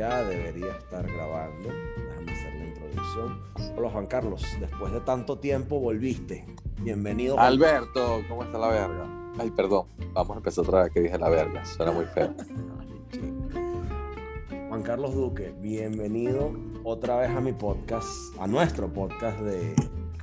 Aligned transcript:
ya 0.00 0.24
debería 0.24 0.72
estar 0.78 1.06
grabando. 1.06 1.68
Déjame 1.68 2.32
hacer 2.32 2.54
la 2.54 2.64
introducción. 2.64 3.42
Hola 3.76 3.90
Juan 3.90 4.06
Carlos, 4.06 4.42
después 4.58 4.94
de 4.94 5.00
tanto 5.00 5.38
tiempo 5.38 5.78
volviste. 5.78 6.46
Bienvenido. 6.80 7.38
Alberto, 7.38 8.22
¿cómo 8.26 8.44
está 8.44 8.56
la 8.56 8.68
verga? 8.68 9.06
Ay, 9.38 9.50
perdón, 9.50 9.88
vamos 10.14 10.36
a 10.36 10.38
empezar 10.38 10.64
otra 10.64 10.84
vez 10.84 10.92
que 10.92 11.00
dije 11.00 11.18
la 11.18 11.28
verga, 11.28 11.62
suena 11.66 11.92
muy 11.92 12.06
feo. 12.06 12.34
Juan 14.70 14.82
Carlos 14.82 15.14
Duque, 15.14 15.52
bienvenido 15.60 16.50
otra 16.82 17.18
vez 17.18 17.28
a 17.28 17.42
mi 17.42 17.52
podcast, 17.52 18.08
a 18.40 18.46
nuestro 18.46 18.90
podcast 18.90 19.38
de 19.40 19.74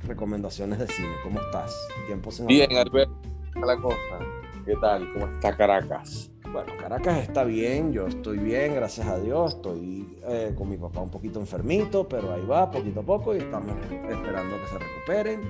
recomendaciones 0.08 0.80
de 0.80 0.88
cine. 0.88 1.12
¿Cómo 1.22 1.38
estás? 1.38 1.72
Tiempo 2.08 2.32
sin 2.32 2.48
Bien, 2.48 2.76
Alberto, 2.76 3.14
la 3.54 3.76
cosa. 3.76 4.18
¿Qué 4.66 4.74
tal? 4.80 5.12
¿Cómo 5.12 5.28
está 5.28 5.56
Caracas? 5.56 6.32
Bueno, 6.52 6.72
Caracas 6.80 7.18
está 7.18 7.44
bien, 7.44 7.92
yo 7.92 8.06
estoy 8.06 8.38
bien, 8.38 8.74
gracias 8.74 9.06
a 9.06 9.18
Dios. 9.18 9.56
Estoy 9.56 10.16
eh, 10.26 10.54
con 10.56 10.70
mi 10.70 10.78
papá 10.78 11.00
un 11.00 11.10
poquito 11.10 11.40
enfermito, 11.40 12.08
pero 12.08 12.32
ahí 12.32 12.44
va, 12.46 12.70
poquito 12.70 13.00
a 13.00 13.02
poco, 13.02 13.34
y 13.34 13.38
estamos 13.38 13.76
esperando 13.92 14.56
que 14.56 14.66
se 14.66 14.78
recuperen. 14.78 15.40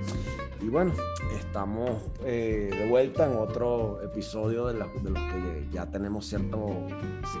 Y 0.61 0.67
bueno, 0.67 0.91
estamos 1.39 1.91
eh, 2.25 2.69
de 2.71 2.89
vuelta 2.89 3.27
en 3.27 3.37
otro 3.37 4.01
episodio 4.03 4.67
de, 4.67 4.73
los 4.73 4.89
que 4.93 5.67
ya 5.71 5.85
tenemos 5.85 6.25
cierto, 6.25 6.67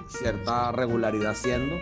cierta 0.07 0.71
regularidad 0.71 1.31
haciendo, 1.31 1.75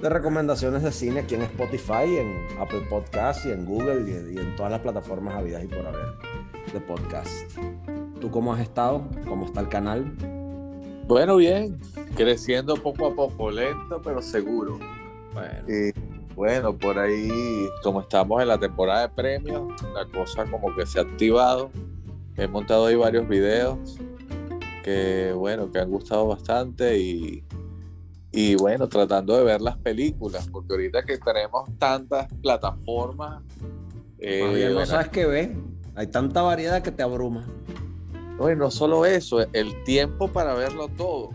de 0.00 0.08
recomendaciones 0.08 0.84
de 0.84 0.92
cine 0.92 1.20
aquí 1.20 1.34
en 1.34 1.42
Spotify, 1.42 2.16
en 2.16 2.46
Apple 2.60 2.82
Podcasts 2.88 3.44
y 3.46 3.50
en 3.50 3.64
Google 3.64 4.02
y, 4.08 4.36
y 4.36 4.38
en 4.38 4.54
todas 4.54 4.70
las 4.70 4.80
plataformas 4.80 5.34
habidas 5.34 5.64
y 5.64 5.66
por 5.66 5.84
haber 5.84 6.14
de 6.72 6.80
podcast. 6.80 7.50
¿Tú 8.20 8.30
cómo 8.30 8.54
has 8.54 8.60
estado? 8.60 9.02
¿Cómo 9.26 9.46
está 9.46 9.60
el 9.60 9.68
canal? 9.68 10.43
Bueno, 11.06 11.36
bien, 11.36 11.78
creciendo 12.16 12.74
poco 12.76 13.06
a 13.06 13.14
poco, 13.14 13.50
lento 13.50 14.00
pero 14.02 14.22
seguro. 14.22 14.78
Bueno. 15.32 15.68
Y 15.68 15.92
bueno, 16.34 16.76
por 16.76 16.98
ahí, 16.98 17.68
como 17.82 18.00
estamos 18.00 18.40
en 18.40 18.48
la 18.48 18.58
temporada 18.58 19.02
de 19.02 19.08
premios, 19.10 19.82
la 19.92 20.06
cosa 20.06 20.44
como 20.50 20.74
que 20.74 20.86
se 20.86 20.98
ha 20.98 21.02
activado. 21.02 21.70
He 22.36 22.48
montado 22.48 22.86
ahí 22.86 22.96
varios 22.96 23.28
videos 23.28 23.98
que, 24.82 25.32
bueno, 25.36 25.70
que 25.70 25.78
han 25.78 25.90
gustado 25.90 26.26
bastante 26.26 26.98
y, 26.98 27.44
y 28.32 28.56
bueno, 28.56 28.88
tratando 28.88 29.36
de 29.36 29.44
ver 29.44 29.60
las 29.60 29.76
películas, 29.76 30.48
porque 30.48 30.72
ahorita 30.72 31.04
que 31.04 31.18
tenemos 31.18 31.68
tantas 31.78 32.26
plataformas... 32.42 33.42
Eh, 34.18 34.70
no 34.74 34.84
sabes 34.86 35.08
qué 35.10 35.26
ver, 35.26 35.52
hay 35.94 36.06
tanta 36.06 36.42
variedad 36.42 36.82
que 36.82 36.90
te 36.90 37.02
abruma. 37.02 37.46
No, 38.38 38.52
no 38.54 38.70
solo 38.70 39.06
eso, 39.06 39.44
el 39.52 39.84
tiempo 39.84 40.28
para 40.28 40.54
verlo 40.54 40.88
todo. 40.88 41.30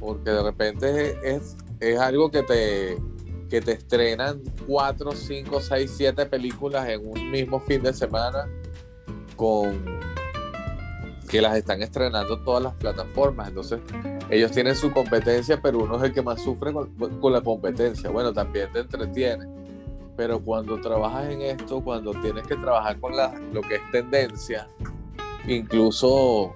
Porque 0.00 0.30
de 0.30 0.42
repente 0.42 1.18
es, 1.22 1.56
es, 1.80 1.98
algo 1.98 2.30
que 2.30 2.42
te, 2.42 2.98
que 3.48 3.60
te 3.60 3.72
estrenan 3.72 4.42
4, 4.66 5.12
5, 5.12 5.60
6, 5.60 5.94
7 5.96 6.26
películas 6.26 6.88
en 6.88 7.06
un 7.06 7.30
mismo 7.30 7.60
fin 7.60 7.82
de 7.82 7.92
semana 7.92 8.48
con 9.36 10.02
que 11.28 11.40
las 11.40 11.56
están 11.56 11.82
estrenando 11.82 12.38
todas 12.40 12.62
las 12.62 12.74
plataformas. 12.74 13.48
Entonces, 13.48 13.80
ellos 14.30 14.52
tienen 14.52 14.76
su 14.76 14.92
competencia, 14.92 15.60
pero 15.60 15.80
uno 15.80 15.96
es 15.96 16.02
el 16.04 16.12
que 16.12 16.22
más 16.22 16.42
sufre 16.42 16.72
con, 16.72 16.94
con 17.20 17.32
la 17.32 17.40
competencia. 17.40 18.10
Bueno, 18.10 18.32
también 18.32 18.70
te 18.72 18.80
entretiene. 18.80 19.46
Pero 20.16 20.40
cuando 20.40 20.80
trabajas 20.80 21.30
en 21.30 21.42
esto, 21.42 21.82
cuando 21.82 22.12
tienes 22.12 22.46
que 22.46 22.56
trabajar 22.56 23.00
con 23.00 23.16
la, 23.16 23.34
lo 23.52 23.62
que 23.62 23.76
es 23.76 23.90
tendencia, 23.90 24.68
incluso 25.46 26.54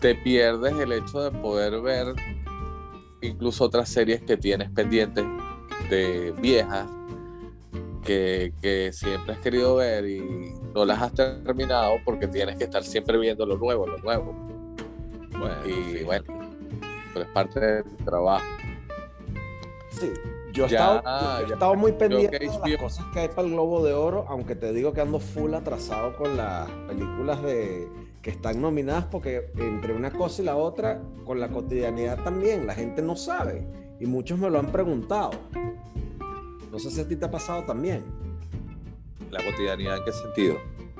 te 0.00 0.14
pierdes 0.14 0.78
el 0.78 0.92
hecho 0.92 1.20
de 1.20 1.30
poder 1.30 1.80
ver 1.80 2.14
incluso 3.20 3.64
otras 3.64 3.88
series 3.88 4.22
que 4.22 4.36
tienes 4.36 4.70
pendientes 4.70 5.24
de 5.90 6.32
viejas 6.40 6.86
que, 8.04 8.90
siempre 8.92 9.34
has 9.34 9.40
querido 9.40 9.76
ver 9.76 10.08
y 10.08 10.54
no 10.74 10.84
las 10.84 11.00
has 11.00 11.14
terminado 11.14 11.96
porque 12.04 12.26
tienes 12.26 12.56
que 12.56 12.64
estar 12.64 12.82
siempre 12.82 13.18
viendo 13.18 13.46
lo 13.46 13.56
nuevo, 13.56 13.86
lo 13.86 13.98
nuevo. 13.98 14.32
Bueno, 15.38 15.56
y 15.66 16.02
bueno, 16.02 16.24
pero 17.12 17.24
es 17.24 17.30
parte 17.32 17.60
del 17.60 17.96
trabajo. 18.04 18.46
Sí, 19.90 20.12
yo 20.52 20.64
he, 20.64 20.66
estado, 20.66 21.74
muy 21.76 21.92
pendiente 21.92 22.38
de 22.38 22.46
las 22.46 22.58
cosas 22.80 23.06
que 23.12 23.20
hay 23.20 23.28
para 23.28 23.42
el 23.42 23.52
Globo 23.52 23.84
de 23.84 23.92
Oro, 23.92 24.26
aunque 24.28 24.54
te 24.56 24.72
digo 24.72 24.92
que 24.92 25.00
ando 25.00 25.20
full 25.20 25.54
atrasado 25.54 26.16
con 26.16 26.36
las 26.36 26.68
películas 26.88 27.42
de 27.42 27.88
que 28.22 28.30
están 28.30 28.60
nominadas 28.60 29.06
porque 29.06 29.50
entre 29.56 29.94
una 29.94 30.10
cosa 30.10 30.42
y 30.42 30.44
la 30.44 30.56
otra, 30.56 31.00
con 31.24 31.40
la 31.40 31.48
cotidianidad 31.48 32.22
también, 32.22 32.66
la 32.66 32.74
gente 32.74 33.02
no 33.02 33.16
sabe. 33.16 33.66
Y 33.98 34.06
muchos 34.06 34.38
me 34.38 34.50
lo 34.50 34.58
han 34.58 34.72
preguntado. 34.72 35.30
No 36.70 36.78
sé 36.78 36.90
si 36.90 37.00
a 37.00 37.08
ti 37.08 37.16
te 37.16 37.24
ha 37.24 37.30
pasado 37.30 37.64
también. 37.64 38.04
¿La 39.30 39.42
cotidianidad 39.44 39.98
en 39.98 40.04
qué 40.04 40.12
sentido? 40.12 40.56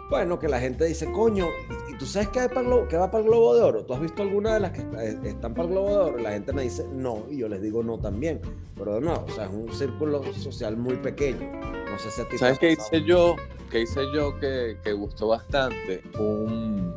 Bueno, 0.09 0.39
que 0.39 0.49
la 0.49 0.61
gente 0.61 0.85
dice, 0.85 1.11
coño, 1.13 1.47
¿y 1.89 1.90
tú 2.01 2.07
sabes 2.07 2.29
qué, 2.31 2.41
va 2.41 3.11
para 3.11 3.23
el 3.23 3.25
Globo 3.29 3.55
de 3.55 3.61
Oro? 3.61 3.85
¿Tú 3.85 3.93
has 3.93 4.01
visto 4.01 4.23
alguna 4.23 4.55
de 4.55 4.61
las 4.61 4.73
que 4.73 4.81
eh, 4.81 5.19
están 5.25 5.53
para 5.53 5.69
el 5.69 5.75
Globo 5.75 5.91
de 5.91 5.97
Oro? 5.97 6.19
la 6.19 6.33
gente 6.33 6.51
me 6.55 6.63
dice, 6.63 6.87
no, 6.91 7.27
y 7.31 7.37
yo 7.37 7.49
les 7.49 7.61
digo 7.61 7.83
no 7.83 7.99
también. 7.99 8.41
Pero 8.75 9.03
no, 9.03 9.27
o 9.29 9.31
sea, 9.31 9.45
es 9.45 9.51
un 9.51 9.71
círculo 9.71 10.25
social 10.33 10.79
muy 10.79 10.97
pequeño. 10.97 11.53
No 11.91 11.99
sé 11.99 12.11
si 12.11 12.23
a 12.23 12.29
ti 12.29 12.39
¿Sabes 12.39 12.59
qué 12.59 12.73
hice 12.73 13.05
yo? 13.05 13.37
¿Qué 13.71 13.83
hice 13.83 14.01
yo 14.15 14.39
que, 14.41 14.79
que 14.83 14.95
gustó 14.95 15.29
bastante? 15.29 16.03
Un... 16.19 16.95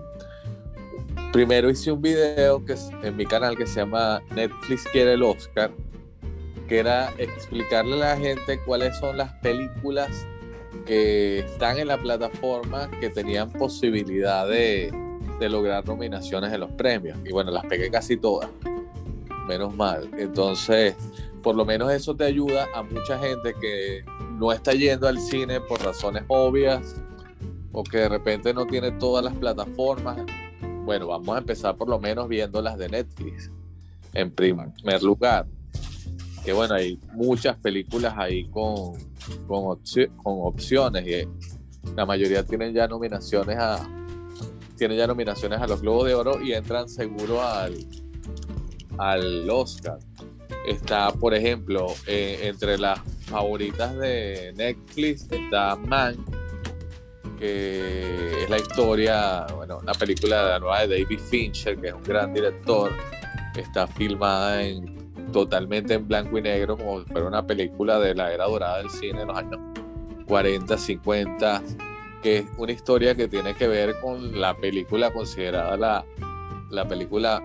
Primero 1.33 1.69
hice 1.69 1.91
un 1.91 2.01
video 2.01 2.63
que 2.63 2.75
en 3.03 3.17
mi 3.17 3.25
canal 3.25 3.57
que 3.57 3.67
se 3.67 3.81
llama 3.81 4.21
Netflix 4.33 4.85
quiere 4.93 5.13
el 5.13 5.23
Oscar, 5.23 5.71
que 6.69 6.79
era 6.79 7.13
explicarle 7.17 7.95
a 7.95 8.15
la 8.15 8.17
gente 8.17 8.57
cuáles 8.65 8.97
son 8.99 9.17
las 9.17 9.33
películas 9.39 10.25
que 10.85 11.39
están 11.39 11.79
en 11.79 11.87
la 11.87 11.97
plataforma 11.97 12.89
que 12.99 13.09
tenían 13.09 13.51
posibilidad 13.51 14.47
de, 14.47 14.91
lograr 15.41 15.85
nominaciones 15.85 16.53
en 16.53 16.61
los 16.61 16.71
premios. 16.71 17.17
Y 17.25 17.33
bueno, 17.33 17.51
las 17.51 17.65
pegué 17.65 17.91
casi 17.91 18.15
todas. 18.15 18.49
Menos 19.45 19.75
mal. 19.75 20.09
Entonces, 20.17 20.95
por 21.41 21.55
lo 21.55 21.65
menos 21.65 21.91
eso 21.91 22.15
te 22.15 22.23
ayuda 22.23 22.65
a 22.73 22.81
mucha 22.81 23.19
gente 23.19 23.53
que 23.59 24.05
no 24.39 24.53
está 24.53 24.71
yendo 24.71 25.05
al 25.05 25.19
cine 25.19 25.59
por 25.59 25.83
razones 25.83 26.23
obvias 26.29 26.95
o 27.73 27.83
que 27.83 27.97
de 27.97 28.09
repente 28.09 28.53
no 28.53 28.65
tiene 28.65 28.91
todas 28.91 29.25
las 29.25 29.33
plataformas. 29.33 30.17
Bueno, 30.85 31.07
vamos 31.07 31.35
a 31.35 31.39
empezar 31.39 31.75
por 31.75 31.89
lo 31.89 31.99
menos 31.99 32.29
viendo 32.29 32.61
las 32.61 32.77
de 32.77 32.87
Netflix 32.87 33.51
en 34.13 34.31
primer 34.31 35.03
lugar 35.03 35.45
que 36.43 36.51
bueno, 36.51 36.75
hay 36.75 36.99
muchas 37.13 37.57
películas 37.57 38.13
ahí 38.17 38.45
con, 38.45 38.93
con, 39.47 39.77
opciones 40.23 41.07
y 41.07 41.27
la 41.95 42.05
mayoría 42.05 42.43
tienen 42.43 42.73
ya 42.73 42.87
nominaciones 42.87 43.57
a 43.57 43.87
tienen 44.77 44.97
ya 44.97 45.07
nominaciones 45.07 45.61
a 45.61 45.67
los 45.67 45.81
Globos 45.81 46.07
de 46.07 46.15
Oro 46.15 46.41
y 46.41 46.53
entran 46.53 46.89
seguro 46.89 47.41
al, 47.41 47.77
al 48.97 49.49
Oscar. 49.49 49.99
Está, 50.67 51.11
por 51.11 51.33
ejemplo, 51.33 51.87
eh, 52.07 52.39
entre 52.43 52.77
las 52.77 52.99
favoritas 53.25 53.95
de 53.97 54.53
Netflix 54.55 55.27
está 55.31 55.75
Man, 55.75 56.15
que 57.37 58.43
es 58.43 58.49
la 58.49 58.57
historia, 58.57 59.45
bueno, 59.55 59.79
una 59.79 59.93
película 59.93 60.43
de 60.43 60.49
la 60.49 60.59
nueva 60.59 60.85
de 60.85 61.03
David 61.03 61.19
Fincher, 61.19 61.77
que 61.79 61.87
es 61.87 61.93
un 61.93 62.03
gran 62.03 62.33
director. 62.33 62.91
Está 63.55 63.87
filmada 63.87 64.63
en 64.63 65.02
totalmente 65.31 65.93
en 65.93 66.07
blanco 66.07 66.37
y 66.37 66.41
negro, 66.41 66.77
como 66.77 67.01
si 67.01 67.05
fuera 67.11 67.27
una 67.27 67.45
película 67.45 67.99
de 67.99 68.15
la 68.15 68.33
era 68.33 68.45
dorada 68.45 68.77
del 68.77 68.89
cine 68.89 69.21
en 69.21 69.27
los 69.27 69.37
años 69.37 69.59
40, 70.25 70.77
50, 70.77 71.63
que 72.21 72.37
es 72.39 72.45
una 72.57 72.71
historia 72.71 73.15
que 73.15 73.27
tiene 73.27 73.53
que 73.55 73.67
ver 73.67 73.99
con 73.99 74.39
la 74.39 74.55
película 74.55 75.11
considerada 75.11 75.77
la, 75.77 76.05
la 76.69 76.87
película 76.87 77.41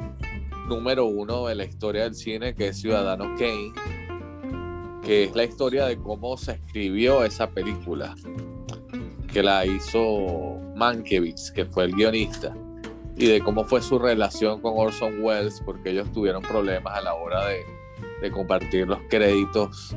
número 0.68 1.06
uno 1.06 1.46
de 1.46 1.54
la 1.54 1.64
historia 1.64 2.04
del 2.04 2.14
cine, 2.14 2.54
que 2.54 2.68
es 2.68 2.80
Ciudadano 2.80 3.34
Kane, 3.36 3.72
que 5.02 5.24
es 5.24 5.34
la 5.34 5.44
historia 5.44 5.86
de 5.86 5.98
cómo 5.98 6.36
se 6.36 6.52
escribió 6.52 7.24
esa 7.24 7.48
película, 7.48 8.14
que 9.32 9.42
la 9.42 9.64
hizo 9.64 10.60
Mankiewicz, 10.76 11.50
que 11.50 11.64
fue 11.64 11.84
el 11.84 11.94
guionista 11.94 12.54
y 13.18 13.26
de 13.26 13.40
cómo 13.40 13.64
fue 13.64 13.82
su 13.82 13.98
relación 13.98 14.60
con 14.60 14.74
Orson 14.76 15.22
Welles, 15.22 15.60
porque 15.64 15.90
ellos 15.90 16.10
tuvieron 16.12 16.40
problemas 16.42 16.96
a 16.96 17.00
la 17.00 17.14
hora 17.14 17.46
de, 17.46 17.64
de 18.22 18.30
compartir 18.30 18.86
los 18.86 19.00
créditos 19.10 19.96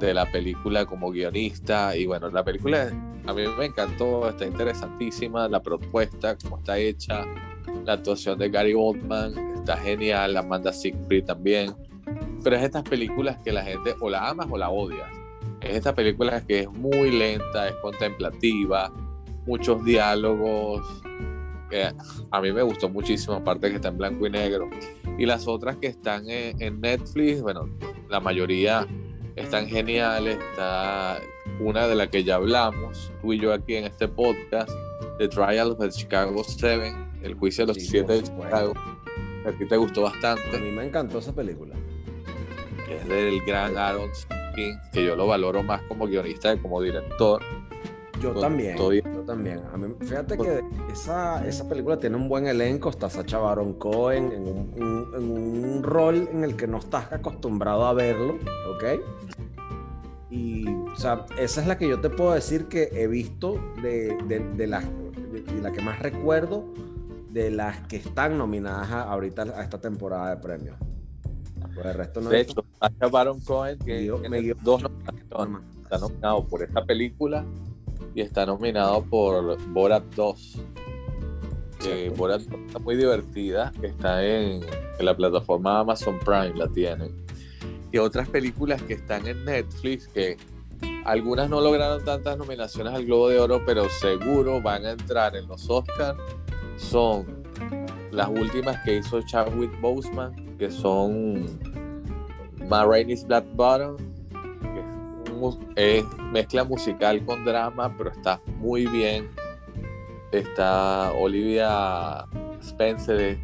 de 0.00 0.12
la 0.12 0.30
película 0.30 0.84
como 0.84 1.10
guionista. 1.10 1.96
Y 1.96 2.06
bueno, 2.06 2.28
la 2.30 2.44
película 2.44 2.90
a 3.26 3.32
mí 3.32 3.42
me 3.56 3.66
encantó, 3.66 4.28
está 4.28 4.46
interesantísima, 4.46 5.48
la 5.48 5.62
propuesta, 5.62 6.36
cómo 6.42 6.58
está 6.58 6.78
hecha, 6.78 7.24
la 7.84 7.94
actuación 7.94 8.38
de 8.38 8.50
Gary 8.50 8.74
Oldman, 8.74 9.36
está 9.56 9.76
genial, 9.76 10.36
Amanda 10.36 10.72
Siegfried 10.72 11.24
también. 11.24 11.74
Pero 12.42 12.56
es 12.56 12.62
estas 12.62 12.82
películas 12.82 13.38
que 13.44 13.52
la 13.52 13.62
gente 13.62 13.94
o 14.00 14.10
la 14.10 14.28
amas 14.28 14.46
o 14.50 14.56
la 14.56 14.70
odias. 14.70 15.10
Es 15.60 15.76
esta 15.76 15.94
película 15.94 16.44
que 16.44 16.60
es 16.60 16.70
muy 16.70 17.10
lenta, 17.10 17.68
es 17.68 17.74
contemplativa, 17.76 18.92
muchos 19.46 19.84
diálogos, 19.84 21.02
a 22.30 22.40
mí 22.40 22.52
me 22.52 22.62
gustó 22.62 22.88
muchísimo, 22.88 23.34
aparte 23.34 23.70
que 23.70 23.76
está 23.76 23.88
en 23.88 23.98
blanco 23.98 24.26
y 24.26 24.30
negro. 24.30 24.68
Y 25.18 25.26
las 25.26 25.46
otras 25.48 25.76
que 25.76 25.88
están 25.88 26.28
en, 26.28 26.60
en 26.60 26.80
Netflix, 26.80 27.42
bueno, 27.42 27.68
la 28.08 28.20
mayoría 28.20 28.86
están 29.36 29.66
geniales. 29.66 30.38
Está 30.50 31.20
una 31.60 31.86
de 31.86 31.94
la 31.94 32.08
que 32.08 32.24
ya 32.24 32.36
hablamos, 32.36 33.12
tú 33.22 33.32
y 33.32 33.40
yo 33.40 33.52
aquí 33.52 33.76
en 33.76 33.84
este 33.84 34.08
podcast, 34.08 34.70
The 35.18 35.28
Trial 35.28 35.72
of 35.72 35.78
the 35.78 35.88
Chicago 35.90 36.42
7, 36.44 36.94
el 37.22 37.34
juicio 37.34 37.66
de 37.66 37.74
los 37.74 37.82
siete 37.82 38.14
de 38.14 38.22
Chicago. 38.22 38.74
A 39.46 39.52
ti 39.52 39.66
te 39.66 39.76
gustó 39.76 40.02
bastante. 40.02 40.56
A 40.56 40.58
mí 40.58 40.70
me 40.70 40.84
encantó 40.84 41.18
esa 41.18 41.32
película. 41.32 41.74
Es 42.90 43.08
del 43.08 43.40
gran 43.42 43.76
Aaron 43.78 44.10
King, 44.54 44.74
que 44.92 45.04
yo 45.04 45.16
lo 45.16 45.26
valoro 45.26 45.62
más 45.62 45.82
como 45.82 46.06
guionista 46.06 46.54
que 46.54 46.62
como 46.62 46.82
director. 46.82 47.42
Yo 48.20 48.32
también, 48.34 48.76
yo 48.76 49.22
también. 49.26 49.60
A 49.72 49.76
mí, 49.76 49.94
fíjate 50.00 50.38
que 50.38 50.64
esa, 50.92 51.46
esa 51.46 51.68
película 51.68 51.98
tiene 51.98 52.16
un 52.16 52.28
buen 52.28 52.46
elenco, 52.46 52.90
está 52.90 53.10
Sacha 53.10 53.38
Baron 53.38 53.74
Cohen 53.74 54.32
en 54.32 54.42
un, 54.42 55.12
en 55.14 55.30
un 55.30 55.82
rol 55.82 56.28
en 56.32 56.44
el 56.44 56.56
que 56.56 56.66
no 56.66 56.78
estás 56.78 57.12
acostumbrado 57.12 57.84
a 57.86 57.92
verlo, 57.92 58.36
¿ok? 58.74 58.84
Y, 60.30 60.68
o 60.68 60.96
sea, 60.96 61.26
esa 61.38 61.60
es 61.60 61.66
la 61.66 61.78
que 61.78 61.88
yo 61.88 62.00
te 62.00 62.10
puedo 62.10 62.32
decir 62.32 62.66
que 62.66 62.90
he 62.92 63.06
visto 63.06 63.60
de, 63.82 64.16
de, 64.26 64.40
de 64.40 64.66
las 64.66 64.84
de, 64.84 65.62
la 65.62 65.72
que 65.72 65.80
más 65.80 65.98
recuerdo 65.98 66.64
de 67.30 67.50
las 67.50 67.80
que 67.86 67.96
están 67.96 68.38
nominadas 68.38 68.90
ahorita 68.90 69.42
a 69.42 69.62
esta 69.62 69.80
temporada 69.80 70.34
de 70.34 70.36
premios. 70.42 70.76
Pues 71.74 71.86
el 71.86 71.94
resto 71.94 72.20
no 72.20 72.30
de 72.30 72.40
hecho, 72.40 72.64
Sacha 72.80 73.06
Baron 73.08 73.40
Cohen 73.40 73.78
que 73.78 74.10
me 74.28 74.40
dio 74.40 74.56
dos 74.62 74.82
nominaciones. 74.82 75.62
Está 75.82 75.98
nominado 75.98 76.44
por 76.46 76.62
esta 76.62 76.84
película 76.84 77.44
y 78.16 78.22
está 78.22 78.44
nominado 78.44 79.04
por 79.04 79.56
Borat 79.68 80.02
2. 80.16 80.58
Eh, 81.86 82.12
Borat 82.16 82.40
2 82.42 82.60
está 82.66 82.78
muy 82.80 82.96
divertida, 82.96 83.72
está 83.82 84.24
en, 84.24 84.64
en 84.98 85.04
la 85.04 85.16
plataforma 85.16 85.78
Amazon 85.78 86.18
Prime, 86.18 86.54
la 86.56 86.66
tienen 86.66 87.26
y 87.92 87.98
otras 87.98 88.28
películas 88.28 88.82
que 88.82 88.94
están 88.94 89.26
en 89.26 89.44
Netflix 89.44 90.08
que 90.08 90.36
algunas 91.04 91.48
no 91.48 91.60
lograron 91.60 92.04
tantas 92.04 92.36
nominaciones 92.36 92.92
al 92.92 93.06
Globo 93.06 93.28
de 93.28 93.38
Oro, 93.38 93.62
pero 93.64 93.88
seguro 93.88 94.60
van 94.60 94.84
a 94.84 94.90
entrar 94.90 95.36
en 95.36 95.46
los 95.46 95.70
Oscars. 95.70 96.18
Son 96.76 97.44
las 98.10 98.28
últimas 98.28 98.82
que 98.84 98.98
hizo 98.98 99.22
Chadwick 99.22 99.80
Boseman, 99.80 100.56
que 100.58 100.70
son 100.70 101.58
Rainey's 102.68 103.24
Black 103.26 103.46
Bottom, 103.54 103.96
es, 105.74 106.04
mezcla 106.32 106.64
musical 106.64 107.24
con 107.24 107.44
drama, 107.44 107.94
pero 107.96 108.10
está 108.10 108.40
muy 108.58 108.86
bien. 108.86 109.28
Está 110.32 111.12
Olivia 111.12 112.26
Spencer, 112.60 113.38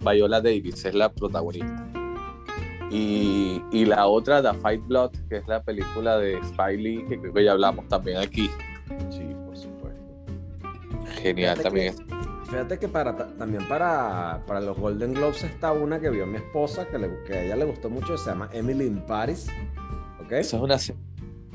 Viola 0.00 0.40
Davis, 0.40 0.84
es 0.84 0.94
la 0.94 1.12
protagonista. 1.12 1.88
Y, 2.90 3.86
la 3.86 4.06
otra, 4.06 4.42
The 4.42 4.52
Fight 4.58 4.86
Blood, 4.86 5.12
que 5.28 5.38
es 5.38 5.48
la 5.48 5.62
película 5.62 6.18
de 6.18 6.38
Spy 6.44 6.76
Lee, 6.76 7.06
que 7.08 7.18
creo 7.18 7.32
que 7.32 7.44
ya 7.44 7.52
hablamos 7.52 7.88
también 7.88 8.18
aquí. 8.18 8.50
Sí, 9.08 9.34
por 9.46 9.56
supuesto. 9.56 10.02
Genial 11.22 11.58
también. 11.62 11.94
fíjate 12.44 12.78
que 12.78 12.88
para, 12.88 13.16
también 13.16 13.66
para, 13.66 14.42
para, 14.46 14.60
los 14.60 14.76
Golden 14.78 15.14
Globes 15.14 15.42
está 15.42 15.72
una 15.72 16.00
que 16.00 16.10
vio 16.10 16.26
mi 16.26 16.36
esposa, 16.36 16.86
que, 16.86 16.98
que 17.26 17.32
a 17.32 17.44
ella 17.44 17.56
le 17.56 17.64
gustó 17.64 17.88
mucho, 17.88 18.18
se 18.18 18.28
llama 18.28 18.50
Emily 18.52 18.86
in 18.86 19.00
Paris. 19.06 19.46
Esa 20.30 20.56
es 20.56 20.62
una 20.62 20.78
serie. 20.78 21.02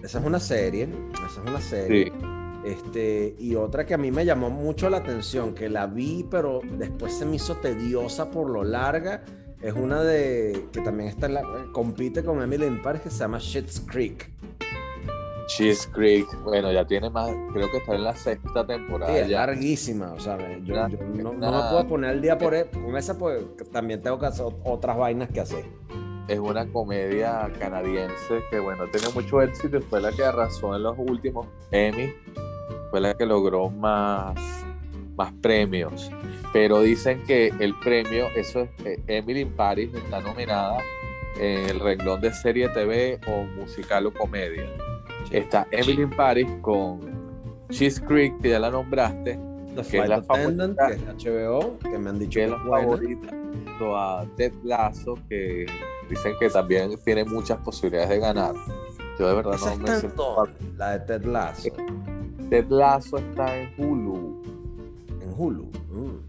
Esa 0.03 0.19
es 0.19 0.25
una 0.25 0.39
serie. 0.39 0.89
Esa 1.13 1.41
es 1.41 1.49
una 1.49 1.61
serie. 1.61 2.05
Sí. 2.05 2.27
Este, 2.65 3.35
y 3.39 3.55
otra 3.55 3.85
que 3.85 3.93
a 3.93 3.97
mí 3.97 4.11
me 4.11 4.25
llamó 4.25 4.49
mucho 4.49 4.89
la 4.89 4.97
atención, 4.97 5.53
que 5.53 5.69
la 5.69 5.87
vi, 5.87 6.25
pero 6.29 6.59
después 6.77 7.13
se 7.13 7.25
me 7.25 7.37
hizo 7.37 7.55
tediosa 7.55 8.29
por 8.29 8.49
lo 8.49 8.63
larga, 8.65 9.23
es 9.61 9.73
una 9.73 10.03
de 10.03 10.67
que 10.71 10.81
también 10.81 11.09
está 11.09 11.29
la, 11.29 11.43
compite 11.71 12.23
con 12.23 12.41
Emily 12.41 12.65
in 12.65 12.81
Paris 12.81 13.01
que 13.01 13.09
se 13.09 13.19
llama 13.19 13.39
Shit's 13.39 13.79
Creek. 13.79 14.29
Shit's 15.47 15.87
Creek, 15.87 16.27
bueno, 16.43 16.71
ya 16.73 16.85
tiene 16.85 17.09
más, 17.09 17.31
creo 17.53 17.71
que 17.71 17.77
está 17.77 17.95
en 17.95 18.03
la 18.03 18.15
sexta 18.15 18.67
temporada. 18.67 19.13
Sí, 19.13 19.19
es 19.19 19.29
larguísima, 19.29 20.11
o 20.11 20.19
sea, 20.19 20.37
yo, 20.59 20.75
no, 20.89 21.33
me 21.33 21.39
puedo 21.39 21.87
poner 21.87 22.15
el 22.15 22.21
día 22.21 22.37
por 22.37 22.53
e, 22.53 22.69
con 22.69 22.97
esa, 22.97 23.17
pues 23.17 23.45
también 23.71 24.01
tengo 24.01 24.19
que 24.19 24.25
hacer 24.25 24.45
otras 24.65 24.97
vainas 24.97 25.29
que 25.29 25.39
hacer. 25.39 25.63
Es 26.27 26.39
una 26.39 26.65
comedia 26.65 27.50
canadiense 27.57 28.41
que, 28.50 28.59
bueno, 28.59 28.85
tiene 28.88 29.07
mucho 29.13 29.41
éxito, 29.41 29.79
fue 29.81 30.01
la 30.01 30.12
que 30.12 30.24
arrasó 30.24 30.75
en 30.75 30.83
los 30.83 30.95
últimos 30.97 31.47
Emmy, 31.71 32.13
fue 32.91 33.00
la 33.00 33.13
que 33.13 33.25
logró 33.25 33.69
más, 33.69 34.35
más 35.15 35.31
premios. 35.41 36.12
Pero 36.51 36.81
dicen 36.81 37.24
que 37.25 37.53
el 37.59 37.74
premio, 37.79 38.27
eso 38.35 38.62
es, 38.62 38.69
eh, 38.85 39.00
Emily 39.07 39.41
in 39.41 39.51
Paris 39.51 39.89
está 39.94 40.19
nominada 40.21 40.79
en 41.39 41.69
el 41.69 41.79
renglón 41.79 42.19
de 42.19 42.33
serie 42.33 42.68
TV 42.69 43.19
o 43.27 43.44
musical 43.44 44.07
o 44.07 44.13
comedia. 44.13 44.65
Está 45.31 45.68
Emily 45.71 46.03
in 46.03 46.09
Paris 46.09 46.47
con 46.62 47.00
Cheese 47.69 48.01
Creek, 48.01 48.39
que 48.41 48.50
ya 48.50 48.59
la 48.59 48.71
nombraste, 48.71 49.39
que 49.83 50.00
es 50.00 50.09
la 50.09 50.21
favorita, 50.21 50.88
que 50.88 50.94
es 50.94 51.01
HBO, 51.01 51.77
que 51.79 51.97
me 51.97 52.09
han 52.09 52.19
dicho 52.19 52.39
que 52.39 52.45
es 52.45 52.51
la 52.51 52.59
favorita, 52.59 53.29
a 53.95 54.25
Ted 54.35 54.53
Lasso, 54.63 55.15
que 55.29 55.65
dicen 56.09 56.33
que 56.39 56.50
también 56.50 56.97
tiene 57.03 57.24
muchas 57.25 57.59
posibilidades 57.59 58.09
de 58.09 58.19
ganar. 58.19 58.56
Yo 59.19 59.27
de 59.27 59.35
verdad 59.35 59.57
no 59.59 59.77
me 59.77 60.00
sé. 60.00 60.09
La 60.77 60.97
de 60.97 61.00
Ted 61.06 61.25
Lasso. 61.25 61.69
Ted 62.50 62.69
Lasso 62.69 63.18
está 63.18 63.57
en 63.57 63.74
Hulu. 63.77 64.41
En 65.21 65.33
Hulu. 65.35 65.65
Mm. 65.65 66.27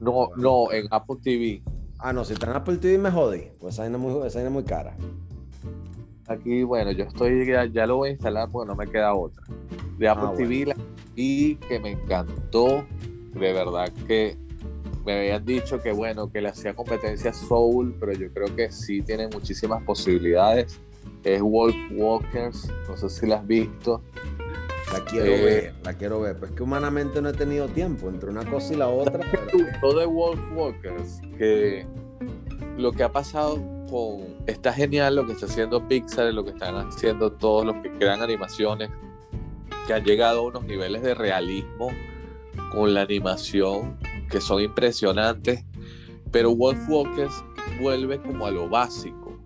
No, 0.00 0.30
no, 0.36 0.72
en 0.72 0.86
Apple 0.90 1.16
TV. 1.22 1.62
Ah, 1.98 2.12
no, 2.12 2.24
si 2.24 2.34
está 2.34 2.50
en 2.50 2.56
Apple 2.56 2.76
TV 2.76 2.98
me 2.98 3.10
jodí. 3.10 3.48
Pues 3.58 3.74
esa 3.74 3.86
es 3.86 3.92
muy, 3.92 4.26
esa 4.26 4.50
muy 4.50 4.64
cara. 4.64 4.96
Aquí, 6.26 6.62
bueno, 6.62 6.90
yo 6.90 7.04
estoy, 7.04 7.46
ya, 7.72 7.86
lo 7.86 7.96
voy 7.96 8.10
a 8.10 8.12
instalar 8.12 8.48
porque 8.50 8.68
no 8.68 8.74
me 8.74 8.86
queda 8.86 9.14
otra. 9.14 9.42
De 9.98 10.08
Apple 10.08 10.28
ah, 10.28 10.34
TV 10.34 10.74
y 11.16 11.56
que 11.56 11.78
me 11.78 11.92
encantó. 11.92 12.86
De 13.34 13.52
verdad 13.52 13.92
que 14.06 14.36
me 15.04 15.18
habían 15.18 15.44
dicho 15.44 15.82
que 15.82 15.92
bueno, 15.92 16.30
que 16.30 16.40
le 16.40 16.48
hacía 16.48 16.74
competencia 16.74 17.32
Soul, 17.32 17.96
pero 17.98 18.12
yo 18.12 18.32
creo 18.32 18.54
que 18.54 18.70
sí 18.70 19.02
tiene 19.02 19.28
muchísimas 19.28 19.82
posibilidades. 19.82 20.80
Es 21.22 21.40
Wolf 21.42 21.76
Walkers, 21.92 22.68
no 22.88 22.96
sé 22.96 23.08
si 23.10 23.26
la 23.26 23.36
has 23.36 23.46
visto. 23.46 24.02
La 24.92 25.04
quiero 25.04 25.26
eh, 25.26 25.44
ver, 25.44 25.74
la 25.82 25.94
quiero 25.94 26.20
ver. 26.20 26.38
Pues 26.38 26.52
que 26.52 26.62
humanamente 26.62 27.20
no 27.20 27.30
he 27.30 27.32
tenido 27.32 27.66
tiempo 27.68 28.08
entre 28.08 28.30
una 28.30 28.44
cosa 28.44 28.72
y 28.72 28.76
la 28.76 28.88
otra. 28.88 29.20
Todo 29.80 30.00
de 30.00 30.06
Wolf 30.06 30.40
Walkers, 30.54 31.20
que 31.36 31.86
lo 32.76 32.92
que 32.92 33.02
ha 33.02 33.12
pasado 33.12 33.56
con. 33.90 34.22
Está 34.46 34.72
genial 34.72 35.16
lo 35.16 35.26
que 35.26 35.32
está 35.32 35.46
haciendo 35.46 35.86
Pixar, 35.88 36.32
lo 36.32 36.44
que 36.44 36.50
están 36.50 36.76
haciendo 36.76 37.32
todos 37.32 37.66
los 37.66 37.76
que 37.82 37.90
crean 37.92 38.22
animaciones, 38.22 38.90
que 39.86 39.94
han 39.94 40.04
llegado 40.04 40.40
a 40.40 40.42
unos 40.42 40.64
niveles 40.64 41.02
de 41.02 41.14
realismo 41.14 41.88
con 42.72 42.94
la 42.94 43.02
animación 43.02 43.98
que 44.30 44.40
son 44.40 44.62
impresionantes. 44.62 45.64
Pero 46.30 46.54
Wolf 46.54 46.88
Walkers 46.88 47.44
vuelve 47.80 48.20
como 48.20 48.46
a 48.46 48.50
lo 48.50 48.68
básico 48.68 49.38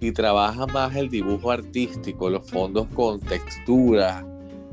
y 0.00 0.12
trabaja 0.12 0.66
más 0.66 0.96
el 0.96 1.08
dibujo 1.08 1.50
artístico, 1.50 2.28
los 2.28 2.50
fondos 2.50 2.88
con 2.88 3.20
texturas, 3.20 4.24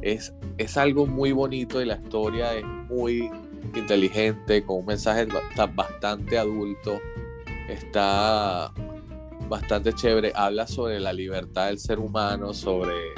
es, 0.01 0.34
es 0.58 0.75
algo 0.75 1.05
muy 1.05 1.31
bonito 1.31 1.81
y 1.81 1.86
la 1.86 1.98
historia 1.98 2.55
es 2.55 2.65
muy 2.65 3.29
inteligente, 3.75 4.63
con 4.63 4.79
un 4.79 4.86
mensaje 4.88 5.27
bastante 5.75 6.38
adulto, 6.38 7.00
está 7.67 8.74
bastante 9.48 9.93
chévere, 9.93 10.31
habla 10.36 10.67
sobre 10.67 11.00
la 11.00 11.13
libertad 11.13 11.67
del 11.67 11.79
ser 11.79 12.00
humano, 12.00 12.53
sobre, 12.53 13.13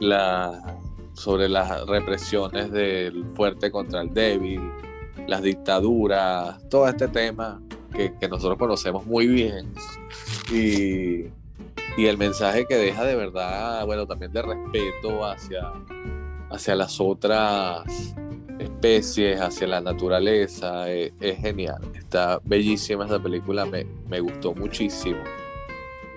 la, 0.00 0.78
sobre 1.14 1.48
las 1.48 1.86
represiones 1.86 2.70
del 2.70 3.24
fuerte 3.34 3.70
contra 3.70 4.02
el 4.02 4.12
débil, 4.12 4.60
las 5.26 5.42
dictaduras, 5.42 6.68
todo 6.68 6.88
este 6.88 7.08
tema 7.08 7.60
que, 7.92 8.28
nosotros 8.28 8.58
conocemos 8.58 9.06
muy 9.06 9.26
bien. 9.26 9.72
Y 10.52 12.04
el 12.04 12.18
mensaje 12.18 12.66
que 12.66 12.76
deja 12.76 13.04
de 13.04 13.16
verdad, 13.16 13.86
bueno, 13.86 14.06
también 14.06 14.32
de 14.32 14.42
respeto 14.42 15.24
hacia, 15.24 15.72
hacia 16.50 16.74
las 16.74 17.00
otras 17.00 18.14
especies, 18.58 19.40
hacia 19.40 19.66
la 19.66 19.80
naturaleza, 19.80 20.90
es, 20.90 21.12
genial. 21.38 21.80
Está 21.94 22.38
bellísima 22.44 23.06
esa 23.06 23.18
película, 23.18 23.66
me 23.66 24.20
gustó 24.20 24.54
muchísimo. 24.54 25.22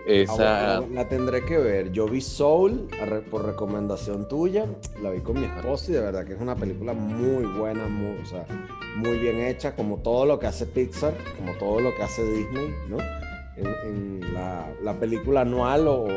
Esa... 0.09 0.81
la 0.81 1.07
tendré 1.07 1.45
que 1.45 1.57
ver. 1.57 1.91
Yo 1.91 2.07
vi 2.07 2.21
Soul 2.21 2.87
por 3.29 3.45
recomendación 3.45 4.27
tuya, 4.27 4.65
la 5.01 5.11
vi 5.11 5.19
con 5.21 5.39
mi 5.39 5.45
esposa 5.45 5.91
y 5.91 5.93
de 5.93 6.01
verdad 6.01 6.25
que 6.25 6.33
es 6.33 6.41
una 6.41 6.55
película 6.55 6.93
muy 6.93 7.45
buena, 7.45 7.87
muy, 7.87 8.17
o 8.17 8.25
sea, 8.25 8.45
muy 8.95 9.19
bien 9.19 9.39
hecha, 9.39 9.75
como 9.75 9.97
todo 9.97 10.25
lo 10.25 10.39
que 10.39 10.47
hace 10.47 10.65
Pixar, 10.65 11.13
como 11.37 11.53
todo 11.59 11.79
lo 11.79 11.95
que 11.95 12.03
hace 12.03 12.23
Disney, 12.23 12.73
¿no? 12.89 12.97
en, 13.61 14.19
la, 14.33 14.93
película 14.99 15.41
anual 15.41 15.87
o, 15.87 16.07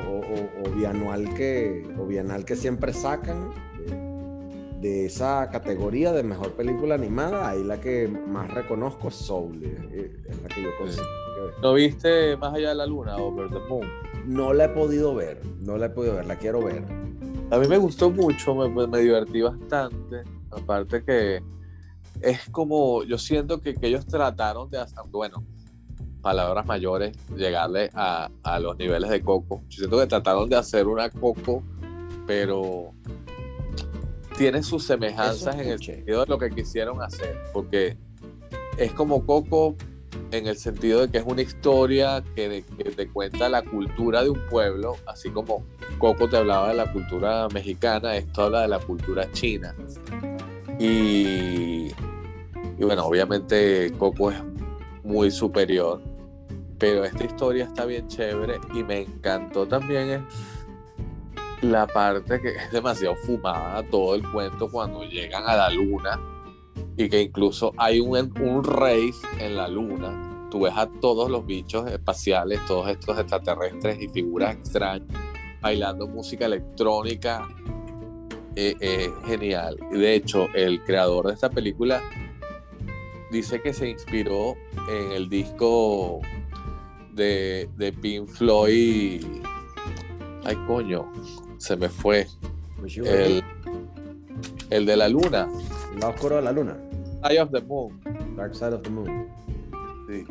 bianual 0.74 1.34
que, 1.34 1.84
o 1.98 2.06
bienal 2.06 2.44
que 2.44 2.56
siempre 2.56 2.92
sacan 2.92 3.50
de 4.82 5.06
esa 5.06 5.48
categoría 5.50 6.12
de 6.12 6.24
mejor 6.24 6.52
película 6.52 6.96
animada, 6.96 7.48
ahí 7.48 7.62
la 7.62 7.80
que 7.80 8.08
más 8.08 8.52
reconozco 8.52 9.08
es 9.08 9.14
Soul, 9.14 9.62
es 9.62 10.42
la 10.42 10.48
que 10.48 10.62
yo 10.62 10.70
considero. 10.76 11.08
¿No 11.60 11.74
viste 11.74 12.36
Más 12.36 12.54
allá 12.54 12.70
de 12.70 12.74
la 12.74 12.86
luna, 12.86 13.16
Over 13.16 13.48
the 13.48 13.60
Moon? 13.68 13.88
No 14.26 14.52
la 14.52 14.64
he 14.64 14.68
podido 14.70 15.14
ver, 15.14 15.40
no 15.60 15.76
la 15.76 15.86
he 15.86 15.90
podido 15.90 16.16
ver, 16.16 16.26
la 16.26 16.36
quiero 16.36 16.64
ver. 16.64 16.84
A 17.50 17.58
mí 17.58 17.68
me 17.68 17.78
gustó 17.78 18.10
mucho, 18.10 18.54
me, 18.56 18.86
me 18.88 18.98
divertí 18.98 19.40
bastante, 19.40 20.24
aparte 20.50 21.04
que 21.04 21.42
es 22.20 22.48
como, 22.50 23.04
yo 23.04 23.18
siento 23.18 23.60
que, 23.60 23.74
que 23.74 23.86
ellos 23.86 24.04
trataron 24.06 24.68
de 24.68 24.78
hacer, 24.78 25.04
bueno, 25.10 25.44
palabras 26.22 26.66
mayores, 26.66 27.16
llegarle 27.36 27.90
a, 27.94 28.30
a, 28.42 28.58
los 28.58 28.76
niveles 28.78 29.10
de 29.10 29.22
Coco. 29.22 29.62
Yo 29.68 29.78
siento 29.78 29.98
que 29.98 30.06
trataron 30.06 30.48
de 30.48 30.56
hacer 30.56 30.88
una 30.88 31.08
Coco, 31.10 31.62
pero 32.26 32.94
tiene 34.36 34.62
sus 34.62 34.84
semejanzas 34.84 35.56
en 35.56 35.68
el 35.68 35.82
sentido 35.82 36.20
de 36.20 36.26
lo 36.26 36.38
que 36.38 36.50
quisieron 36.50 37.02
hacer, 37.02 37.36
porque 37.52 37.96
es 38.76 38.92
como 38.92 39.24
Coco 39.24 39.76
en 40.30 40.46
el 40.46 40.56
sentido 40.56 41.00
de 41.02 41.10
que 41.10 41.18
es 41.18 41.24
una 41.26 41.42
historia 41.42 42.22
que, 42.34 42.64
que, 42.76 42.84
te 42.84 43.08
cuenta 43.08 43.48
la 43.48 43.62
cultura 43.62 44.22
de 44.22 44.30
un 44.30 44.40
pueblo, 44.48 44.96
así 45.06 45.30
como 45.30 45.64
Coco 45.98 46.28
te 46.28 46.38
hablaba 46.38 46.68
de 46.68 46.74
la 46.74 46.90
cultura 46.92 47.48
mexicana, 47.48 48.16
esto 48.16 48.44
habla 48.44 48.62
de 48.62 48.68
la 48.68 48.78
cultura 48.78 49.30
china. 49.32 49.74
Y, 50.78 51.88
y 52.78 52.84
bueno, 52.84 53.04
obviamente 53.04 53.92
Coco 53.98 54.30
es 54.30 54.38
muy 55.04 55.30
superior, 55.30 56.02
pero 56.78 57.04
esta 57.04 57.24
historia 57.24 57.64
está 57.64 57.84
bien 57.84 58.08
chévere 58.08 58.58
y 58.74 58.82
me 58.82 59.02
encantó 59.02 59.66
también 59.66 60.26
la 61.62 61.86
parte 61.86 62.40
que 62.40 62.50
es 62.50 62.72
demasiado 62.72 63.14
fumada 63.16 63.82
todo 63.84 64.14
el 64.14 64.30
cuento 64.30 64.68
cuando 64.68 65.04
llegan 65.04 65.44
a 65.46 65.56
la 65.56 65.70
luna 65.70 66.20
y 66.96 67.08
que 67.08 67.22
incluso 67.22 67.72
hay 67.76 68.00
un, 68.00 68.16
un 68.40 68.64
rave 68.64 69.14
en 69.38 69.56
la 69.56 69.68
luna. 69.68 70.48
Tú 70.50 70.62
ves 70.62 70.74
a 70.76 70.86
todos 71.00 71.30
los 71.30 71.46
bichos 71.46 71.90
espaciales, 71.90 72.60
todos 72.66 72.88
estos 72.88 73.18
extraterrestres 73.18 74.02
y 74.02 74.08
figuras 74.08 74.56
extrañas 74.56 75.08
bailando 75.62 76.06
música 76.06 76.46
electrónica. 76.46 77.48
Eh, 78.54 78.74
eh, 78.80 79.10
genial. 79.24 79.78
De 79.92 80.14
hecho, 80.14 80.46
el 80.52 80.84
creador 80.84 81.28
de 81.28 81.32
esta 81.32 81.48
película 81.48 82.02
dice 83.30 83.62
que 83.62 83.72
se 83.72 83.88
inspiró 83.88 84.56
en 84.90 85.12
el 85.12 85.30
disco 85.30 86.20
de, 87.14 87.70
de 87.78 87.92
Pink 87.94 88.28
Floyd. 88.28 89.24
Ay, 90.44 90.56
coño, 90.66 91.10
se 91.62 91.76
me 91.76 91.88
fue. 91.88 92.26
El, 92.96 93.44
el 94.70 94.84
de 94.86 94.96
la 94.96 95.08
luna. 95.08 95.48
El 95.96 96.02
oscuro 96.02 96.36
de 96.36 96.42
la 96.42 96.50
luna. 96.50 96.76
Eye 97.30 97.40
of 97.40 97.52
the 97.52 97.60
Moon. 97.60 98.00
Dark 98.36 98.54
Side 98.54 98.74
of 98.74 98.82
the 98.82 98.90
Moon. 98.90 99.28
Sí. 100.08 100.24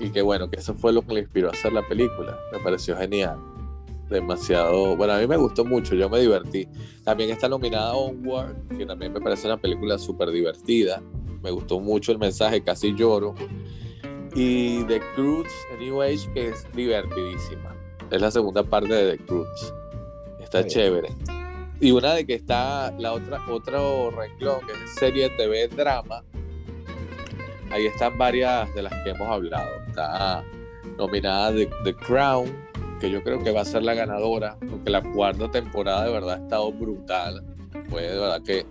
Y 0.00 0.10
que 0.10 0.22
bueno, 0.22 0.48
que 0.48 0.60
eso 0.60 0.74
fue 0.74 0.94
lo 0.94 1.02
que 1.02 1.12
le 1.12 1.20
inspiró 1.20 1.48
a 1.48 1.52
hacer 1.52 1.74
la 1.74 1.86
película. 1.86 2.38
Me 2.52 2.58
pareció 2.58 2.96
genial. 2.96 3.38
Demasiado. 4.08 4.96
Bueno, 4.96 5.12
a 5.12 5.18
mí 5.18 5.26
me 5.26 5.36
gustó 5.36 5.62
mucho, 5.62 5.94
yo 5.94 6.08
me 6.08 6.20
divertí. 6.20 6.66
También 7.04 7.28
está 7.28 7.46
nominada 7.46 7.92
Onward, 7.94 8.56
que 8.78 8.86
también 8.86 9.12
me 9.12 9.20
parece 9.20 9.46
una 9.46 9.58
película 9.58 9.98
súper 9.98 10.30
divertida. 10.30 11.02
Me 11.42 11.50
gustó 11.50 11.80
mucho 11.80 12.12
el 12.12 12.18
mensaje, 12.18 12.62
casi 12.62 12.94
lloro. 12.94 13.34
Y 14.34 14.84
The 14.84 15.02
Cruz, 15.14 15.48
Age, 15.70 16.32
que 16.32 16.48
es 16.48 16.66
divertidísima. 16.74 17.76
Es 18.10 18.22
la 18.22 18.30
segunda 18.30 18.62
parte 18.62 18.94
de 18.94 19.18
The 19.18 19.24
Cruz. 19.26 19.74
Está 20.54 20.68
chévere. 20.68 21.08
Y 21.80 21.90
una 21.90 22.14
de 22.14 22.24
que 22.24 22.34
está 22.34 22.92
la 22.96 23.12
otra, 23.12 23.40
otro 23.50 24.12
renglón, 24.12 24.60
que 24.64 24.72
es 24.72 24.94
serie 24.94 25.28
TV 25.30 25.66
drama. 25.66 26.22
Ahí 27.72 27.86
están 27.86 28.16
varias 28.16 28.72
de 28.72 28.82
las 28.82 28.94
que 29.02 29.10
hemos 29.10 29.28
hablado. 29.28 29.68
Está 29.88 30.44
nominada 30.96 31.52
The, 31.52 31.68
The 31.82 31.94
Crown, 31.94 32.54
que 33.00 33.10
yo 33.10 33.20
creo 33.24 33.42
que 33.42 33.50
va 33.50 33.62
a 33.62 33.64
ser 33.64 33.82
la 33.82 33.94
ganadora, 33.94 34.56
porque 34.70 34.90
la 34.90 35.02
cuarta 35.02 35.50
temporada 35.50 36.04
de 36.04 36.12
verdad 36.12 36.34
ha 36.34 36.44
estado 36.44 36.72
brutal. 36.72 37.42
Fue 37.90 38.02
de 38.02 38.16
verdad 38.20 38.40
que, 38.42 38.64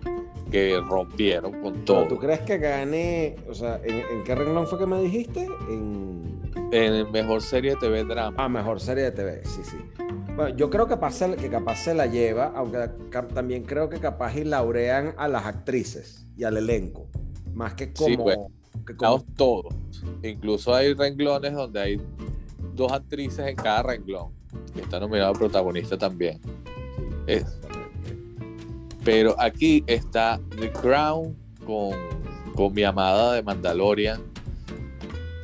que 0.51 0.79
rompieron 0.79 1.61
con 1.61 1.83
todo. 1.83 2.07
¿Tú 2.07 2.17
crees 2.17 2.39
que 2.41 2.59
gane? 2.59 3.35
O 3.49 3.53
sea, 3.53 3.81
¿en, 3.83 3.99
¿en, 3.99 4.23
qué 4.23 4.35
renglón 4.35 4.67
fue 4.67 4.79
que 4.79 4.85
me 4.85 5.01
dijiste? 5.01 5.45
En... 5.69 6.23
En 6.71 7.11
mejor 7.11 7.41
serie 7.41 7.71
de 7.71 7.77
TV 7.77 8.03
drama. 8.05 8.35
Ah, 8.39 8.47
mejor 8.47 8.79
serie 8.79 9.03
de 9.03 9.11
TV, 9.11 9.41
sí, 9.43 9.61
sí. 9.63 10.02
Bueno, 10.35 10.55
yo 10.55 10.69
creo 10.69 10.87
que 10.87 10.95
capaz, 10.95 11.13
se, 11.13 11.35
que 11.35 11.49
capaz 11.49 11.75
se 11.75 11.93
la 11.93 12.07
lleva, 12.07 12.53
aunque 12.55 12.89
también 13.33 13.63
creo 13.63 13.87
que 13.89 13.99
capaz 13.99 14.35
y 14.35 14.43
laurean 14.43 15.13
a 15.17 15.27
las 15.27 15.45
actrices 15.45 16.25
y 16.35 16.43
al 16.43 16.57
elenco, 16.57 17.07
más 17.53 17.75
que 17.75 17.93
como... 17.93 18.09
Sí, 18.09 18.15
bueno, 18.15 18.47
que 18.85 18.95
como... 18.95 19.23
todos. 19.35 19.75
Incluso 20.23 20.73
hay 20.73 20.95
renglones 20.95 21.53
donde 21.53 21.79
hay 21.79 22.01
dos 22.73 22.91
actrices 22.91 23.47
en 23.47 23.55
cada 23.55 23.83
renglón, 23.83 24.31
que 24.73 24.81
está 24.81 24.99
nominado 24.99 25.33
protagonista 25.33 25.99
también. 25.99 26.41
Es, 27.27 27.45
pero 29.03 29.35
aquí 29.39 29.83
está 29.85 30.39
The 30.59 30.71
Crown 30.71 31.35
con, 31.65 31.91
con 32.55 32.73
mi 32.73 32.83
amada 32.83 33.33
de 33.33 33.43
Mandalorian. 33.43 34.21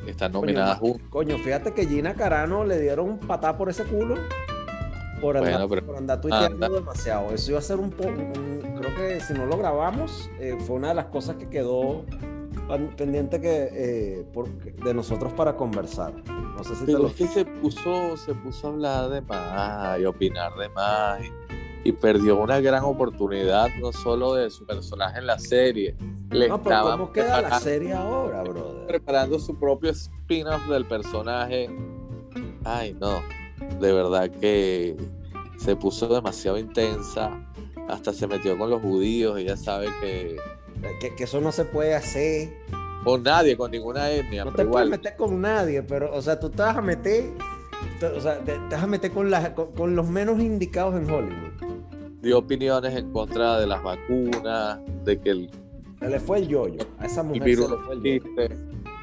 Están 0.06 0.32
nominadas 0.32 0.78
juntas. 0.78 1.06
Coño, 1.10 1.38
fíjate 1.38 1.72
que 1.72 1.86
Gina 1.86 2.14
Carano 2.14 2.64
le 2.64 2.80
dieron 2.80 3.08
un 3.08 3.18
patá 3.20 3.56
por 3.56 3.68
ese 3.68 3.84
culo. 3.84 4.16
Por 5.20 5.36
andar, 5.36 5.66
bueno, 5.66 5.86
por 5.86 5.96
andar 5.96 6.20
anda. 6.30 6.68
demasiado. 6.68 7.32
Eso 7.32 7.50
iba 7.50 7.58
a 7.58 7.62
ser 7.62 7.78
un 7.78 7.90
poco. 7.90 8.12
Creo 8.12 8.94
que 8.96 9.20
si 9.20 9.34
no 9.34 9.46
lo 9.46 9.56
grabamos, 9.56 10.30
eh, 10.38 10.56
fue 10.66 10.76
una 10.76 10.88
de 10.88 10.94
las 10.94 11.06
cosas 11.06 11.36
que 11.36 11.48
quedó 11.48 12.04
pendiente 12.96 13.40
que, 13.40 13.68
eh, 13.72 14.24
por, 14.32 14.48
de 14.48 14.94
nosotros 14.94 15.32
para 15.32 15.56
conversar. 15.56 16.14
No 16.26 16.64
sé 16.64 16.74
si 16.76 16.84
Pero 16.84 16.98
te 16.98 17.02
lo... 17.02 17.08
es 17.08 17.14
que 17.14 17.26
se 17.26 17.44
puso, 17.44 18.16
se 18.16 18.34
puso 18.34 18.68
a 18.68 18.70
hablar 18.70 19.08
de 19.10 19.20
más 19.22 20.00
y 20.00 20.04
opinar 20.04 20.54
de 20.56 20.68
más. 20.70 21.20
Y, 21.84 21.88
y, 21.88 21.92
perdió 21.92 22.38
una 22.38 22.60
gran 22.60 22.84
oportunidad, 22.84 23.68
no 23.80 23.92
solo 23.92 24.34
de 24.34 24.50
su 24.50 24.64
personaje 24.66 25.18
en 25.18 25.26
la 25.26 25.38
serie. 25.38 25.96
Le 26.30 26.48
no, 26.48 26.62
pero 26.62 26.82
¿cómo 26.82 27.12
queda 27.12 27.40
la 27.42 27.58
serie 27.58 27.92
ahora, 27.92 28.42
brother? 28.42 28.86
Preparando 28.86 29.38
su 29.38 29.58
propio 29.58 29.90
spin-off 29.90 30.64
del 30.68 30.86
personaje. 30.86 31.68
Ay, 32.64 32.96
no. 33.00 33.20
De 33.80 33.92
verdad 33.92 34.30
que 34.30 34.96
se 35.58 35.76
puso 35.76 36.08
demasiado 36.08 36.58
intensa. 36.58 37.30
Hasta 37.88 38.12
se 38.12 38.26
metió 38.26 38.56
con 38.56 38.70
los 38.70 38.80
judíos. 38.80 39.38
Ella 39.38 39.56
sabe 39.56 39.88
que 40.00 40.36
que, 41.00 41.14
que, 41.14 41.24
eso 41.24 41.40
no 41.40 41.52
se 41.52 41.64
puede 41.64 41.94
hacer. 41.94 42.48
Con 43.04 43.22
nadie, 43.22 43.56
con 43.56 43.70
ninguna 43.70 44.10
etnia. 44.10 44.44
No 44.44 44.52
te 44.52 44.62
igual. 44.62 44.88
puedes 44.88 44.90
meter 44.90 45.16
con 45.16 45.40
nadie, 45.40 45.82
pero, 45.82 46.14
o 46.14 46.20
sea, 46.22 46.38
tú 46.38 46.50
te 46.50 46.62
vas 46.62 46.76
a 46.76 46.82
meter, 46.82 47.30
te, 47.98 48.06
o 48.06 48.20
sea, 48.20 48.38
te, 48.38 48.52
te, 48.52 48.74
vas 48.74 48.82
a 48.82 48.86
meter 48.86 49.10
con, 49.10 49.30
la, 49.30 49.54
con, 49.54 49.72
con, 49.72 49.96
los 49.96 50.08
menos 50.08 50.40
indicados 50.40 50.94
en 50.96 51.10
Hollywood. 51.10 51.52
Dio 52.20 52.38
opiniones 52.38 52.94
en 52.94 53.10
contra 53.12 53.58
de 53.58 53.66
las 53.66 53.82
vacunas, 53.82 54.78
de 55.04 55.18
que 55.18 55.30
el... 55.30 55.50
Se 55.98 56.08
le 56.08 56.20
fue 56.20 56.38
el 56.38 56.48
yoyo, 56.48 56.86
a 56.98 57.06
esa 57.06 57.22
mujer 57.22 57.42
se 57.42 57.68
le 57.68 57.76
fue 57.76 57.94
el 57.94 58.02
yoyo. 58.02 58.56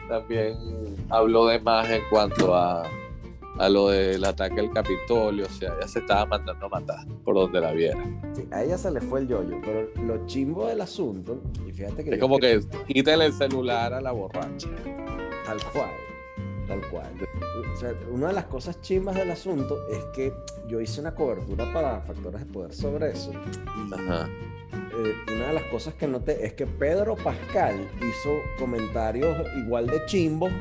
También 0.10 0.56
habló 1.10 1.48
de 1.48 1.60
más 1.60 1.90
en 1.90 2.02
cuanto 2.10 2.56
a 2.56 2.84
a 3.60 3.70
lo 3.70 3.90
del 3.90 4.24
ataque 4.24 4.60
al 4.60 4.72
Capitolio, 4.72 5.46
o 5.46 5.50
sea, 5.50 5.76
ella 5.78 5.88
se 5.88 6.00
estaba 6.00 6.26
mandando 6.26 6.66
a 6.66 6.70
matar 6.70 7.08
por 7.24 7.36
donde 7.36 7.60
la 7.60 7.72
viera. 7.72 8.04
Sí, 8.34 8.48
a 8.52 8.64
ella 8.64 8.78
se 8.78 8.92
le 8.92 9.02
fue 9.02 9.22
el 9.22 9.28
yoyo, 9.28 9.58
pero 9.64 9.90
lo 10.06 10.26
chimbo 10.26 10.68
del 10.68 10.82
asunto, 10.82 11.42
y 11.68 11.72
fíjate 11.72 12.04
que... 12.04 12.12
Es 12.12 12.20
como 12.20 12.40
que, 12.40 12.62
que 12.88 12.94
quítale 12.94 13.26
el 13.26 13.34
celular 13.34 13.94
a 13.94 14.02
la 14.02 14.12
borracha. 14.12 14.70
Tal 15.46 15.58
cual, 15.72 15.92
tal 16.68 16.82
cual. 16.90 17.12
O 17.74 17.80
sea, 17.80 17.94
una 18.12 18.28
de 18.28 18.34
las 18.34 18.46
cosas 18.46 18.82
chimbas 18.82 19.16
del 19.16 19.32
asunto 19.32 19.88
es 19.90 20.04
que 20.16 20.34
yo 20.68 20.82
hice 20.82 21.00
una 21.00 21.16
cobertura 21.16 21.72
para 21.74 22.02
Factores 22.02 22.42
de 22.42 22.46
Poder 22.48 22.74
sobre 22.74 23.12
eso. 23.12 23.32
Y 23.32 23.94
Ajá. 23.94 24.28
Eh, 24.74 25.14
una 25.36 25.48
de 25.48 25.54
las 25.54 25.64
cosas 25.66 25.94
que 25.94 26.08
noté 26.08 26.46
es 26.46 26.54
que 26.54 26.66
Pedro 26.66 27.16
Pascal 27.16 27.76
hizo 27.98 28.32
comentarios 28.58 29.38
igual 29.58 29.88
de 29.88 30.04
chimbos 30.08 30.52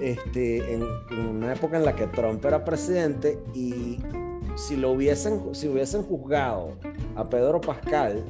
este, 0.00 0.74
en, 0.74 0.82
en, 1.10 1.26
una 1.26 1.52
época 1.52 1.76
en 1.76 1.84
la 1.84 1.94
que 1.94 2.06
Trump 2.08 2.44
era 2.44 2.64
presidente 2.64 3.38
y 3.54 3.98
si 4.56 4.76
lo 4.76 4.92
hubiesen, 4.92 5.54
si 5.54 5.68
hubiesen 5.68 6.02
juzgado 6.02 6.76
a 7.14 7.28
Pedro 7.28 7.60
Pascal 7.60 8.24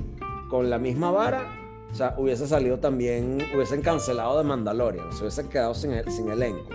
con 0.50 0.70
la 0.70 0.78
misma 0.78 1.11
vara, 1.11 1.44
o 1.90 1.94
sea, 1.94 2.14
hubiese 2.18 2.46
salido 2.46 2.78
también, 2.78 3.38
hubiesen 3.54 3.80
cancelado 3.80 4.38
de 4.38 4.44
Mandalorian, 4.44 5.12
se 5.12 5.20
hubiesen 5.20 5.49
quedado 5.49 5.75
sin, 5.75 5.92
sin 6.11 6.28
elenco. 6.28 6.68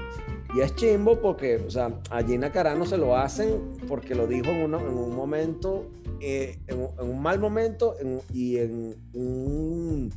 Y 0.53 0.59
es 0.59 0.75
chimbo 0.75 1.21
porque, 1.21 1.57
o 1.57 1.69
sea, 1.69 1.91
a 2.09 2.23
Gina 2.23 2.51
Carano 2.51 2.85
se 2.85 2.97
lo 2.97 3.15
hacen 3.15 3.73
porque 3.87 4.15
lo 4.15 4.27
dijo 4.27 4.49
en, 4.49 4.73
en 4.73 4.73
un 4.73 5.15
momento, 5.15 5.85
eh, 6.19 6.59
en, 6.67 6.89
un 6.99 7.21
mal 7.21 7.39
momento 7.39 7.95
en, 7.99 8.19
y 8.33 8.57
en 8.57 8.95
un 9.13 10.11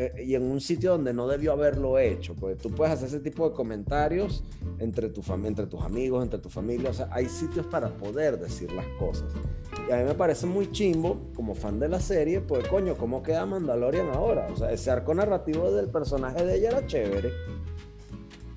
eh, 0.00 0.24
y 0.24 0.36
en 0.36 0.44
un 0.44 0.60
sitio 0.60 0.92
donde 0.92 1.12
no 1.12 1.26
debió 1.26 1.52
haberlo 1.52 1.98
hecho. 1.98 2.36
Porque 2.36 2.54
tú 2.54 2.70
puedes 2.70 2.94
hacer 2.94 3.08
ese 3.08 3.18
tipo 3.18 3.48
de 3.48 3.54
comentarios 3.54 4.44
entre, 4.78 5.08
tu 5.08 5.22
entre 5.44 5.66
tus 5.66 5.82
amigos, 5.82 6.22
entre 6.22 6.38
tu 6.38 6.48
familia. 6.48 6.90
O 6.90 6.94
sea, 6.94 7.08
hay 7.10 7.26
sitios 7.26 7.66
para 7.66 7.88
poder 7.88 8.38
decir 8.38 8.70
las 8.70 8.86
cosas. 8.98 9.26
a 9.90 9.96
mí 9.96 10.04
me 10.04 10.14
parece 10.14 10.46
muy 10.46 10.70
chimbo, 10.70 11.18
como 11.34 11.56
fan 11.56 11.80
de 11.80 11.88
la 11.88 11.98
serie, 11.98 12.40
pues 12.40 12.66
coño, 12.68 12.96
¿cómo 12.96 13.24
queda 13.24 13.44
Mandalorian 13.44 14.10
ahora? 14.10 14.46
O 14.52 14.56
sea, 14.56 14.70
ese 14.70 14.88
arco 14.92 15.12
narrativo 15.14 15.72
del 15.72 15.88
personaje 15.88 16.44
de 16.44 16.58
ella 16.58 16.68
era 16.68 16.86
chévere. 16.86 17.32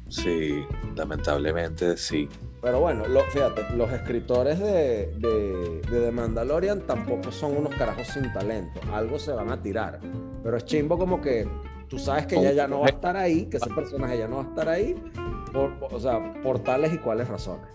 Sí, 0.09 0.63
lamentablemente 0.95 1.97
sí. 1.97 2.29
Pero 2.61 2.79
bueno, 2.79 3.03
fíjate, 3.31 3.75
los 3.75 3.91
escritores 3.91 4.59
de, 4.59 5.07
de, 5.17 5.81
de, 5.89 6.01
The 6.01 6.11
Mandalorian 6.11 6.81
tampoco 6.81 7.31
son 7.31 7.57
unos 7.57 7.73
carajos 7.75 8.07
sin 8.07 8.31
talento. 8.33 8.79
Algo 8.93 9.17
se 9.17 9.31
van 9.31 9.49
a 9.51 9.61
tirar. 9.61 9.99
Pero 10.43 10.57
es 10.57 10.65
chimbo 10.65 10.97
como 10.97 11.19
que 11.21 11.47
tú 11.87 11.97
sabes 11.97 12.27
que 12.27 12.35
ella 12.35 12.51
ya 12.51 12.67
no 12.67 12.81
va 12.81 12.85
a 12.85 12.89
estar 12.89 13.17
ahí, 13.17 13.47
que 13.47 13.57
ese 13.57 13.69
personaje 13.71 14.17
ya 14.19 14.27
no 14.27 14.37
va 14.37 14.43
a 14.43 14.47
estar 14.47 14.69
ahí, 14.69 14.95
por, 15.51 15.73
o 15.81 15.99
sea, 15.99 16.33
por 16.43 16.59
tales 16.59 16.93
y 16.93 16.99
cuales 16.99 17.27
razones. 17.27 17.67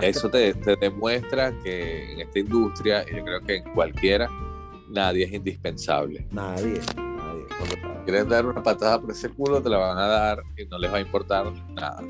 Eso 0.00 0.30
te, 0.30 0.54
demuestra 0.80 1.52
que 1.62 2.12
en 2.12 2.20
esta 2.20 2.38
industria, 2.38 3.04
y 3.10 3.16
yo 3.16 3.24
creo 3.24 3.40
que 3.40 3.56
en 3.56 3.74
cualquiera, 3.74 4.28
nadie 4.88 5.24
es 5.24 5.32
indispensable. 5.32 6.26
Nadie, 6.30 6.80
nadie. 6.96 7.44
Quieres 8.04 8.28
dar 8.28 8.46
una 8.46 8.62
patada 8.62 9.00
por 9.00 9.10
ese 9.10 9.28
culo, 9.30 9.60
te 9.60 9.68
la 9.68 9.78
van 9.78 9.98
a 9.98 10.06
dar 10.06 10.42
y 10.56 10.66
no 10.66 10.78
les 10.78 10.92
va 10.92 10.98
a 10.98 11.00
importar 11.00 11.52
nada. 11.74 12.02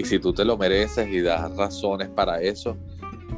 Y 0.00 0.04
si 0.06 0.18
tú 0.18 0.32
te 0.32 0.46
lo 0.46 0.56
mereces 0.56 1.06
y 1.08 1.20
das 1.20 1.54
razones 1.56 2.08
para 2.08 2.40
eso, 2.40 2.74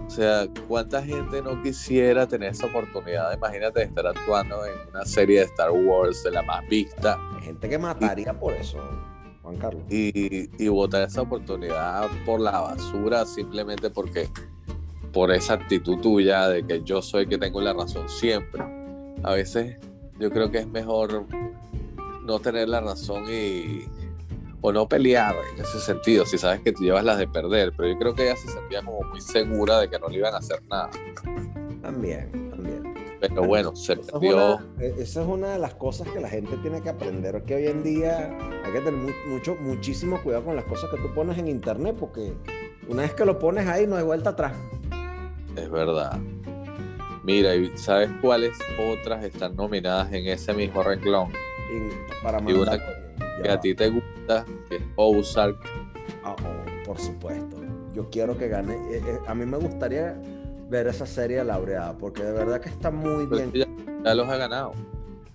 o 0.06 0.08
sea, 0.08 0.46
¿cuánta 0.68 1.02
gente 1.02 1.42
no 1.42 1.60
quisiera 1.60 2.24
tener 2.28 2.52
esa 2.52 2.66
oportunidad? 2.66 3.36
Imagínate 3.36 3.80
de 3.80 3.86
estar 3.86 4.06
actuando 4.06 4.64
en 4.64 4.74
una 4.90 5.04
serie 5.04 5.40
de 5.40 5.46
Star 5.46 5.72
Wars 5.72 6.22
de 6.22 6.30
la 6.30 6.42
más 6.42 6.64
vista. 6.68 7.18
Hay 7.34 7.46
gente 7.46 7.68
que 7.68 7.78
mataría 7.78 8.32
por 8.32 8.52
eso. 8.52 8.78
Juan 9.42 9.56
Carlos. 9.56 9.82
Y, 9.90 10.50
y 10.56 10.68
botar 10.68 11.02
esa 11.02 11.22
oportunidad 11.22 12.08
por 12.24 12.38
la 12.38 12.60
basura 12.60 13.26
simplemente 13.26 13.90
porque 13.90 14.28
por 15.12 15.32
esa 15.32 15.54
actitud 15.54 15.98
tuya 15.98 16.48
de 16.48 16.64
que 16.64 16.84
yo 16.84 17.02
soy 17.02 17.26
que 17.26 17.38
tengo 17.38 17.60
la 17.60 17.72
razón 17.72 18.08
siempre. 18.08 18.62
A 19.24 19.32
veces 19.32 19.78
yo 20.20 20.30
creo 20.30 20.48
que 20.48 20.58
es 20.58 20.68
mejor 20.68 21.26
no 22.24 22.38
tener 22.38 22.68
la 22.68 22.80
razón 22.80 23.24
y 23.28 23.84
o 24.62 24.72
no 24.72 24.88
pelear 24.88 25.34
en 25.52 25.60
ese 25.60 25.80
sentido, 25.80 26.24
si 26.24 26.38
sabes 26.38 26.60
que 26.60 26.72
tú 26.72 26.84
llevas 26.84 27.04
las 27.04 27.18
de 27.18 27.26
perder, 27.26 27.72
pero 27.76 27.88
yo 27.88 27.98
creo 27.98 28.14
que 28.14 28.22
ella 28.22 28.36
se 28.36 28.48
sentía 28.48 28.80
como 28.82 29.02
muy 29.02 29.20
segura 29.20 29.80
de 29.80 29.90
que 29.90 29.98
no 29.98 30.08
le 30.08 30.18
iban 30.18 30.34
a 30.34 30.38
hacer 30.38 30.62
nada. 30.70 30.88
También, 31.82 32.30
también. 32.50 32.94
Pero 33.20 33.42
bueno, 33.44 33.74
se 33.74 33.94
esa 33.94 34.12
perdió. 34.12 34.60
E, 34.78 34.94
esa 34.98 35.22
es 35.22 35.28
una 35.28 35.50
de 35.52 35.58
las 35.58 35.74
cosas 35.74 36.08
que 36.08 36.20
la 36.20 36.28
gente 36.28 36.56
tiene 36.58 36.80
que 36.80 36.88
aprender, 36.88 37.42
que 37.44 37.56
hoy 37.56 37.66
en 37.66 37.82
día 37.82 38.36
hay 38.64 38.72
que 38.72 38.80
tener 38.80 39.14
mucho, 39.26 39.56
muchísimo 39.56 40.22
cuidado 40.22 40.44
con 40.44 40.56
las 40.56 40.64
cosas 40.64 40.90
que 40.90 40.96
tú 40.96 41.12
pones 41.12 41.38
en 41.38 41.48
internet, 41.48 41.96
porque 41.98 42.32
una 42.88 43.02
vez 43.02 43.14
que 43.14 43.24
lo 43.24 43.38
pones 43.40 43.66
ahí 43.66 43.86
no 43.86 43.96
hay 43.96 44.04
vuelta 44.04 44.30
atrás. 44.30 44.52
Es 45.56 45.70
verdad. 45.70 46.18
Mira, 47.24 47.54
¿y 47.54 47.76
sabes 47.76 48.10
cuáles 48.20 48.56
otras 48.92 49.24
están 49.24 49.56
nominadas 49.56 50.12
en 50.12 50.26
ese 50.26 50.52
mismo 50.54 50.82
renglón? 50.82 51.32
para 52.22 52.38
mandar, 52.38 53.01
que 53.42 53.50
a 53.50 53.60
ti 53.60 53.74
te 53.74 53.90
gusta, 53.90 54.44
que 54.68 54.76
es 54.76 54.82
Ozark. 54.96 55.56
Ah, 56.24 56.36
oh, 56.38 56.84
por 56.86 56.98
supuesto. 56.98 57.56
Yo 57.92 58.08
quiero 58.10 58.36
que 58.36 58.48
gane. 58.48 58.74
Eh, 58.90 59.02
eh, 59.04 59.18
a 59.26 59.34
mí 59.34 59.44
me 59.44 59.58
gustaría 59.58 60.16
ver 60.68 60.86
esa 60.86 61.06
serie 61.06 61.44
laureada, 61.44 61.96
porque 61.96 62.22
de 62.22 62.32
verdad 62.32 62.60
que 62.60 62.70
está 62.70 62.90
muy 62.90 63.26
bien. 63.26 63.52
Ya, 63.52 64.14
los 64.14 64.28
ha 64.28 64.36
ganado. 64.36 64.72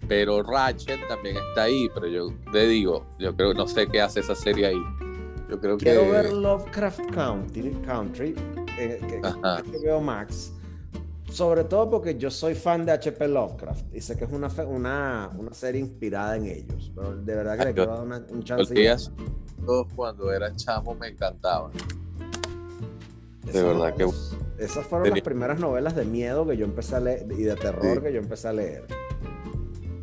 Pero 0.07 0.41
Ratchet 0.41 1.05
también 1.07 1.35
está 1.35 1.63
ahí, 1.63 1.89
pero 1.93 2.07
yo 2.07 2.33
te 2.51 2.65
digo, 2.67 3.05
yo 3.19 3.35
creo, 3.35 3.53
no 3.53 3.67
sé 3.67 3.87
qué 3.87 4.01
hace 4.01 4.21
esa 4.21 4.35
serie 4.35 4.67
ahí. 4.67 4.81
Yo 5.49 5.59
creo 5.59 5.77
Quiero 5.77 6.09
ver 6.09 6.33
Lovecraft 6.33 7.11
Country, 7.11 7.71
Country 7.85 8.35
eh, 8.77 8.99
que, 9.07 9.77
veo 9.79 10.01
Max. 10.01 10.53
Sobre 11.37 11.65
todo 11.65 11.87
porque 11.87 12.17
yo 12.17 12.31
soy 12.31 12.55
fan 12.55 12.83
de 12.83 12.93
HP 12.93 13.27
Lovecraft 13.27 13.93
y 13.93 14.01
sé 14.01 14.17
que 14.17 14.23
es 14.25 14.31
una, 14.31 14.47
una, 14.65 15.29
una 15.37 15.53
serie 15.53 15.79
inspirada 15.79 16.35
en 16.35 16.47
ellos. 16.47 16.91
Pero 16.95 17.15
de 17.15 17.35
verdad 17.35 17.59
que 17.59 17.65
le 17.65 17.73
quiero 17.75 17.95
dar 17.95 18.23
un 18.31 18.43
chance. 18.43 18.73
Cuando 19.95 20.33
era 20.33 20.55
chamo 20.55 20.95
me 20.95 21.09
encantaban. 21.09 21.73
De 23.43 23.61
verdad 23.61 23.93
que 23.93 24.09
esas 24.57 24.87
fueron 24.87 25.11
las 25.11 25.21
primeras 25.21 25.59
novelas 25.59 25.95
de 25.95 26.05
miedo 26.05 26.47
que 26.47 26.57
yo 26.57 26.65
empecé 26.65 26.95
a 26.95 27.01
leer 27.01 27.27
y 27.31 27.43
de 27.43 27.55
terror 27.55 28.01
que 28.01 28.11
yo 28.11 28.17
empecé 28.17 28.47
a 28.47 28.53
leer. 28.53 28.87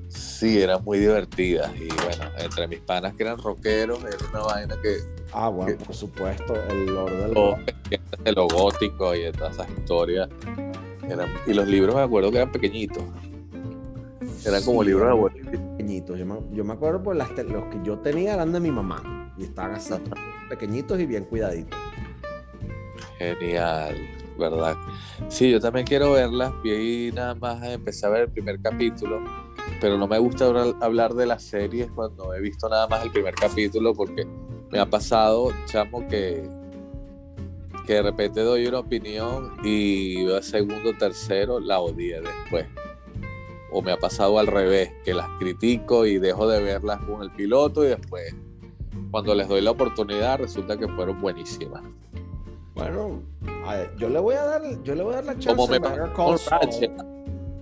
Sí, 0.08 0.62
eran 0.62 0.84
muy 0.84 1.00
divertidas. 1.00 1.68
Y 1.74 1.88
bueno, 1.88 2.30
entre 2.38 2.68
mis 2.68 2.78
panas 2.78 3.12
que 3.14 3.24
eran 3.24 3.38
rockeros, 3.38 3.98
era 4.04 4.16
una 4.30 4.40
vaina 4.40 4.76
que. 4.80 4.98
Ah, 5.32 5.48
bueno, 5.48 5.76
por 5.84 5.96
supuesto, 5.96 6.54
el 6.70 6.86
Lord 6.86 7.12
del 7.12 7.34
lo, 7.34 7.58
de 8.22 8.32
lo 8.32 8.46
gótico 8.46 9.16
y 9.16 9.32
todas 9.32 9.54
esas 9.54 9.68
historias. 9.70 10.28
Y 11.46 11.54
los 11.54 11.66
libros 11.66 11.94
me 11.94 12.02
acuerdo 12.02 12.30
que 12.30 12.38
eran 12.38 12.52
pequeñitos. 12.52 13.02
Eran 14.44 14.62
como 14.62 14.82
libros 14.82 15.06
de 15.06 15.10
abuelos. 15.10 15.46
Pequeñitos. 15.48 16.18
Yo 16.18 16.64
me, 16.64 16.72
acuerdo, 16.72 17.02
pues 17.02 17.18
los 17.18 17.28
que 17.28 17.80
yo 17.82 17.98
tenía 17.98 18.34
eran 18.34 18.52
de 18.52 18.60
mi 18.60 18.70
mamá. 18.70 19.32
Y 19.38 19.44
estaban 19.44 19.72
así, 19.72 19.94
pequeñitos 20.48 21.00
y 21.00 21.06
bien 21.06 21.24
cuidaditos. 21.24 21.78
Genial. 23.18 23.96
¿verdad? 24.38 24.76
Sí, 25.28 25.50
yo 25.50 25.60
también 25.60 25.86
quiero 25.86 26.12
verlas. 26.12 26.52
Vi 26.62 27.10
nada 27.12 27.34
más 27.34 27.62
empecé 27.62 28.06
a 28.06 28.10
ver 28.10 28.22
el 28.22 28.30
primer 28.30 28.60
capítulo, 28.60 29.22
pero 29.80 29.96
no 29.96 30.06
me 30.06 30.18
gusta 30.18 30.46
hablar 30.80 31.14
de 31.14 31.26
las 31.26 31.42
series 31.42 31.90
cuando 31.94 32.34
he 32.34 32.40
visto 32.40 32.68
nada 32.68 32.86
más 32.88 33.04
el 33.04 33.10
primer 33.10 33.34
capítulo 33.34 33.94
porque 33.94 34.26
me 34.70 34.78
ha 34.78 34.86
pasado, 34.86 35.52
chamo, 35.66 36.06
que, 36.08 36.48
que 37.86 37.94
de 37.94 38.02
repente 38.02 38.40
doy 38.40 38.66
una 38.66 38.78
opinión 38.80 39.56
y 39.64 40.26
segundo, 40.42 40.92
tercero, 40.98 41.60
la 41.60 41.80
odié 41.80 42.20
después. 42.20 42.66
O 43.70 43.82
me 43.82 43.92
ha 43.92 43.96
pasado 43.96 44.38
al 44.38 44.46
revés, 44.46 44.92
que 45.04 45.14
las 45.14 45.28
critico 45.38 46.06
y 46.06 46.18
dejo 46.18 46.46
de 46.48 46.62
verlas 46.62 47.00
con 47.00 47.22
el 47.22 47.30
piloto 47.30 47.84
y 47.84 47.88
después, 47.88 48.34
cuando 49.10 49.34
les 49.34 49.48
doy 49.48 49.60
la 49.60 49.72
oportunidad, 49.72 50.38
resulta 50.38 50.76
que 50.76 50.88
fueron 50.88 51.20
buenísimas. 51.20 51.82
Bueno, 52.74 53.22
yo 53.98 54.08
le 54.08 54.18
voy 54.18 54.34
a 54.34 54.44
dar, 54.44 54.62
yo 54.82 54.94
le 54.94 55.02
voy 55.02 55.12
a 55.12 55.16
dar 55.16 55.24
la 55.24 55.38
chance 55.38 55.48
Como 55.48 55.68
me 55.68 55.78
Ratchet. 55.78 56.90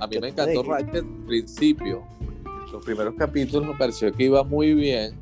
A 0.00 0.06
mí 0.06 0.18
me 0.20 0.28
encantó 0.28 0.62
Ratchet 0.62 1.04
al 1.04 1.26
principio. 1.26 2.02
Los 2.72 2.84
primeros 2.84 3.14
capítulos 3.14 3.68
me 3.68 3.74
pareció 3.74 4.12
que 4.12 4.24
iba 4.24 4.42
muy 4.42 4.74
bien. 4.74 5.20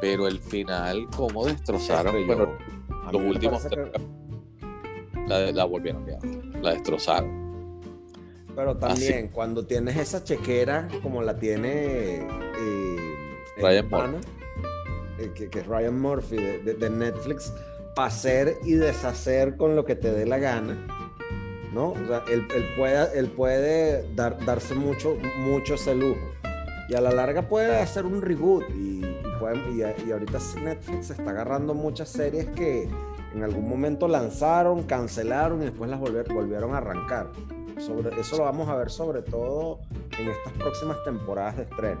Pero 0.00 0.28
el 0.28 0.38
final, 0.38 1.08
cómo 1.16 1.46
destrozaron. 1.46 2.14
Pero 2.26 2.56
los 3.12 3.22
últimos 3.22 3.66
la, 5.26 5.64
volvieron 5.64 6.04
a 6.10 6.58
La 6.58 6.72
destrozaron. 6.72 7.44
Pero 8.54 8.76
también, 8.76 9.28
cuando 9.28 9.66
tienes 9.66 9.96
esa 9.96 10.22
chequera 10.22 10.88
como 11.02 11.22
la 11.22 11.36
tiene 11.36 12.18
eh, 12.18 12.96
Ryan 13.58 13.88
Murphy. 13.88 14.28
Eh, 15.18 15.48
que, 15.50 15.58
es 15.58 15.66
Ryan 15.66 16.00
Murphy 16.00 16.36
de 16.36 16.90
Netflix 16.90 17.52
hacer 17.96 18.58
y 18.64 18.72
deshacer 18.72 19.56
con 19.56 19.76
lo 19.76 19.84
que 19.84 19.94
te 19.94 20.12
dé 20.12 20.26
la 20.26 20.38
gana. 20.38 20.76
¿no? 21.74 21.88
O 21.90 22.06
sea, 22.06 22.22
él, 22.30 22.46
puede, 22.76 23.18
él 23.18 23.28
puede 23.28 24.14
dar, 24.14 24.42
darse 24.46 24.74
mucho, 24.74 25.16
mucho 25.38 25.74
ese 25.74 25.94
lujo. 25.94 26.20
Y 26.88 26.94
a 26.94 27.00
la 27.00 27.10
larga 27.10 27.48
puede 27.48 27.76
hacer 27.76 28.06
un 28.06 28.22
reboot. 28.22 28.64
Y, 28.70 29.03
y, 29.52 30.10
ahorita 30.10 30.38
Netflix 30.62 31.10
está 31.10 31.30
agarrando 31.30 31.74
muchas 31.74 32.08
series 32.08 32.46
que 32.50 32.88
en 33.34 33.42
algún 33.42 33.68
momento 33.68 34.08
lanzaron, 34.08 34.84
cancelaron 34.84 35.62
y 35.62 35.66
después 35.66 35.90
las 35.90 36.00
volvieron 36.00 36.74
a 36.74 36.78
arrancar. 36.78 37.30
Sobre, 37.78 38.18
eso 38.20 38.36
lo 38.36 38.44
vamos 38.44 38.68
a 38.68 38.76
ver 38.76 38.90
sobre 38.90 39.22
todo 39.22 39.80
en 40.18 40.28
estas 40.28 40.52
próximas 40.54 40.96
temporadas 41.04 41.56
de 41.56 41.62
estreno. 41.64 42.00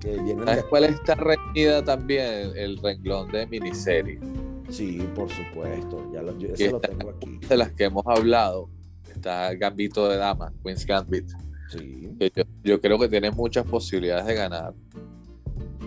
Que 0.00 0.16
vienen 0.18 0.46
¿Sabes 0.46 0.64
cuál 0.64 0.84
está 0.84 1.14
reñida 1.14 1.84
también? 1.84 2.52
El 2.56 2.78
renglón 2.78 3.30
de 3.30 3.46
miniserie. 3.46 4.18
Sí, 4.70 5.06
por 5.14 5.28
supuesto. 5.28 6.10
Ya 6.12 6.22
lo, 6.22 6.36
yo, 6.38 6.70
lo 6.70 6.80
tengo 6.80 7.10
aquí. 7.10 7.38
De 7.46 7.56
las 7.56 7.72
que 7.72 7.84
hemos 7.84 8.04
hablado, 8.06 8.70
está 9.14 9.54
Gambito 9.54 10.08
de 10.08 10.16
Dama, 10.16 10.52
Queen's 10.62 10.86
Gambit. 10.86 11.30
Sí. 11.68 12.10
Yo, 12.64 12.80
creo 12.80 12.98
que 12.98 13.08
tiene 13.08 13.30
muchas 13.30 13.66
posibilidades 13.66 14.26
de 14.26 14.34
ganar. 14.34 14.74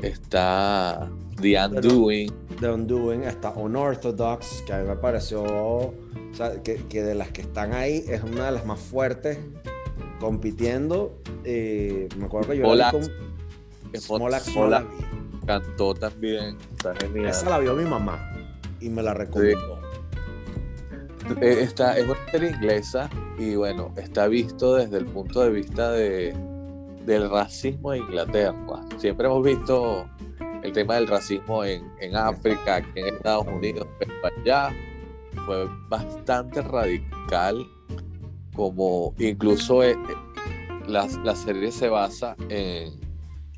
Está 0.01 1.09
The 1.41 1.65
Undoing. 1.65 2.31
The 2.59 2.69
Undoing, 2.69 3.23
está 3.23 3.51
Unorthodox, 3.51 4.63
que 4.65 4.73
a 4.73 4.79
mí 4.79 4.87
me 4.87 4.95
pareció 4.95 5.43
o 5.43 5.93
sea, 6.33 6.61
que, 6.63 6.75
que, 6.87 7.03
de 7.03 7.15
las 7.15 7.31
que 7.31 7.41
están 7.41 7.73
ahí 7.73 8.03
es 8.07 8.23
una 8.23 8.45
de 8.45 8.51
las 8.51 8.65
más 8.65 8.79
fuertes 8.79 9.39
compitiendo. 10.19 11.17
Eh, 11.43 12.09
me 12.17 12.25
acuerdo 12.25 12.51
que 12.51 12.57
yo 12.57 12.75
la 12.75 12.91
vi 12.91 12.97
con 14.07 14.31
Cantó 15.45 15.93
también, 15.93 16.57
está 16.73 16.95
genial. 16.95 17.27
Esa 17.27 17.49
la 17.49 17.59
vio 17.59 17.75
mi 17.75 17.85
mamá 17.85 18.31
y 18.79 18.89
me 18.89 19.03
la 19.03 19.13
recomendó. 19.13 19.79
Eh, 21.41 21.59
esta 21.61 21.97
es 21.97 22.05
una 22.05 22.31
serie 22.31 22.51
inglesa 22.51 23.09
y 23.37 23.55
bueno, 23.55 23.93
está 23.97 24.27
visto 24.27 24.75
desde 24.75 24.97
el 24.97 25.05
punto 25.05 25.41
de 25.41 25.49
vista 25.49 25.91
de, 25.91 26.35
del 27.05 27.29
racismo 27.29 27.91
de 27.91 27.99
Inglaterra. 27.99 28.85
Siempre 28.97 29.27
hemos 29.27 29.43
visto 29.43 30.09
el 30.63 30.71
tema 30.73 30.95
del 30.95 31.07
racismo 31.07 31.63
en, 31.63 31.91
en 31.99 32.15
África, 32.15 32.77
aquí 32.77 32.99
en 32.99 33.15
Estados 33.15 33.47
Unidos, 33.47 33.87
pero 33.99 34.13
allá 34.23 34.75
fue 35.45 35.67
bastante 35.89 36.61
radical 36.61 37.65
como 38.55 39.13
incluso 39.19 39.83
eh, 39.83 39.97
la, 40.87 41.07
serie 41.35 41.71
se 41.71 41.89
basa 41.89 42.35
en, 42.49 42.99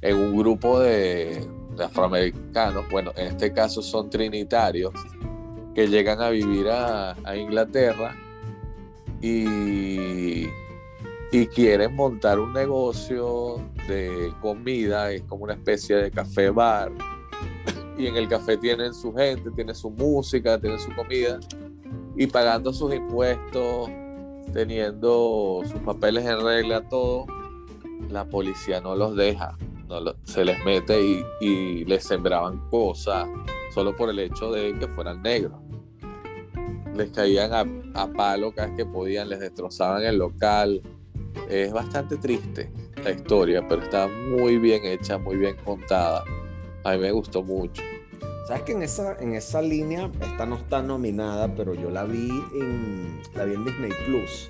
en 0.02 0.16
un 0.16 0.38
grupo 0.38 0.80
de, 0.80 1.48
de, 1.76 1.84
afroamericanos, 1.84 2.90
bueno, 2.90 3.12
en 3.16 3.28
este 3.28 3.54
caso 3.54 3.82
son 3.82 4.10
trinitarios, 4.10 4.94
que 5.76 5.88
llegan 5.88 6.22
a 6.22 6.30
vivir 6.30 6.68
a, 6.70 7.16
a 7.24 7.38
Inglaterra 7.38 8.16
y, 9.22 10.48
y 11.32 11.46
quieren 11.48 11.96
montar 11.96 12.40
un 12.40 12.54
negocio 12.54 13.62
de 13.88 14.34
comida, 14.42 15.12
es 15.12 15.24
como 15.24 15.44
una 15.44 15.54
especie 15.54 15.98
de 15.98 16.12
café 16.12 16.50
bar. 16.50 16.92
Y 17.98 18.08
en 18.08 18.16
el 18.16 18.28
café 18.28 18.58
tienen 18.58 18.94
su 18.94 19.14
gente, 19.14 19.50
tienen 19.52 19.76
su 19.76 19.90
música, 19.90 20.60
tienen 20.60 20.80
su 20.80 20.94
comida 20.96 21.40
y 22.16 22.28
pagando 22.28 22.72
sus 22.72 22.94
impuestos, 22.94 23.90
teniendo 24.54 25.62
sus 25.66 25.80
papeles 25.82 26.26
en 26.26 26.42
regla, 26.42 26.82
todo, 26.88 27.26
la 28.10 28.26
policía 28.26 28.80
no 28.82 28.96
los 28.96 29.16
deja, 29.16 29.58
no 29.88 30.00
se 30.24 30.46
les 30.46 30.64
mete 30.64 31.24
y, 31.42 31.86
les 31.86 32.04
sembraban 32.04 32.70
cosas 32.70 33.28
solo 33.74 33.96
por 33.96 34.10
el 34.10 34.20
hecho 34.20 34.52
de 34.52 34.78
que 34.80 34.88
fueran 34.88 35.22
negros 35.22 35.60
les 36.96 37.12
caían 37.12 37.54
a, 37.54 38.02
a, 38.02 38.08
palo 38.08 38.52
cada 38.52 38.70
vez 38.70 38.78
que 38.78 38.86
podían, 38.88 39.30
les 39.30 39.40
destrozaban 39.40 40.02
el 40.04 40.18
local. 40.18 40.82
Es 41.50 41.72
bastante 41.72 42.18
triste 42.18 42.70
la 43.04 43.12
historia, 43.12 43.66
pero 43.68 43.82
está 43.82 44.08
muy 44.08 44.58
bien 44.58 44.84
hecha, 44.86 45.18
muy 45.18 45.38
bien 45.38 45.56
contada. 45.64 46.24
A 46.84 46.94
mí 46.94 47.00
me 47.00 47.12
gustó 47.12 47.44
mucho. 47.44 47.82
Sabes 48.48 48.64
que 48.64 48.72
en 48.72 48.84
esa, 48.84 49.18
en 49.20 49.34
esa 49.34 49.62
línea, 49.62 50.10
esta 50.22 50.46
no 50.46 50.56
está 50.56 50.82
nominada, 50.82 51.54
pero 51.56 51.74
yo 51.74 51.90
la 51.90 52.06
vi 52.06 52.30
en, 52.54 53.20
la 53.36 53.44
vi 53.44 53.56
en 53.56 53.66
Disney 53.66 53.92
Plus. 54.06 54.50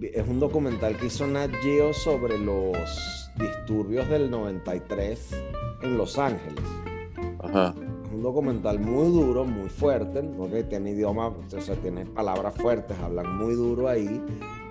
Es 0.00 0.26
un 0.26 0.40
documental 0.40 0.96
que 0.96 1.06
hizo 1.06 1.26
Nat 1.26 1.50
Geo 1.62 1.92
sobre 1.92 2.38
los 2.38 3.30
disturbios 3.38 4.08
del 4.08 4.30
93 4.30 5.30
en 5.82 5.98
Los 5.98 6.18
Ángeles. 6.18 6.64
Ajá 7.40 7.74
un 8.16 8.22
documental 8.22 8.78
muy 8.78 9.12
duro, 9.12 9.44
muy 9.44 9.68
fuerte, 9.68 10.22
¿no? 10.22 10.50
que 10.50 10.64
tiene 10.64 10.90
idioma, 10.90 11.28
o 11.28 11.60
sea, 11.60 11.76
tiene 11.76 12.06
palabras 12.06 12.54
fuertes, 12.54 12.96
hablan 12.98 13.36
muy 13.36 13.54
duro 13.54 13.88
ahí. 13.88 14.22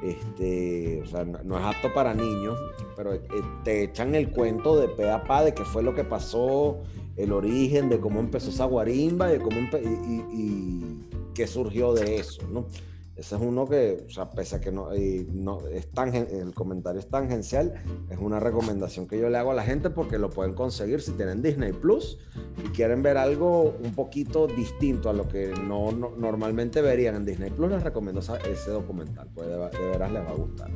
Este, 0.03 1.01
o 1.01 1.05
sea, 1.05 1.25
no, 1.25 1.57
es 1.57 1.63
apto 1.63 1.93
para 1.93 2.13
niños, 2.13 2.57
pero 2.95 3.13
eh, 3.13 3.21
te 3.63 3.83
echan 3.83 4.15
el 4.15 4.29
cuento 4.29 4.79
de 4.79 4.87
pe 4.87 5.09
a 5.09 5.23
pa 5.23 5.43
de 5.43 5.53
qué 5.53 5.63
fue 5.63 5.83
lo 5.83 5.95
que 5.95 6.03
pasó, 6.03 6.77
el 7.15 7.31
origen, 7.31 7.89
de 7.89 7.99
cómo 7.99 8.19
empezó 8.19 8.49
esa 8.49 8.65
guarimba 8.65 9.33
y, 9.33 9.39
cómo 9.39 9.57
y, 9.57 10.23
y 10.33 10.83
qué 11.33 11.47
surgió 11.47 11.93
de 11.93 12.17
eso, 12.17 12.41
¿no? 12.51 12.65
Ese 13.15 13.35
es 13.35 13.41
uno 13.41 13.65
que, 13.65 14.03
o 14.07 14.09
sea, 14.09 14.29
pese 14.31 14.57
a 14.57 14.59
que 14.59 14.73
no, 14.73 14.91
es 14.91 15.87
tan, 15.91 16.13
el 16.13 16.53
comentario 16.53 16.99
es 16.99 17.07
tangencial, 17.07 17.73
es 18.09 18.17
una 18.19 18.41
recomendación 18.41 19.07
que 19.07 19.17
yo 19.17 19.29
le 19.29 19.37
hago 19.37 19.51
a 19.51 19.53
la 19.53 19.63
gente 19.63 19.89
porque 19.89 20.19
lo 20.19 20.29
pueden 20.29 20.53
conseguir 20.53 21.01
si 21.01 21.13
tienen 21.13 21.41
Disney 21.41 21.71
Plus 21.71 22.19
y 22.61 22.67
quieren 22.69 23.01
ver 23.03 23.17
algo 23.17 23.73
un 23.81 23.95
poquito 23.95 24.47
distinto 24.47 25.09
a 25.09 25.13
lo 25.13 25.29
que 25.29 25.53
no, 25.65 25.91
normalmente 25.91 26.81
verían 26.81 27.15
en 27.15 27.25
Disney 27.25 27.51
Plus. 27.51 27.71
Les 27.71 27.83
recomiendo 27.83 28.19
ese 28.19 28.71
documental, 28.71 29.29
pues 29.33 29.47
de, 29.47 29.55
de 29.55 29.89
veras 29.91 30.11
les 30.11 30.21
va 30.21 30.29
a 30.29 30.35
gustar. 30.35 30.69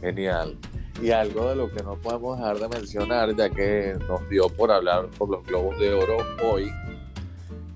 Genial. 0.00 0.56
Y 1.02 1.10
algo 1.10 1.48
de 1.48 1.56
lo 1.56 1.70
que 1.70 1.82
no 1.82 1.96
podemos 1.96 2.38
dejar 2.38 2.58
de 2.58 2.68
mencionar, 2.68 3.36
ya 3.36 3.50
que 3.50 3.96
nos 4.08 4.26
dio 4.30 4.48
por 4.48 4.70
hablar 4.70 5.08
por 5.18 5.30
los 5.30 5.44
Globos 5.46 5.78
de 5.78 5.92
Oro 5.92 6.16
hoy, 6.42 6.70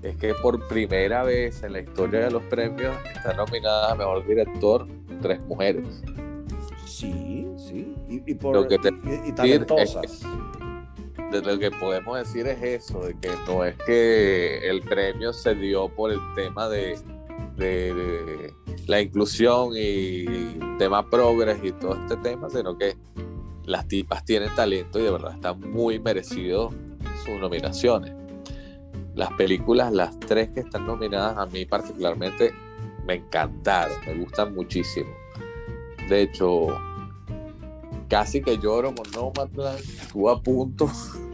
es 0.05 0.17
que 0.17 0.35
por 0.35 0.67
primera 0.67 1.23
vez 1.23 1.63
en 1.63 1.73
la 1.73 1.79
historia 1.79 2.21
de 2.21 2.31
los 2.31 2.43
premios 2.43 2.95
están 3.15 3.37
nominadas 3.37 3.91
a 3.91 3.95
mejor 3.95 4.25
director 4.25 4.87
tres 5.21 5.39
mujeres. 5.41 6.03
Sí, 6.85 7.47
sí. 7.57 7.95
Y, 8.07 8.35
por, 8.35 8.55
lo 8.55 8.67
que 8.67 8.75
y, 9.25 9.31
talentosas. 9.31 10.21
de 11.31 11.41
lo 11.41 11.57
que 11.57 11.71
podemos 11.71 12.19
decir 12.19 12.45
es 12.47 12.61
eso, 12.61 12.99
de 12.99 13.17
que 13.19 13.29
no 13.47 13.65
es 13.65 13.75
que 13.85 14.69
el 14.69 14.81
premio 14.81 15.33
se 15.33 15.55
dio 15.55 15.89
por 15.89 16.11
el 16.11 16.19
tema 16.35 16.69
de, 16.69 16.99
de, 17.57 18.53
la 18.85 19.01
inclusión 19.01 19.71
y 19.75 20.25
tema 20.77 21.09
progres 21.09 21.57
y 21.63 21.71
todo 21.71 21.95
este 21.95 22.15
tema, 22.17 22.47
sino 22.49 22.77
que 22.77 22.95
las 23.65 23.87
tipas 23.87 24.23
tienen 24.23 24.53
talento 24.55 24.99
y 24.99 25.03
de 25.03 25.11
verdad 25.11 25.33
están 25.33 25.59
muy 25.59 25.99
merecidos 25.99 26.73
sus 27.25 27.39
nominaciones 27.39 28.24
las 29.15 29.31
películas, 29.33 29.91
las 29.93 30.19
tres 30.19 30.49
que 30.49 30.59
están 30.61 30.85
nominadas, 30.85 31.37
a 31.37 31.45
mí 31.45 31.65
particularmente 31.65 32.53
me 33.05 33.15
encantaron, 33.15 33.97
me 34.05 34.13
gustan 34.15 34.53
muchísimo. 34.53 35.09
De 36.09 36.23
hecho, 36.23 36.67
casi 38.09 38.41
que 38.41 38.57
lloro 38.57 38.93
con 38.93 39.09
Nomadland, 39.11 39.79
estuvo 39.79 40.29
a 40.29 40.41
punto. 40.41 40.89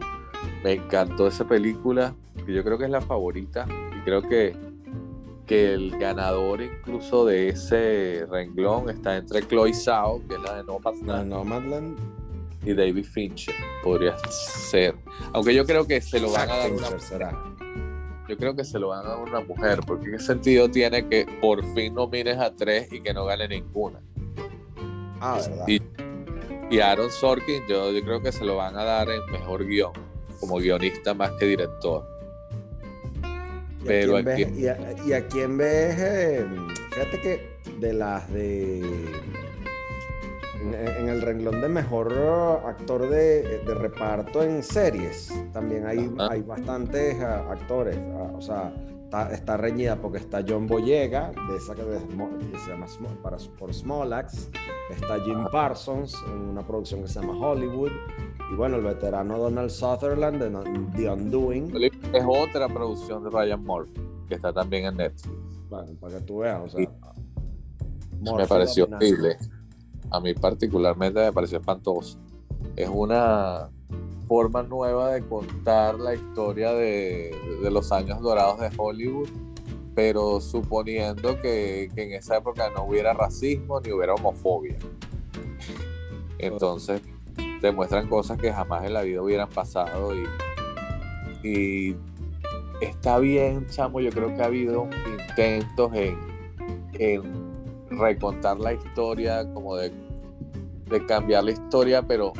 me 0.63 0.73
encantó 0.73 1.27
esa 1.27 1.47
película, 1.47 2.13
que 2.45 2.53
yo 2.53 2.63
creo 2.63 2.77
que 2.77 2.85
es 2.85 2.91
la 2.91 3.01
favorita, 3.01 3.65
y 3.97 4.01
creo 4.03 4.21
que, 4.21 4.55
que 5.47 5.73
el 5.73 5.97
ganador 5.97 6.61
incluso 6.61 7.25
de 7.25 7.49
ese 7.49 8.25
renglón 8.29 8.89
está 8.89 9.17
entre 9.17 9.41
Chloe 9.47 9.73
Zhao, 9.73 10.21
que 10.27 10.35
es 10.35 10.41
la 10.41 10.57
de 10.57 10.63
Nomadland, 10.63 11.29
Nomadland. 11.29 11.97
y 12.63 12.73
David 12.73 13.05
Fincher, 13.05 13.55
podría 13.83 14.15
ser. 14.29 14.95
Aunque 15.33 15.55
yo 15.55 15.65
creo 15.65 15.87
que 15.87 15.99
se 15.99 16.19
lo 16.19 16.31
van 16.31 16.47
a 16.47 16.57
dar 16.57 16.71
una 16.71 16.91
yo 18.31 18.37
creo 18.37 18.55
que 18.55 18.63
se 18.63 18.79
lo 18.79 18.87
van 18.87 19.05
a 19.05 19.09
dar 19.09 19.17
a 19.17 19.21
una 19.21 19.41
mujer, 19.41 19.81
porque 19.85 20.09
¿qué 20.09 20.19
sentido 20.19 20.71
tiene 20.71 21.05
que 21.09 21.25
por 21.41 21.65
fin 21.73 21.95
nomines 21.95 22.37
a 22.37 22.55
tres 22.55 22.87
y 22.89 23.01
que 23.01 23.13
no 23.13 23.25
gane 23.25 23.45
ninguna? 23.45 23.99
Ah, 25.19 25.37
¿verdad? 25.41 25.67
Y, 25.67 25.81
y 26.69 26.79
Aaron 26.79 27.11
Sorkin, 27.11 27.61
yo, 27.67 27.91
yo 27.91 28.01
creo 28.01 28.21
que 28.21 28.31
se 28.31 28.45
lo 28.45 28.55
van 28.55 28.77
a 28.77 28.85
dar 28.85 29.09
en 29.09 29.19
mejor 29.33 29.67
guion, 29.67 29.91
como 30.39 30.59
guionista 30.59 31.13
más 31.13 31.31
que 31.31 31.45
director. 31.45 32.07
¿Y 33.81 33.85
Pero 33.85 34.15
a 34.15 34.21
ves, 34.21 34.47
y, 34.57 34.67
a, 35.11 35.27
quién 35.27 35.57
ves? 35.57 35.95
Eh, 35.99 36.45
fíjate 36.91 37.21
que 37.21 37.59
de 37.81 37.91
las 37.91 38.31
de 38.31 39.10
en, 40.61 41.09
el 41.09 41.21
renglón 41.21 41.61
de 41.61 41.69
mejor 41.69 42.13
actor 42.65 43.09
de, 43.09 43.61
reparto 43.65 44.43
en 44.43 44.61
series, 44.63 45.33
también 45.51 45.85
hay, 45.87 46.13
hay 46.29 46.41
bastantes 46.41 47.19
ah, 47.21 47.51
actores. 47.51 47.97
Ah, 47.97 48.31
o 48.35 48.41
sea, 48.41 48.73
está, 49.31 49.57
reñida 49.57 49.95
porque 49.95 50.19
está 50.19 50.43
John 50.47 50.67
Boyega, 50.67 51.31
de 51.49 51.57
esa 51.57 51.73
que, 51.75 51.81
se 51.81 52.71
llama 52.71 52.85
para, 53.21 53.37
por 53.57 53.73
Smolax. 53.73 54.49
Está 54.91 55.19
Jim 55.23 55.45
Parsons 55.51 56.15
en 56.27 56.49
una 56.49 56.65
producción 56.65 57.01
que 57.01 57.07
se 57.07 57.19
llama 57.19 57.33
Hollywood. 57.37 57.91
Y 58.51 58.55
bueno, 58.55 58.77
el 58.77 58.83
veterano 58.83 59.37
Donald 59.37 59.69
Sutherland 59.69 60.41
de 60.41 60.49
The 60.95 61.09
Undoing. 61.09 61.73
Es 62.13 62.23
otra 62.27 62.67
producción 62.67 63.23
de 63.23 63.29
Ryan 63.29 63.63
Murphy, 63.63 64.01
que 64.27 64.35
está 64.35 64.53
también 64.53 64.85
en 64.85 64.97
Netflix. 64.97 65.29
Bueno, 65.69 65.93
para 65.99 66.17
que 66.17 66.25
tú 66.25 66.39
veas, 66.39 66.61
o 66.61 66.69
sea. 66.69 66.91
me 68.19 68.45
pareció 68.45 68.85
horrible 68.91 69.37
a 70.11 70.19
mí 70.19 70.33
particularmente 70.33 71.19
me 71.19 71.31
pareció 71.31 71.57
espantoso. 71.57 72.19
Es 72.75 72.89
una 72.89 73.69
forma 74.27 74.61
nueva 74.63 75.13
de 75.13 75.25
contar 75.25 75.95
la 75.95 76.13
historia 76.13 76.73
de, 76.73 77.35
los 77.71 77.91
años 77.91 78.21
dorados 78.21 78.59
de 78.59 78.69
Hollywood, 78.77 79.29
pero 79.95 80.39
suponiendo 80.41 81.39
que, 81.41 81.89
en 81.95 82.13
esa 82.13 82.37
época 82.37 82.69
no 82.69 82.83
hubiera 82.83 83.13
racismo 83.13 83.79
ni 83.79 83.91
hubiera 83.91 84.13
homofobia. 84.13 84.77
Entonces 86.39 87.01
te 87.61 87.71
muestran 87.71 88.07
cosas 88.09 88.37
que 88.37 88.51
jamás 88.51 88.83
en 88.85 88.93
la 88.93 89.03
vida 89.03 89.21
hubieran 89.21 89.49
pasado 89.49 90.13
y, 90.15 91.47
y 91.47 91.95
está 92.81 93.19
bien, 93.19 93.67
chamo, 93.67 94.01
yo 94.01 94.09
creo 94.09 94.35
que 94.35 94.41
ha 94.41 94.45
habido 94.45 94.89
intentos 95.29 95.93
en, 95.93 96.17
en 96.93 97.40
recontar 97.91 98.59
la 98.59 98.73
historia, 98.73 99.45
como 99.53 99.75
de, 99.75 99.91
de 100.85 101.05
cambiar 101.05 101.43
la 101.43 101.51
historia, 101.51 102.01
pero 102.01 102.33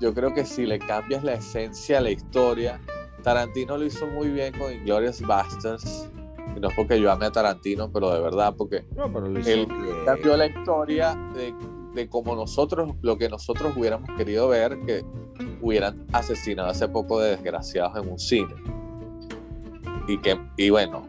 yo 0.00 0.12
creo 0.14 0.34
que 0.34 0.44
si 0.44 0.66
le 0.66 0.78
cambias 0.78 1.24
la 1.24 1.34
esencia 1.34 1.98
a 1.98 2.00
la 2.00 2.10
historia, 2.10 2.80
Tarantino 3.22 3.76
lo 3.76 3.84
hizo 3.84 4.06
muy 4.06 4.28
bien 4.28 4.56
con 4.56 4.72
Inglorious 4.72 5.20
Bastards. 5.20 6.08
Y 6.56 6.60
no 6.60 6.68
es 6.68 6.74
porque 6.74 7.00
yo 7.00 7.10
ame 7.10 7.26
a 7.26 7.32
Tarantino, 7.32 7.90
pero 7.90 8.12
de 8.12 8.20
verdad, 8.20 8.54
porque 8.56 8.84
él 9.46 9.68
cambió 10.06 10.36
la 10.36 10.46
historia 10.46 11.14
de, 11.34 11.52
de 11.94 12.08
como 12.08 12.36
nosotros, 12.36 12.94
lo 13.02 13.18
que 13.18 13.28
nosotros 13.28 13.76
hubiéramos 13.76 14.08
querido 14.16 14.48
ver, 14.48 14.78
que 14.86 15.04
hubieran 15.60 16.06
asesinado 16.12 16.68
hace 16.68 16.88
poco 16.88 17.20
de 17.20 17.30
desgraciados 17.30 17.96
en 17.96 18.10
un 18.10 18.18
cine. 18.18 18.54
Y 20.08 20.18
que, 20.18 20.38
y 20.56 20.70
bueno, 20.70 21.08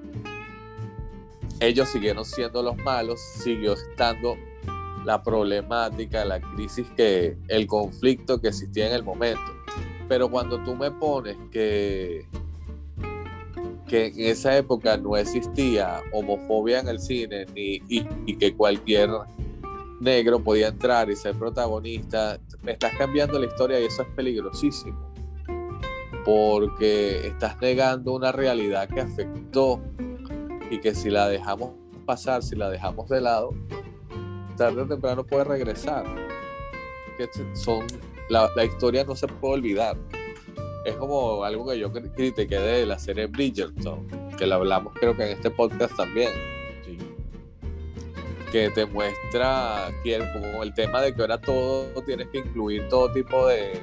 ellos 1.60 1.90
siguieron 1.90 2.26
siendo 2.26 2.62
los 2.62 2.78
malos, 2.78 3.20
siguió 3.20 3.74
estando 3.74 4.36
la 5.06 5.24
problemática, 5.24 6.26
la 6.26 6.40
crisis, 6.40 6.86
que 6.96 7.38
el 7.48 7.66
conflicto 7.66 8.42
que 8.42 8.50
existía 8.50 8.88
en 8.88 8.94
el 8.94 9.04
momento. 9.04 9.56
Pero 10.08 10.30
cuando 10.30 10.62
tú 10.64 10.76
me 10.76 10.92
pones 10.92 11.38
que, 11.52 12.26
que 13.88 14.08
en 14.08 14.20
esa 14.20 14.58
época 14.58 14.98
no 14.98 15.18
existía 15.18 16.02
homofobia 16.12 16.80
en 16.80 16.90
el 16.90 17.00
cine 17.00 17.46
ni, 17.56 17.82
y, 17.88 18.36
que 18.36 18.54
cualquier 18.54 19.10
negro 20.00 20.44
podía 20.44 20.68
entrar 20.68 21.10
y 21.10 21.16
ser 21.16 21.36
protagonista, 21.36 22.40
me 22.62 22.74
estás 22.74 22.94
cambiando 22.98 23.40
la 23.40 23.48
historia 23.48 23.80
y 23.80 23.86
eso 23.86 24.04
es 24.04 24.10
peligrosísimo. 24.10 25.12
Porque 26.26 27.28
estás 27.28 27.60
negando 27.62 28.14
una 28.14 28.34
realidad 28.34 28.90
que 28.90 29.00
afectó 29.00 29.82
y 30.70 30.80
que 30.80 30.94
si 30.94 31.10
la 31.10 31.28
dejamos 31.28 31.74
pasar, 32.06 32.44
si 32.44 32.56
la 32.56 32.70
dejamos 32.70 33.10
de 33.10 33.22
lado, 33.22 33.54
tarde 34.56 34.82
o 34.82 34.88
temprano 34.88 35.26
puede 35.26 35.44
regresar. 35.44 36.06
Que 37.18 37.28
son, 37.54 37.86
la, 38.30 38.50
la 38.56 38.66
historia 38.66 39.04
no 39.04 39.16
se 39.16 39.28
puede 39.28 39.56
olvidar. 39.56 39.98
Es 40.86 40.96
como 40.96 41.44
algo 41.44 41.68
que 41.68 41.80
yo 41.80 41.92
critiqué 41.92 42.60
de 42.60 42.86
la 42.86 42.98
serie 43.00 43.26
Bridgerton, 43.28 44.08
que 44.38 44.48
la 44.48 44.56
hablamos 44.56 44.94
creo 44.94 45.16
que 45.16 45.24
en 45.24 45.38
este 45.38 45.52
podcast 45.52 45.96
también 45.98 46.32
que 48.52 48.70
te 48.70 48.86
muestra 48.86 49.92
como 50.34 50.64
el 50.64 50.74
tema 50.74 51.02
de 51.02 51.14
que 51.14 51.22
ahora 51.22 51.40
todo 51.40 52.02
tienes 52.06 52.28
que 52.30 52.40
incluir 52.40 52.88
todo 52.90 53.12
tipo 53.12 53.48
de 53.48 53.74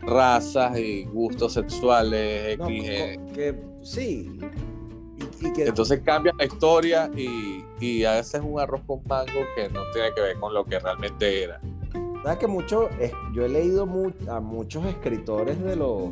razas 0.00 0.78
y 0.78 1.04
gustos 1.04 1.52
sexuales. 1.54 2.58
que, 2.58 3.54
sí. 3.82 4.38
Entonces 5.42 6.00
cambia 6.04 6.32
la 6.38 6.44
historia 6.44 7.10
y, 7.16 7.64
y 7.80 8.04
a 8.04 8.12
veces 8.12 8.40
un 8.44 8.60
arroz 8.60 8.82
con 8.86 9.00
mango 9.06 9.40
que 9.54 9.68
no 9.68 9.82
tiene 9.92 10.12
que 10.14 10.20
ver 10.20 10.38
con 10.38 10.54
lo 10.54 10.64
que 10.64 10.78
realmente 10.78 11.44
era. 11.44 11.60
¿Sabes 12.22 12.38
que 12.38 12.46
mucho? 12.46 12.88
Yo 13.34 13.44
he 13.44 13.48
leído 13.48 13.88
a 14.28 14.40
muchos 14.40 14.84
escritores 14.86 15.62
de 15.62 15.76
los, 15.76 16.10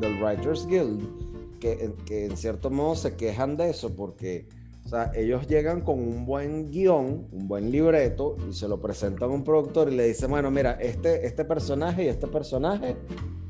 del 0.00 0.22
Writers 0.22 0.66
Guild 0.66 1.58
que, 1.60 1.92
que 2.06 2.26
en 2.26 2.36
cierto 2.36 2.70
modo 2.70 2.96
se 2.96 3.16
quejan 3.16 3.56
de 3.56 3.70
eso 3.70 3.94
porque 3.94 4.48
o 4.84 4.88
sea, 4.88 5.12
ellos 5.14 5.46
llegan 5.46 5.82
con 5.82 5.98
un 5.98 6.26
buen 6.26 6.70
guion, 6.70 7.28
un 7.30 7.48
buen 7.48 7.70
libreto, 7.70 8.36
y 8.48 8.52
se 8.52 8.66
lo 8.68 8.80
presentan 8.80 9.30
a 9.30 9.32
un 9.32 9.44
productor 9.44 9.92
y 9.92 9.96
le 9.96 10.08
dicen, 10.08 10.30
bueno, 10.30 10.50
mira, 10.50 10.72
este, 10.72 11.24
este 11.26 11.44
personaje 11.44 12.04
y 12.04 12.08
este 12.08 12.26
personaje, 12.26 12.96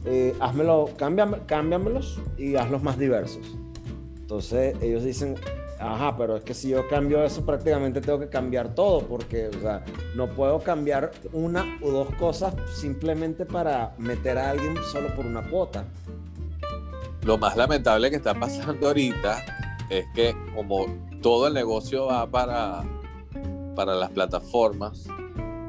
eh, 0.04 0.34
házmelo, 0.40 0.90
cámbiamelos 0.96 2.20
y 2.36 2.56
hazlos 2.56 2.82
más 2.82 2.98
diversos. 2.98 3.56
Entonces 4.22 4.76
ellos 4.80 5.04
dicen, 5.04 5.34
ajá, 5.78 6.16
pero 6.16 6.36
es 6.36 6.44
que 6.44 6.54
si 6.54 6.70
yo 6.70 6.88
cambio 6.88 7.22
eso 7.22 7.44
prácticamente 7.44 8.00
tengo 8.00 8.18
que 8.18 8.28
cambiar 8.28 8.74
todo, 8.74 9.02
porque, 9.06 9.48
o 9.48 9.60
sea, 9.60 9.84
no 10.14 10.28
puedo 10.28 10.60
cambiar 10.60 11.10
una 11.32 11.78
o 11.82 11.90
dos 11.90 12.14
cosas 12.14 12.54
simplemente 12.74 13.44
para 13.44 13.94
meter 13.98 14.38
a 14.38 14.50
alguien 14.50 14.76
solo 14.90 15.14
por 15.14 15.26
una 15.26 15.42
cuota. 15.50 15.84
Lo 17.24 17.36
más 17.36 17.56
lamentable 17.56 18.10
que 18.10 18.16
está 18.16 18.34
pasando 18.34 18.88
ahorita 18.88 19.42
es 19.90 20.06
que 20.14 20.34
como 20.54 20.86
todo 21.20 21.48
el 21.48 21.54
negocio 21.54 22.06
va 22.06 22.26
para, 22.26 22.84
para 23.74 23.94
las 23.94 24.10
plataformas, 24.10 25.06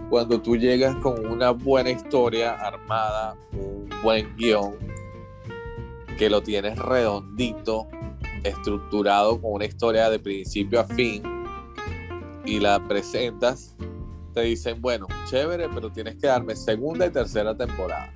cuando 0.10 0.40
tú 0.40 0.56
llegas 0.56 0.96
con 0.98 1.26
una 1.26 1.52
buena 1.52 1.90
historia 1.90 2.54
armada, 2.54 3.36
un 3.52 3.90
buen 4.04 4.36
guion, 4.38 4.76
que 6.18 6.30
lo 6.30 6.42
tienes 6.42 6.78
redondito, 6.78 7.88
estructurado 8.44 9.42
con 9.42 9.54
una 9.54 9.66
historia 9.66 10.10
de 10.10 10.20
principio 10.20 10.80
a 10.80 10.86
fin, 10.86 11.24
y 12.46 12.60
la 12.60 12.86
presentas, 12.88 13.76
te 14.34 14.42
dicen, 14.42 14.82
bueno, 14.82 15.08
chévere, 15.30 15.70
pero 15.70 15.92
tienes 15.92 16.16
que 16.16 16.28
darme 16.28 16.56
segunda 16.56 17.06
y 17.06 17.12
tercera 17.12 17.56
temporada. 17.56 18.12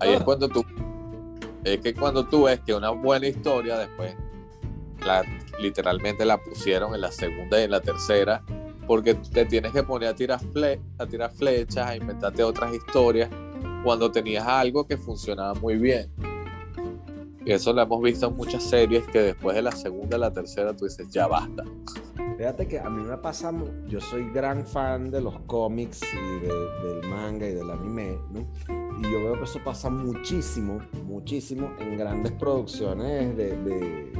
Ahí 0.00 0.14
es 0.14 0.22
cuando 0.22 0.48
tú, 0.48 0.64
es 1.64 1.78
que 1.80 1.94
cuando 1.94 2.26
tú 2.26 2.44
ves 2.44 2.60
que 2.60 2.74
una 2.74 2.90
buena 2.90 3.26
historia 3.26 3.78
después 3.78 4.14
la, 5.04 5.22
literalmente 5.58 6.24
la 6.24 6.38
pusieron 6.38 6.94
en 6.94 7.00
la 7.00 7.12
segunda 7.12 7.60
y 7.60 7.64
en 7.64 7.70
la 7.70 7.80
tercera, 7.80 8.42
porque 8.86 9.14
te 9.14 9.44
tienes 9.44 9.72
que 9.72 9.82
poner 9.82 10.08
a 10.08 10.14
tirar, 10.14 10.40
a 10.98 11.06
tirar 11.06 11.30
flechas, 11.32 11.86
a 11.86 11.96
inventarte 11.96 12.42
otras 12.42 12.74
historias, 12.74 13.30
cuando 13.84 14.10
tenías 14.10 14.46
algo 14.46 14.86
que 14.86 14.96
funcionaba 14.96 15.54
muy 15.54 15.76
bien. 15.76 16.10
Eso 17.54 17.72
lo 17.72 17.82
hemos 17.82 18.02
visto 18.02 18.28
en 18.28 18.36
muchas 18.36 18.62
series 18.62 19.06
que 19.08 19.20
después 19.20 19.56
de 19.56 19.62
la 19.62 19.72
segunda 19.72 20.16
la 20.16 20.32
tercera 20.32 20.74
tú 20.74 20.84
dices, 20.84 21.08
ya 21.10 21.26
basta. 21.26 21.64
Fíjate 22.38 22.66
que 22.68 22.78
a 22.78 22.88
mí 22.88 23.02
me 23.02 23.16
pasa, 23.18 23.52
yo 23.86 24.00
soy 24.00 24.30
gran 24.30 24.66
fan 24.66 25.10
de 25.10 25.20
los 25.20 25.40
cómics 25.40 26.00
y 26.14 26.46
del 26.46 27.10
manga 27.10 27.46
y 27.48 27.54
del 27.54 27.70
anime, 27.70 28.16
¿no? 28.32 28.48
Y 29.00 29.02
yo 29.12 29.18
veo 29.18 29.34
que 29.34 29.44
eso 29.44 29.58
pasa 29.64 29.90
muchísimo, 29.90 30.80
muchísimo 31.04 31.72
en 31.78 31.96
grandes 31.98 32.32
producciones 32.32 33.36
de 33.36 34.12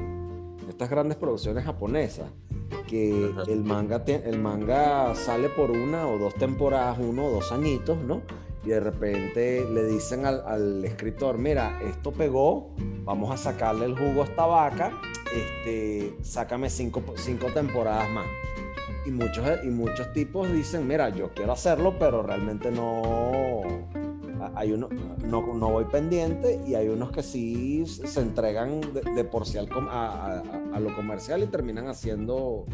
estas 0.68 0.90
grandes 0.90 1.16
producciones 1.16 1.64
japonesas, 1.64 2.30
que 2.88 3.32
el 3.48 3.64
manga, 3.64 4.02
el 4.06 4.38
manga 4.38 5.14
sale 5.14 5.48
por 5.50 5.70
una 5.70 6.08
o 6.08 6.18
dos 6.18 6.34
temporadas, 6.34 6.98
uno 6.98 7.26
o 7.26 7.30
dos 7.30 7.52
añitos, 7.52 7.96
¿no? 7.98 8.22
Y 8.64 8.68
de 8.68 8.80
repente 8.80 9.66
le 9.70 9.84
dicen 9.84 10.26
al, 10.26 10.84
escritor, 10.84 11.38
mira, 11.38 11.80
esto 11.82 12.12
pegó, 12.12 12.70
vamos 13.04 13.30
a 13.30 13.36
sacarle 13.36 13.86
el 13.86 13.98
jugo 13.98 14.22
a 14.22 14.24
esta 14.26 14.46
vaca, 14.46 14.92
este, 15.34 16.14
sácame 16.22 16.68
cinco, 16.68 17.02
cinco 17.16 17.46
temporadas 17.54 18.10
más. 18.10 18.26
Y 19.06 19.10
muchos, 19.10 19.46
y 19.64 19.68
muchos 19.68 20.12
tipos 20.12 20.52
dicen, 20.52 20.86
mira, 20.86 21.08
yo 21.08 21.30
quiero 21.30 21.52
hacerlo, 21.52 21.98
pero 21.98 22.22
realmente 22.22 22.70
no, 22.70 23.62
hay 24.54 24.72
uno, 24.72 24.88
no, 25.24 25.54
no, 25.54 25.70
voy 25.70 25.84
pendiente 25.86 26.60
y 26.66 26.74
hay 26.74 26.88
unos 26.88 27.10
que 27.10 27.22
sí 27.22 27.84
se 27.86 28.20
entregan 28.20 28.80
de, 28.92 29.24
por 29.24 29.46
sí 29.46 29.58
a, 29.58 29.62
a, 29.62 30.80
lo 30.80 30.94
comercial 30.94 31.42
y 31.42 31.46
terminan 31.46 31.88
haciendo 31.88 32.64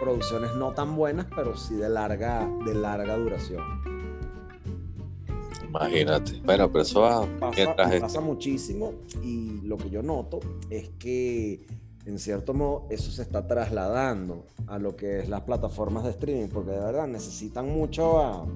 producciones 0.00 0.54
no 0.54 0.72
tan 0.72 0.96
buenas, 0.96 1.26
pero 1.34 1.56
sí 1.56 1.74
de 1.74 1.88
larga, 1.88 2.48
de 2.64 2.74
larga 2.74 3.16
duración. 3.16 3.73
Imagínate. 5.80 6.40
Bueno, 6.44 6.70
pero 6.70 6.82
eso 6.82 7.28
pasa, 7.40 7.76
pasa 8.00 8.20
muchísimo 8.20 8.92
y 9.22 9.60
lo 9.62 9.76
que 9.76 9.90
yo 9.90 10.02
noto 10.02 10.40
es 10.70 10.90
que 10.98 11.66
en 12.06 12.18
cierto 12.18 12.54
modo 12.54 12.86
eso 12.90 13.10
se 13.10 13.22
está 13.22 13.46
trasladando 13.46 14.44
a 14.66 14.78
lo 14.78 14.94
que 14.96 15.20
es 15.20 15.28
las 15.28 15.42
plataformas 15.42 16.04
de 16.04 16.10
streaming, 16.10 16.48
porque 16.48 16.72
de 16.72 16.80
verdad 16.80 17.06
necesitan 17.06 17.68
mucho 17.68 18.20
a 18.20 18.46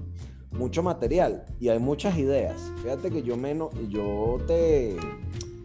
mucho 0.53 0.83
material 0.83 1.45
y 1.61 1.69
hay 1.69 1.79
muchas 1.79 2.17
ideas. 2.19 2.73
Fíjate 2.83 3.11
que 3.11 3.23
yo 3.23 3.37
menos, 3.37 3.71
yo 3.89 4.39
te, 4.47 4.97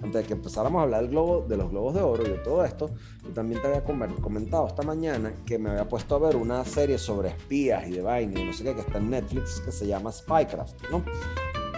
antes 0.04 0.22
de 0.22 0.28
que 0.28 0.34
empezáramos 0.34 0.80
a 0.80 0.84
hablar 0.84 1.02
del 1.02 1.10
globo, 1.12 1.46
de 1.48 1.58
los 1.58 1.70
globos 1.70 1.94
de 1.94 2.02
oro 2.02 2.24
y 2.24 2.30
de 2.30 2.38
todo 2.40 2.64
esto, 2.66 2.90
yo 3.24 3.30
también 3.32 3.62
te 3.62 3.68
había 3.68 3.84
comentado 3.84 4.68
esta 4.68 4.84
mañana 4.84 5.34
que 5.46 5.58
me 5.58 5.70
había 5.70 5.88
puesto 5.88 6.16
a 6.16 6.20
ver 6.20 6.36
una 6.36 6.64
serie 6.66 6.98
sobre 6.98 7.30
espías 7.30 7.88
y 7.88 7.92
de 7.92 8.02
vaina 8.02 8.40
y 8.40 8.46
no 8.46 8.54
sé 8.54 8.64
qué, 8.64 8.76
que 8.76 8.82
está 8.82 8.98
en 8.98 9.10
Netflix, 9.10 9.62
que 9.62 9.72
se 9.72 9.88
llama 9.88 10.12
Spycraft, 10.12 10.76
¿no? 10.92 11.04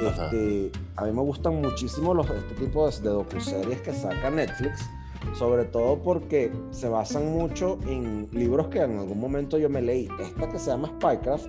Este, 0.01 0.71
a 0.97 1.05
mí 1.05 1.11
me 1.13 1.21
gustan 1.21 1.61
muchísimo 1.61 2.13
los, 2.13 2.29
este 2.29 2.55
tipo 2.55 2.89
de, 2.89 2.99
de 2.99 3.09
docuseries 3.09 3.81
que 3.81 3.93
saca 3.93 4.29
Netflix 4.29 4.89
sobre 5.33 5.65
todo 5.65 5.97
porque 5.97 6.51
se 6.71 6.87
basan 6.87 7.31
mucho 7.31 7.79
en 7.87 8.29
libros 8.31 8.67
que 8.67 8.79
en 8.79 8.99
algún 8.99 9.19
momento 9.19 9.57
yo 9.57 9.69
me 9.69 9.81
leí. 9.81 10.07
Esta 10.21 10.49
que 10.49 10.59
se 10.59 10.69
llama 10.69 10.89
Spycraft 10.99 11.47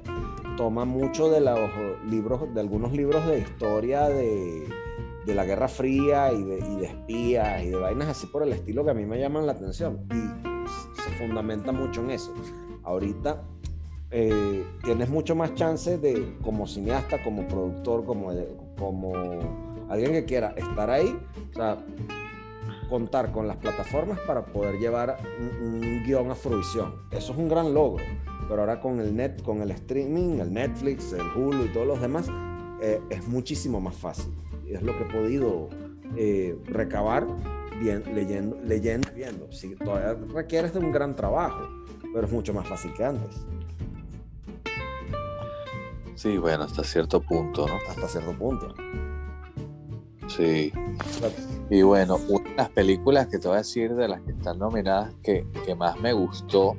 toma 0.56 0.84
mucho 0.84 1.28
de 1.30 1.40
los 1.40 1.70
libros, 2.08 2.52
de 2.54 2.60
algunos 2.60 2.92
libros 2.92 3.26
de 3.26 3.40
historia 3.40 4.08
de, 4.08 4.66
la 5.34 5.44
Guerra 5.44 5.68
Fría 5.68 6.32
y 6.32 6.42
de, 6.42 6.84
espías 6.84 7.62
y 7.62 7.70
de 7.70 7.76
vainas 7.76 8.08
así 8.08 8.26
por 8.26 8.42
el 8.42 8.52
estilo 8.52 8.84
que 8.84 8.90
a 8.90 8.94
mí 8.94 9.04
me 9.04 9.18
llaman 9.18 9.46
la 9.46 9.52
atención 9.52 10.06
y 10.10 11.00
se 11.02 11.10
fundamenta 11.18 11.72
mucho 11.72 12.02
en 12.02 12.12
eso. 12.12 12.32
Ahorita 12.84 13.42
eh, 14.10 14.64
tienes 14.84 15.08
mucho 15.08 15.34
más 15.34 15.54
chance 15.54 15.98
de, 15.98 16.36
como 16.42 16.66
cineasta, 16.66 17.22
como 17.22 17.46
productor, 17.48 18.04
como, 18.04 18.32
como 18.78 19.12
alguien 19.88 20.12
que 20.12 20.24
quiera 20.24 20.54
estar 20.56 20.90
ahí, 20.90 21.18
o 21.50 21.54
sea, 21.54 21.78
contar 22.88 23.32
con 23.32 23.48
las 23.48 23.56
plataformas 23.56 24.18
para 24.20 24.44
poder 24.44 24.78
llevar 24.78 25.18
un, 25.40 26.04
guion 26.04 26.30
a 26.30 26.34
fruición. 26.34 26.94
Eso 27.10 27.32
es 27.32 27.38
un 27.38 27.48
gran 27.48 27.74
logro. 27.74 28.04
Pero 28.48 28.60
ahora 28.60 28.80
con 28.80 29.00
el 29.00 29.16
net, 29.16 29.42
con 29.42 29.60
el 29.60 29.72
streaming, 29.72 30.38
el 30.38 30.52
Netflix, 30.52 31.12
el 31.12 31.26
Hulu 31.34 31.64
y 31.64 31.72
todos 31.72 31.86
los 31.86 32.00
demás, 32.00 32.28
eh, 32.80 33.00
es 33.10 33.26
muchísimo 33.26 33.80
más 33.80 33.96
fácil. 33.96 34.32
Es 34.68 34.82
lo 34.82 34.96
que 34.96 35.04
he 35.04 35.06
podido 35.06 35.68
eh, 36.16 36.56
recabar 36.66 37.26
bien, 37.80 38.02
leyendo, 38.14 38.58
leyendo 38.64 39.08
y 39.12 39.16
viendo. 39.16 39.52
Sí, 39.52 39.74
todavía 39.76 40.14
requieres 40.32 40.72
de 40.72 40.80
un 40.80 40.92
gran 40.92 41.14
trabajo, 41.14 41.68
pero 42.12 42.26
es 42.26 42.32
mucho 42.32 42.52
más 42.52 42.66
fácil 42.66 42.92
que 42.94 43.04
antes. 43.04 43.46
Sí, 46.14 46.38
bueno, 46.38 46.64
hasta 46.64 46.82
cierto 46.82 47.20
punto, 47.20 47.66
¿no? 47.66 47.74
Hasta 47.88 48.08
cierto 48.08 48.32
punto. 48.32 48.74
Sí. 50.28 50.72
Y 51.70 51.82
bueno, 51.82 52.16
una 52.28 52.48
de 52.48 52.56
las 52.56 52.70
películas 52.70 53.26
que 53.28 53.38
te 53.38 53.48
voy 53.48 53.56
a 53.56 53.58
decir 53.58 53.94
de 53.94 54.08
las 54.08 54.20
que 54.22 54.32
están 54.32 54.58
nominadas 54.58 55.14
que, 55.22 55.46
que 55.64 55.74
más 55.74 56.00
me 56.00 56.12
gustó, 56.12 56.76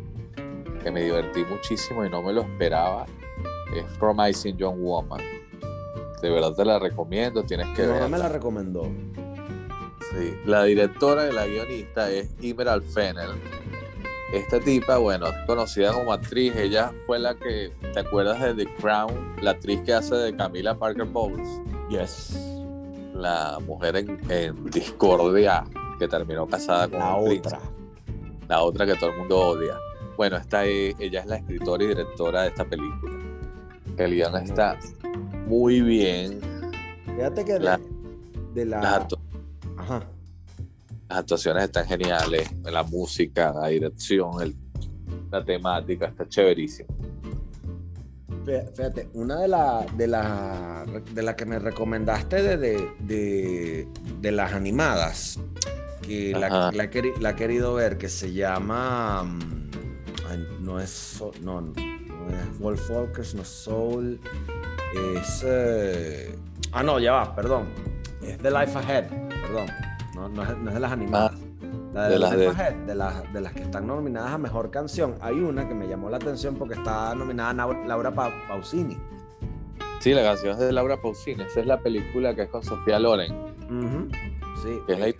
que 0.83 0.91
me 0.91 1.03
divertí 1.03 1.43
muchísimo 1.45 2.03
y 2.05 2.09
no 2.09 2.21
me 2.21 2.33
lo 2.33 2.41
esperaba, 2.41 3.05
es 3.75 3.83
Promising 3.97 4.57
Young 4.57 4.79
Woman. 4.79 5.36
De 6.21 6.29
verdad 6.29 6.53
te 6.53 6.65
la 6.65 6.79
recomiendo, 6.79 7.43
tienes 7.43 7.67
que 7.75 7.85
ver. 7.85 8.09
me 8.09 8.17
la 8.17 8.29
recomendó. 8.29 8.83
Sí, 10.11 10.33
la 10.45 10.63
directora 10.63 11.29
y 11.29 11.33
la 11.33 11.45
guionista 11.45 12.09
es 12.09 12.29
Emerald 12.41 12.83
Fennel. 12.83 13.31
esta 14.33 14.59
tipa, 14.59 14.97
bueno, 14.97 15.27
es 15.27 15.35
conocida 15.45 15.91
como 15.91 16.13
actriz. 16.13 16.55
Ella 16.55 16.91
fue 17.05 17.19
la 17.19 17.35
que, 17.35 17.71
¿te 17.93 17.99
acuerdas 17.99 18.41
de 18.41 18.65
The 18.65 18.73
Crown? 18.75 19.35
La 19.41 19.51
actriz 19.51 19.81
que 19.81 19.93
hace 19.93 20.15
de 20.15 20.35
Camila 20.35 20.75
Parker 20.75 21.05
Bowles. 21.05 21.47
Yes. 21.89 22.37
La 23.13 23.59
mujer 23.65 23.97
en, 23.97 24.65
discordia 24.71 25.65
que 25.99 26.07
terminó 26.07 26.47
casada 26.47 26.87
con 26.87 26.99
la 26.99 27.15
otra. 27.15 27.59
La 28.47 28.61
otra 28.61 28.85
que 28.85 28.95
todo 28.95 29.11
el 29.11 29.17
mundo 29.17 29.39
odia. 29.39 29.77
Bueno, 30.15 30.37
esta 30.37 30.65
ella 30.65 31.19
es 31.19 31.25
la 31.27 31.35
escritora 31.35 31.83
y 31.83 31.87
directora 31.87 32.43
de 32.43 32.47
esta 32.47 32.65
película. 32.65 33.13
El 33.97 34.15
guion 34.15 34.35
está 34.37 34.77
muy 35.47 35.81
bien. 35.81 36.39
Fíjate 37.15 37.43
que 37.45 37.53
de, 37.53 38.65
la. 38.65 39.07
Ajá 39.77 40.07
las 41.09 41.19
actuaciones 41.19 41.63
están 41.63 41.85
geniales, 41.85 42.49
la 42.63 42.83
música, 42.83 43.53
la 43.53 43.67
dirección, 43.67 44.55
la 45.31 45.43
temática 45.43 46.07
está 46.07 46.27
chéverísima. 46.27 46.89
Fíjate, 48.45 49.09
una 49.13 49.41
de 49.41 49.47
las 49.49 49.97
de 49.97 50.07
la, 50.07 50.85
de 51.13 51.21
la 51.21 51.35
que 51.35 51.45
me 51.45 51.59
recomendaste 51.59 52.57
de, 52.57 52.89
de, 52.99 54.31
las 54.31 54.53
animadas, 54.53 55.37
que 56.01 56.31
la, 56.31 56.71
la, 56.71 56.83
he 56.83 57.35
querido 57.35 57.73
ver, 57.73 57.97
que 57.97 58.07
se 58.07 58.31
llama. 58.31 59.23
Mm, 59.23 60.63
no 60.63 60.79
es. 60.79 61.21
No, 61.41 61.59
no 61.59 61.96
es 62.29 62.59
Wolf 62.59 62.89
Walkers, 62.89 63.35
no 63.35 63.41
es 63.41 63.47
Soul. 63.47 64.19
Es. 65.15 65.43
Eh, 65.45 66.35
ah, 66.71 66.83
no, 66.83 66.99
ya 66.99 67.13
va, 67.13 67.35
perdón. 67.35 67.67
Es 68.21 68.37
The 68.37 68.51
Life 68.51 68.77
Ahead, 68.77 69.09
perdón 69.41 69.67
no, 70.17 70.43
es, 70.43 70.73
de 70.73 70.79
las 70.79 70.91
animadas. 70.91 71.31
Ah, 71.95 72.09
de, 72.09 72.19
las 72.19 72.31
de... 72.31 73.41
las, 73.41 73.53
que 73.53 73.61
están 73.61 73.87
nominadas 73.87 74.31
a 74.31 74.37
mejor 74.37 74.69
canción. 74.69 75.15
Hay 75.21 75.35
una 75.35 75.67
que 75.67 75.73
me 75.73 75.87
llamó 75.87 76.09
la 76.09 76.17
atención 76.17 76.55
porque 76.55 76.75
está 76.75 77.15
nominada 77.15 77.53
Laura 77.53 78.11
Pausini. 78.11 78.97
Sí, 79.99 80.13
la 80.13 80.21
canción 80.21 80.53
es 80.53 80.59
de 80.59 80.71
Laura 80.71 81.01
Pausini. 81.01 81.43
Esa 81.43 81.61
es 81.61 81.65
la 81.65 81.79
película 81.79 82.35
que 82.35 82.43
es 82.43 82.49
con 82.49 82.63
Sofía 82.63 82.99
Loren. 82.99 83.33
Sí. 84.63 84.79
Que 84.85 84.93
es 84.93 85.15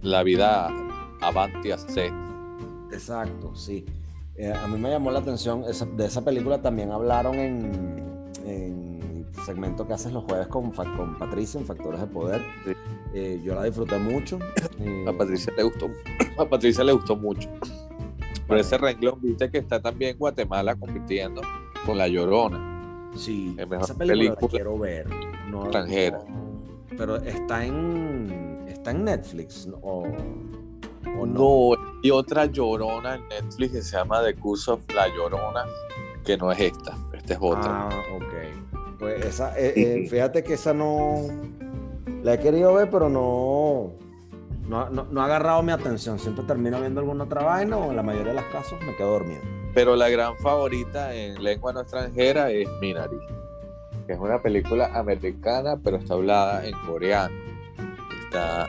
la, 0.00 0.22
vida 0.22 0.70
avanti 1.20 1.70
a 1.70 1.76
Exacto, 2.90 3.54
sí. 3.54 3.84
Eh, 4.36 4.52
a 4.52 4.66
mí 4.66 4.78
me 4.78 4.90
llamó 4.90 5.10
la 5.10 5.18
atención. 5.20 5.62
de 5.62 6.06
esa 6.06 6.24
película 6.24 6.62
también 6.62 6.90
hablaron 6.90 7.34
en 7.34 8.12
segmento 9.44 9.86
que 9.86 9.94
haces 9.94 10.12
los 10.12 10.24
jueves 10.24 10.46
con, 10.48 10.70
con 10.70 11.18
Patricia 11.18 11.58
en 11.60 11.66
Factores 11.66 12.00
de 12.00 12.06
Poder. 12.06 12.40
Eh, 13.14 13.40
yo 13.44 13.54
la 13.54 13.64
disfruté 13.64 13.98
mucho. 13.98 14.38
a 15.06 15.12
Patricia 15.12 15.52
le 15.56 15.62
gustó. 15.64 15.90
A 16.38 16.46
Patricia 16.46 16.82
le 16.82 16.92
gustó 16.92 17.14
mucho. 17.14 17.48
Por 18.46 18.58
ese 18.58 18.78
renglón, 18.78 19.20
viste 19.20 19.50
que 19.50 19.58
está 19.58 19.80
también 19.80 20.16
Guatemala 20.18 20.74
compitiendo 20.74 21.42
con 21.84 21.98
La 21.98 22.08
Llorona. 22.08 23.10
Sí, 23.14 23.54
esa 23.58 23.94
película, 23.94 24.36
La 24.40 24.48
quiero 24.48 24.78
ver. 24.78 25.06
No, 25.50 25.64
extranjera. 25.64 26.20
pero 26.96 27.16
está 27.16 27.64
en 27.66 28.64
está 28.66 28.92
en 28.92 29.04
Netflix 29.04 29.68
o, 29.82 30.04
o 31.18 31.26
no. 31.26 31.76
Y 32.02 32.10
otra 32.10 32.46
Llorona 32.46 33.14
en 33.14 33.28
Netflix 33.28 33.72
que 33.72 33.82
se 33.82 33.96
llama 33.96 34.22
The 34.22 34.34
Curse 34.34 34.72
of 34.72 34.80
La 34.92 35.06
Llorona, 35.08 35.64
que 36.24 36.36
no 36.36 36.50
es 36.50 36.58
esta, 36.58 36.96
esta 37.12 37.34
es 37.34 37.38
otra. 37.40 37.88
Ah, 37.88 38.02
ok. 38.16 38.98
Pues 38.98 39.24
esa, 39.24 39.58
eh, 39.58 39.72
eh, 39.76 40.06
fíjate 40.08 40.42
que 40.42 40.54
esa 40.54 40.74
no 40.74 41.22
la 42.22 42.34
he 42.34 42.40
querido 42.40 42.74
ver, 42.74 42.90
pero 42.90 43.08
no, 43.08 43.92
no, 44.68 45.20
ha 45.20 45.24
agarrado 45.24 45.62
mi 45.62 45.72
atención. 45.72 46.18
Siempre 46.18 46.44
termino 46.44 46.80
viendo 46.80 47.00
alguna 47.00 47.24
otra 47.24 47.44
vaina 47.44 47.76
o 47.76 47.90
en 47.90 47.96
la 47.96 48.02
mayoría 48.02 48.32
de 48.32 48.40
los 48.40 48.50
casos 48.52 48.80
me 48.84 48.94
quedo 48.96 49.12
dormido. 49.12 49.40
Pero 49.72 49.96
la 49.96 50.08
gran 50.08 50.36
favorita 50.38 51.14
en 51.14 51.42
lengua 51.42 51.72
no 51.72 51.80
extranjera 51.80 52.50
es 52.50 52.68
Minari, 52.80 53.16
que 54.06 54.12
es 54.12 54.18
una 54.18 54.42
película 54.42 54.90
americana, 54.92 55.78
pero 55.82 55.96
está 55.96 56.14
hablada 56.14 56.66
en 56.66 56.74
coreano. 56.86 57.34
Está, 58.24 58.68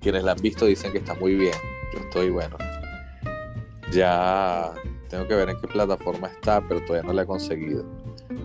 quienes 0.00 0.24
la 0.24 0.32
han 0.32 0.42
visto 0.42 0.66
dicen 0.66 0.92
que 0.92 0.98
está 0.98 1.14
muy 1.14 1.34
bien. 1.34 1.73
Yo 1.94 2.00
estoy 2.00 2.30
bueno. 2.30 2.56
Ya 3.92 4.72
tengo 5.08 5.28
que 5.28 5.34
ver 5.34 5.50
en 5.50 5.60
qué 5.60 5.68
plataforma 5.68 6.28
está, 6.28 6.60
pero 6.66 6.80
todavía 6.84 7.06
no 7.06 7.12
la 7.12 7.22
he 7.22 7.26
conseguido. 7.26 7.84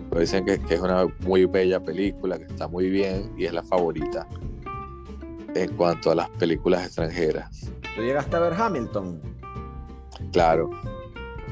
Pero 0.08 0.20
dicen 0.20 0.44
que, 0.44 0.60
es 0.68 0.80
una 0.80 1.06
muy 1.20 1.46
bella 1.46 1.80
película, 1.80 2.38
que 2.38 2.44
está 2.44 2.68
muy 2.68 2.88
bien 2.90 3.32
y 3.36 3.46
es 3.46 3.52
la 3.52 3.62
favorita 3.62 4.26
en 5.54 5.76
cuanto 5.76 6.12
a 6.12 6.14
las 6.14 6.30
películas 6.30 6.86
extranjeras. 6.86 7.72
¿Tú 7.96 8.02
llegaste 8.02 8.36
a 8.36 8.40
ver 8.40 8.54
Hamilton? 8.54 9.20
Claro. 10.32 10.70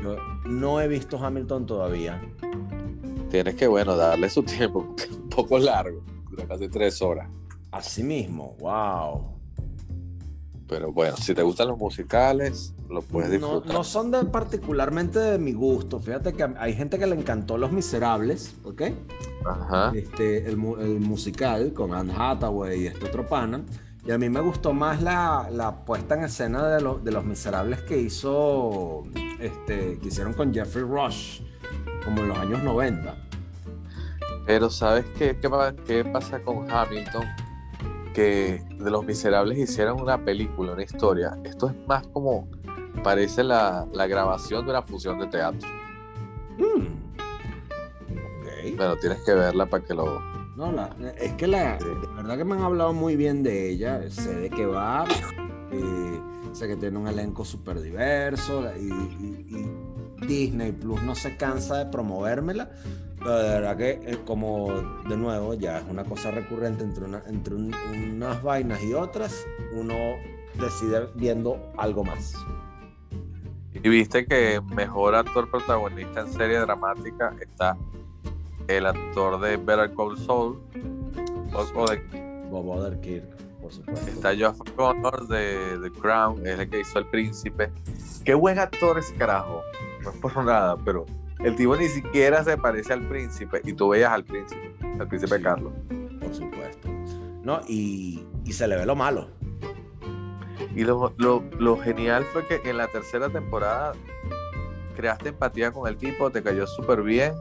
Yo 0.02 0.16
no 0.44 0.80
he 0.80 0.86
visto 0.86 1.18
Hamilton 1.18 1.66
todavía. 1.66 2.20
Tienes 3.30 3.56
que, 3.56 3.66
bueno, 3.66 3.96
darle 3.96 4.30
su 4.30 4.42
tiempo, 4.44 4.94
un 5.10 5.28
poco 5.28 5.58
largo, 5.58 6.04
dura 6.30 6.46
casi 6.46 6.68
tres 6.68 7.02
horas. 7.02 7.28
Así 7.72 8.02
mismo, 8.02 8.56
wow. 8.60 9.37
Pero 10.68 10.92
bueno, 10.92 11.16
si 11.16 11.34
te 11.34 11.42
gustan 11.42 11.68
los 11.68 11.78
musicales, 11.78 12.74
lo 12.90 13.00
puedes 13.00 13.30
disfrutar. 13.30 13.72
No, 13.72 13.82
son 13.82 14.10
de 14.10 14.24
particularmente 14.24 15.18
de 15.18 15.38
mi 15.38 15.52
gusto. 15.52 15.98
Fíjate 15.98 16.34
que 16.34 16.46
hay 16.58 16.74
gente 16.74 16.98
que 16.98 17.06
le 17.06 17.16
encantó 17.16 17.56
Los 17.56 17.72
Miserables, 17.72 18.54
¿ok? 18.64 18.82
Ajá. 19.46 19.92
Este, 19.94 20.46
el, 20.46 20.58
musical 20.58 21.72
con 21.72 21.94
Anne 21.94 22.12
Hathaway 22.14 22.82
y 22.82 22.86
este 22.86 23.06
otro 23.06 23.26
pana. 23.26 23.62
Y 24.04 24.10
a 24.10 24.18
mí 24.18 24.28
me 24.28 24.40
gustó 24.40 24.74
más 24.74 25.00
la, 25.02 25.82
puesta 25.86 26.16
en 26.16 26.24
escena 26.24 26.68
de, 26.68 26.84
de, 27.02 27.12
Los 27.12 27.24
Miserables 27.24 27.80
que 27.82 27.98
hizo, 27.98 29.04
este, 29.40 29.98
que 29.98 30.08
hicieron 30.08 30.34
con 30.34 30.52
Jeffrey 30.52 30.84
Rush, 30.84 31.40
como 32.04 32.20
en 32.22 32.28
los 32.28 32.38
años 32.38 32.62
90. 32.62 33.16
Pero 34.46 34.68
¿sabes 34.70 35.06
qué, 35.18 35.38
qué, 35.40 35.50
qué 35.86 36.04
pasa 36.04 36.40
con 36.40 36.70
Hamilton? 36.70 37.24
Que 38.18 38.64
de 38.80 38.90
Los 38.90 39.06
Miserables 39.06 39.56
hicieron 39.56 40.00
una 40.00 40.24
película, 40.24 40.72
una 40.72 40.82
historia. 40.82 41.38
Esto 41.44 41.68
es 41.68 41.86
más 41.86 42.04
como 42.08 42.48
parece 43.04 43.44
la, 43.44 43.86
grabación 43.94 44.64
de 44.64 44.72
una 44.72 44.82
función 44.82 45.20
de 45.20 45.28
teatro. 45.28 45.68
Mm. 46.58 46.88
Pero 48.76 48.96
tienes 48.96 49.20
que 49.24 49.34
verla 49.34 49.66
para 49.66 49.84
que 49.84 49.94
lo. 49.94 50.20
No, 50.56 50.72
es 51.16 51.32
que 51.34 51.46
la, 51.46 51.76
de 51.76 51.94
verdad 52.16 52.36
que 52.36 52.44
me 52.44 52.56
han 52.56 52.62
hablado 52.62 52.92
muy 52.92 53.14
bien 53.14 53.44
de 53.44 53.70
ella. 53.70 54.10
Sé 54.10 54.34
de 54.34 54.50
qué 54.50 54.66
va. 54.66 55.06
Eh, 55.70 56.20
sé 56.52 56.66
que 56.66 56.74
tiene 56.74 56.98
un 56.98 57.06
elenco 57.06 57.44
súper 57.44 57.80
diverso. 57.80 58.64
y, 58.76 58.90
Disney 60.26 60.72
Plus 60.72 61.00
no 61.04 61.14
se 61.14 61.36
cansa 61.36 61.76
de 61.76 61.86
promovérmela. 61.86 62.68
Pero 63.18 63.38
de 63.38 63.48
verdad 63.48 63.76
que, 63.76 63.90
eh, 63.90 64.18
como 64.24 64.68
de 65.08 65.16
nuevo, 65.16 65.54
ya 65.54 65.78
es 65.78 65.84
una 65.88 66.04
cosa 66.04 66.30
recurrente 66.30 66.84
entre, 66.84 67.04
una, 67.04 67.22
entre 67.26 67.54
unas 67.54 68.42
vainas 68.42 68.82
y 68.82 68.94
otras, 68.94 69.46
uno 69.72 69.94
decide 70.54 71.08
viendo 71.14 71.72
algo 71.76 72.04
más. 72.04 72.34
Y 73.72 73.88
viste 73.88 74.26
que 74.26 74.60
mejor 74.74 75.14
actor 75.14 75.50
protagonista 75.50 76.20
en 76.20 76.32
serie 76.32 76.58
dramática 76.58 77.34
está 77.40 77.76
el 78.66 78.86
actor 78.86 79.40
de 79.40 79.56
Better 79.56 79.94
Call 79.94 80.18
Saul, 80.18 80.60
Bob 82.50 82.68
Odenkirk, 82.68 83.36
por 83.60 83.72
supuesto. 83.72 84.10
Está 84.10 84.34
Geoff 84.34 84.58
Connor 84.76 85.26
de 85.28 85.78
The 85.82 85.90
Crown, 85.98 86.46
es 86.46 86.58
el 86.58 86.68
que 86.68 86.80
hizo 86.80 86.98
El 86.98 87.06
Príncipe. 87.06 87.70
Qué 88.24 88.34
buen 88.34 88.58
actor 88.58 88.98
ese 88.98 89.14
carajo, 89.14 89.62
no 90.02 90.10
es 90.10 90.16
por 90.16 90.44
nada, 90.44 90.76
pero 90.84 91.06
el 91.40 91.54
tipo 91.54 91.76
ni 91.76 91.88
siquiera 91.88 92.42
se 92.42 92.56
parece 92.56 92.92
al 92.92 93.06
príncipe 93.08 93.60
y 93.64 93.72
tú 93.72 93.90
veías 93.90 94.12
al 94.12 94.24
príncipe, 94.24 94.74
al 94.98 95.08
príncipe 95.08 95.40
Carlos. 95.40 95.72
Por 96.20 96.34
supuesto. 96.34 96.88
No, 97.42 97.60
y, 97.68 98.26
se 98.50 98.66
le 98.66 98.76
ve 98.76 98.86
lo 98.86 98.96
malo. 98.96 99.28
Y 100.74 100.84
lo, 100.84 101.76
genial 101.82 102.24
fue 102.32 102.46
que 102.46 102.60
en 102.68 102.76
la 102.76 102.88
tercera 102.88 103.28
temporada 103.28 103.92
creaste 104.96 105.30
empatía 105.30 105.72
con 105.72 105.88
el 105.88 105.96
tipo, 105.96 106.30
te 106.30 106.42
cayó 106.42 106.66
súper 106.66 107.02
bien. 107.02 107.34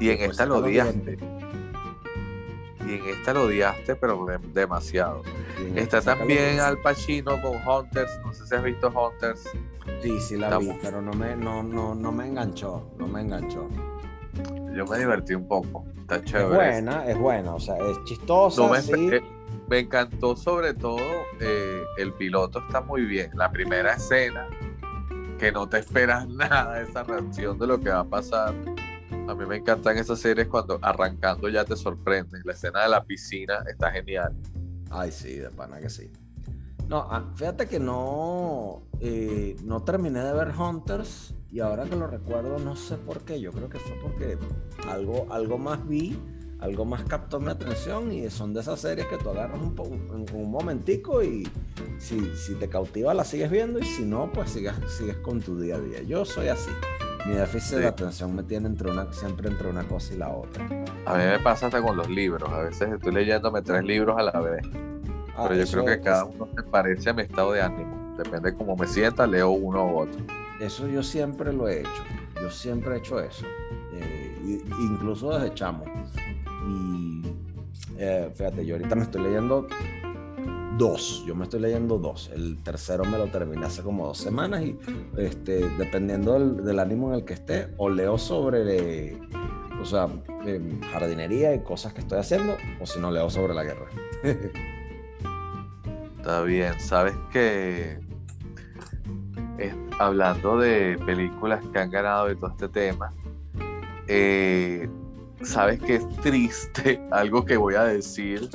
Y 0.00 0.10
en 0.10 0.30
esta 0.30 0.46
lo 0.46 0.56
odiaste. 0.56 1.35
Y 2.86 2.94
en 2.94 3.04
esta 3.06 3.34
lo 3.34 3.44
odiaste, 3.44 3.96
pero 3.96 4.26
demasiado. 4.52 5.22
Está 5.74 6.00
también 6.00 6.60
Al 6.60 6.78
Pacino 6.78 7.40
con 7.42 7.56
Hunters. 7.66 8.20
No 8.24 8.32
sé 8.32 8.46
si 8.46 8.54
has 8.54 8.62
visto 8.62 8.88
Hunters. 8.88 9.42
Sí, 10.02 10.20
sí 10.20 10.36
la 10.36 10.58
vi, 10.58 10.70
pero 10.82 11.00
no 11.00 11.12
me, 11.12 11.36
no, 11.36 11.62
no, 11.62 11.94
no 11.94 12.12
me 12.12 12.26
enganchó, 12.26 12.90
no 12.98 13.06
me 13.06 13.20
enganchó. 13.20 13.68
Yo 14.74 14.84
me 14.84 14.98
divertí 14.98 15.34
un 15.34 15.48
poco, 15.48 15.86
está 16.00 16.22
chévere. 16.22 16.48
Es 16.48 16.54
buena, 16.54 17.06
es 17.06 17.18
buena, 17.18 17.54
o 17.54 17.60
sea, 17.60 17.76
es 17.76 18.04
chistosa, 18.04 18.68
me, 18.68 18.82
sí. 18.82 19.10
me 19.68 19.78
encantó 19.78 20.36
sobre 20.36 20.74
todo, 20.74 20.98
eh, 21.40 21.82
el 21.96 22.12
piloto 22.12 22.58
está 22.58 22.82
muy 22.82 23.02
bien. 23.06 23.30
La 23.34 23.50
primera 23.50 23.94
escena, 23.94 24.48
que 25.38 25.50
no 25.50 25.68
te 25.68 25.78
esperas 25.78 26.28
nada 26.28 26.74
de 26.74 26.84
esa 26.84 27.04
reacción 27.04 27.58
de 27.58 27.66
lo 27.66 27.80
que 27.80 27.90
va 27.90 28.00
a 28.00 28.04
pasar. 28.04 28.54
A 29.28 29.34
mí 29.34 29.44
me 29.44 29.56
encantan 29.56 29.98
esas 29.98 30.20
series 30.20 30.46
cuando 30.46 30.78
arrancando 30.82 31.48
ya 31.48 31.64
te 31.64 31.76
sorprenden. 31.76 32.42
La 32.44 32.52
escena 32.52 32.82
de 32.82 32.88
la 32.88 33.04
piscina 33.04 33.64
está 33.68 33.90
genial. 33.90 34.34
Ay, 34.90 35.10
sí, 35.10 35.34
de 35.34 35.50
pana 35.50 35.80
que 35.80 35.90
sí. 35.90 36.10
No, 36.88 36.98
ah, 37.10 37.24
fíjate 37.34 37.66
que 37.66 37.80
no, 37.80 38.82
eh, 39.00 39.56
no 39.64 39.82
terminé 39.82 40.20
de 40.20 40.32
ver 40.32 40.52
Hunters 40.56 41.34
y 41.50 41.58
ahora 41.58 41.84
que 41.84 41.96
lo 41.96 42.06
recuerdo 42.06 42.60
no 42.60 42.76
sé 42.76 42.96
por 42.96 43.22
qué. 43.22 43.40
Yo 43.40 43.50
creo 43.50 43.68
que 43.68 43.80
fue 43.80 43.96
porque 44.00 44.38
algo, 44.88 45.26
algo 45.30 45.58
más 45.58 45.84
vi, 45.88 46.16
algo 46.60 46.84
más 46.84 47.02
captó 47.02 47.40
mi 47.40 47.50
atención 47.50 48.12
y 48.12 48.30
son 48.30 48.54
de 48.54 48.60
esas 48.60 48.80
series 48.80 49.08
que 49.08 49.18
tú 49.18 49.30
agarras 49.30 49.60
un, 49.60 49.74
un, 49.78 50.26
un 50.32 50.50
momentico 50.50 51.24
y 51.24 51.48
si, 51.98 52.20
si, 52.36 52.54
te 52.54 52.68
cautiva 52.68 53.12
la 53.12 53.24
sigues 53.24 53.50
viendo 53.50 53.80
y 53.80 53.84
si 53.84 54.04
no, 54.04 54.30
pues 54.32 54.50
sigues, 54.50 54.74
sigues 54.96 55.16
con 55.16 55.40
tu 55.40 55.58
día 55.58 55.74
a 55.74 55.80
día. 55.80 56.02
Yo 56.02 56.24
soy 56.24 56.46
así. 56.46 56.70
Mi 57.26 57.34
déficit 57.34 57.78
de 57.78 57.86
atención 57.88 58.34
me 58.34 58.42
tiene 58.44 58.68
entre 58.68 58.90
una, 58.90 59.12
siempre 59.12 59.48
entre 59.48 59.68
una 59.68 59.82
cosa 59.84 60.14
y 60.14 60.16
la 60.16 60.28
otra. 60.28 60.64
A 61.06 61.16
mí 61.16 61.24
me 61.24 61.38
pasa 61.40 61.66
hasta 61.66 61.82
con 61.82 61.96
los 61.96 62.08
libros. 62.08 62.48
A 62.52 62.60
veces 62.60 62.92
estoy 62.92 63.12
leyéndome 63.12 63.62
tres 63.62 63.82
libros 63.84 64.16
a 64.16 64.22
la 64.22 64.40
vez. 64.40 64.62
Ah, 65.36 65.46
Pero 65.48 65.64
yo 65.64 65.70
creo 65.70 65.84
que 65.84 66.00
cada 66.00 66.24
uno 66.24 66.48
se 66.54 66.62
parece 66.62 67.10
a 67.10 67.12
mi 67.12 67.22
estado 67.22 67.52
de 67.52 67.62
ánimo. 67.62 68.14
Depende 68.16 68.52
de 68.52 68.56
cómo 68.56 68.76
me 68.76 68.86
sienta, 68.86 69.26
leo 69.26 69.50
uno 69.50 69.86
u 69.86 69.98
otro. 69.98 70.24
Eso 70.60 70.86
yo 70.88 71.02
siempre 71.02 71.52
lo 71.52 71.68
he 71.68 71.80
hecho. 71.80 72.04
Yo 72.40 72.50
siempre 72.50 72.94
he 72.94 72.98
hecho 72.98 73.20
eso. 73.20 73.44
Eh, 73.92 74.62
incluso 74.80 75.36
desde 75.36 75.52
chamo. 75.54 75.84
Y 76.68 77.22
eh, 77.98 78.30
fíjate, 78.34 78.64
yo 78.64 78.76
ahorita 78.76 78.94
me 78.94 79.02
estoy 79.02 79.22
leyendo 79.22 79.66
dos. 80.78 81.24
Yo 81.26 81.34
me 81.34 81.44
estoy 81.44 81.60
leyendo 81.60 81.98
dos. 81.98 82.30
El 82.34 82.62
tercero 82.62 83.04
me 83.04 83.18
lo 83.18 83.26
terminé 83.28 83.66
hace 83.66 83.82
como 83.82 84.06
dos 84.06 84.18
semanas 84.18 84.62
y 84.62 84.78
este, 85.16 85.68
dependiendo 85.78 86.38
del, 86.38 86.78
ánimo 86.78 87.08
en 87.08 87.16
el 87.20 87.24
que 87.24 87.34
esté, 87.34 87.68
o 87.76 87.88
leo 87.88 88.18
sobre, 88.18 89.18
o 89.80 89.84
sea, 89.84 90.08
em, 90.44 90.80
jardinería 90.92 91.54
y 91.54 91.60
cosas 91.60 91.92
que 91.92 92.00
estoy 92.00 92.18
haciendo, 92.18 92.56
o 92.80 92.86
si 92.86 92.98
no, 93.00 93.10
leo 93.10 93.30
sobre 93.30 93.54
la 93.54 93.64
guerra. 93.64 93.86
Está 96.18 96.42
bien. 96.42 96.78
Sabes 96.80 97.14
que 97.32 98.04
hablando 99.98 100.58
de 100.58 100.98
películas 101.06 101.64
que 101.72 101.78
han 101.78 101.90
ganado 101.90 102.28
de 102.28 102.36
todo 102.36 102.50
este 102.50 102.68
tema, 102.68 103.12
eh, 104.08 104.88
sabes 105.42 105.80
que 105.80 105.96
es 105.96 106.08
triste 106.16 107.00
algo 107.10 107.44
que 107.44 107.56
voy 107.56 107.74
a 107.74 107.84
decir, 107.84 108.48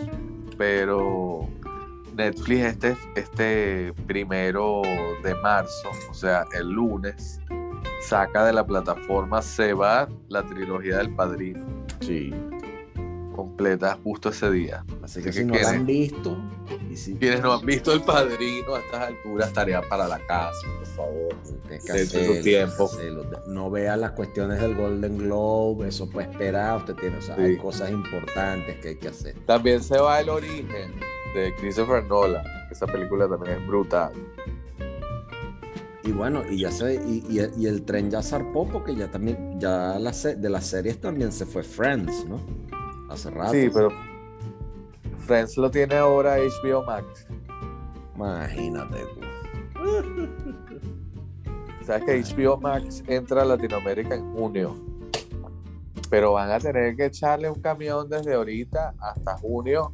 pero 0.57 1.30
Netflix 2.21 2.65
este, 2.65 2.97
este 3.15 3.93
primero 4.05 4.83
de 5.23 5.33
marzo, 5.35 5.89
o 6.07 6.13
sea, 6.13 6.45
el 6.53 6.69
lunes, 6.69 7.39
saca 8.01 8.45
de 8.45 8.53
la 8.53 8.65
plataforma 8.65 9.41
Se 9.41 9.73
va 9.73 10.07
la 10.29 10.43
trilogía 10.43 10.97
del 10.97 11.15
Padrino. 11.15 11.65
Sí. 11.99 12.31
Completa 13.35 13.97
justo 14.03 14.29
ese 14.29 14.51
día. 14.51 14.85
Así 15.01 15.23
que, 15.23 15.33
si 15.33 15.45
no 15.45 15.55
la 15.55 15.69
han 15.69 15.85
visto. 15.85 16.37
Y 16.91 16.95
si... 16.95 17.15
Quienes 17.15 17.41
no 17.41 17.53
han 17.53 17.65
visto 17.65 17.91
el 17.91 18.01
Padrino 18.01 18.75
a 18.75 18.79
estas 18.81 19.01
alturas, 19.07 19.51
tarea 19.51 19.81
para 19.89 20.07
la 20.07 20.19
casa, 20.19 20.67
por 20.77 20.87
favor. 20.87 21.35
Que 21.67 22.41
tiempo. 22.43 22.91
No 23.47 23.71
vea 23.71 23.97
las 23.97 24.11
cuestiones 24.11 24.61
del 24.61 24.75
Golden 24.75 25.17
Globe, 25.17 25.87
eso 25.87 26.07
puede 26.07 26.29
esperar. 26.29 26.77
Usted 26.77 26.93
tiene, 26.95 27.17
o 27.17 27.21
sea, 27.21 27.35
hay 27.35 27.57
cosas 27.57 27.89
importantes 27.89 28.75
que 28.77 28.89
hay 28.89 28.95
que 28.97 29.07
hacer. 29.07 29.35
También 29.47 29.81
se 29.81 29.97
va 29.97 30.19
el 30.19 30.29
origen 30.29 31.10
de 31.33 31.53
Christopher 31.55 32.03
Nolan. 32.05 32.43
Esa 32.69 32.87
película 32.87 33.27
también 33.27 33.57
es 33.59 33.67
brutal. 33.67 34.11
Y 36.03 36.11
bueno, 36.11 36.41
y 36.49 36.59
ya 36.59 36.71
se, 36.71 36.95
y, 36.95 37.65
el 37.65 37.83
tren 37.83 38.09
ya 38.09 38.23
zarpó 38.23 38.67
porque 38.67 38.95
ya 38.95 39.09
también, 39.09 39.59
ya 39.59 39.99
la, 39.99 40.11
de 40.11 40.49
las 40.49 40.65
series 40.65 40.99
también 40.99 41.31
se 41.31 41.45
fue 41.45 41.61
Friends, 41.63 42.25
¿no? 42.25 42.39
Hace 43.09 43.29
rato. 43.29 43.51
Sí, 43.53 43.69
pero 43.71 43.89
Friends 45.19 45.57
lo 45.57 45.69
tiene 45.69 45.95
ahora 45.95 46.37
HBO 46.37 46.83
Max. 46.83 47.27
Imagínate 48.15 48.97
tú. 49.13 49.21
Sabes 51.85 52.03
que 52.03 52.35
HBO 52.35 52.57
Max 52.57 53.03
entra 53.07 53.43
a 53.43 53.45
Latinoamérica 53.45 54.15
en 54.15 54.33
junio. 54.33 54.75
Pero 56.09 56.33
van 56.33 56.51
a 56.51 56.59
tener 56.59 56.95
que 56.95 57.05
echarle 57.05 57.49
un 57.49 57.61
camión 57.61 58.09
desde 58.09 58.33
ahorita 58.33 58.95
hasta 58.99 59.37
junio 59.37 59.93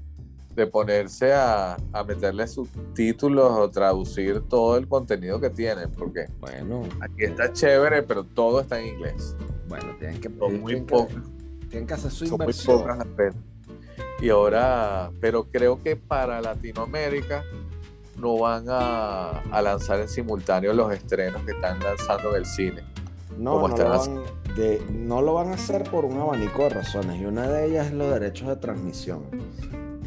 de 0.58 0.66
ponerse 0.66 1.34
a, 1.34 1.78
a, 1.94 2.04
meterle 2.04 2.48
subtítulos 2.48 3.52
o 3.52 3.70
traducir 3.70 4.42
todo 4.42 4.76
el 4.76 4.88
contenido 4.88 5.40
que 5.40 5.52
tienen, 5.52 5.92
porque 5.92 6.26
bueno, 6.40 6.82
aquí 7.00 7.26
está 7.26 7.54
chévere, 7.54 8.02
pero 8.02 8.24
todo 8.24 8.62
está 8.62 8.82
en 8.82 8.96
inglés. 8.96 9.36
Bueno, 9.70 9.96
tienen 10.00 10.20
que, 10.20 10.30
son 10.30 10.60
muy 10.60 10.82
pocas. 10.82 11.16
Tienen 11.70 11.86
que 11.86 11.94
hacer 11.94 12.10
su 12.10 12.26
inversión. 12.26 12.78
Muy 12.78 13.06
pocas 13.06 13.36
Y 14.20 14.30
ahora, 14.30 15.12
pero 15.22 15.44
creo 15.44 15.82
que 15.84 15.96
para 15.96 16.42
Latinoamérica 16.42 17.44
no 18.18 18.40
van 18.40 18.66
a, 18.68 19.42
a, 19.52 19.62
lanzar 19.62 20.00
en 20.00 20.10
simultáneo 20.10 20.74
los 20.74 20.92
estrenos 20.92 21.44
que 21.44 21.52
están 21.52 21.80
lanzando 21.80 22.32
en 22.32 22.36
el 22.38 22.46
cine. 22.48 22.84
No, 23.38 23.68
no 23.68 23.78
lo, 23.78 23.90
van, 23.90 24.24
de, 24.56 24.82
no 24.92 25.22
lo 25.22 25.36
van 25.36 25.50
a 25.50 25.54
hacer 25.54 25.84
por 25.84 26.04
un 26.04 26.20
abanico 26.20 26.64
de 26.64 26.70
razones 26.70 27.22
y 27.22 27.26
una 27.26 27.48
de 27.48 27.68
ellas 27.68 27.88
es 27.88 27.94
los 27.94 28.12
derechos 28.12 28.48
de 28.48 28.56
transmisión. 28.56 29.22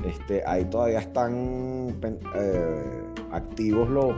Este, 0.05 0.43
ahí 0.47 0.65
todavía 0.65 1.01
están 1.01 1.95
eh, 2.35 3.03
activos 3.33 3.89
los, 3.91 4.15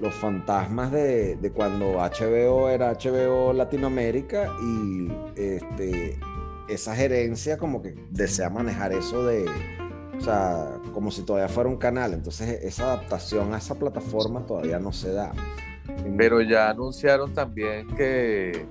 los 0.00 0.14
fantasmas 0.14 0.92
de, 0.92 1.52
cuando 1.54 1.94
HBO 1.94 2.68
era 2.68 2.92
HBO 2.92 3.52
Latinoamérica 3.52 4.52
y 4.62 5.08
este, 5.36 6.18
esa 6.68 6.94
gerencia 6.94 7.56
como 7.56 7.80
que 7.80 7.94
desea 8.10 8.50
manejar 8.50 8.92
eso 8.92 9.24
de, 9.24 9.46
o 10.18 10.20
sea, 10.20 10.78
como 10.92 11.10
si 11.10 11.22
todavía 11.22 11.48
fuera 11.48 11.70
un 11.70 11.76
canal. 11.76 12.12
Entonces 12.12 12.62
esa 12.62 12.92
adaptación 12.92 13.54
a 13.54 13.58
esa 13.58 13.74
plataforma 13.76 14.46
todavía 14.46 14.78
no 14.78 14.92
se 14.92 15.12
da. 15.12 15.32
Pero 16.16 16.40
ya 16.40 16.70
anunciaron 16.70 17.32
también 17.32 17.88
que, 17.94 18.66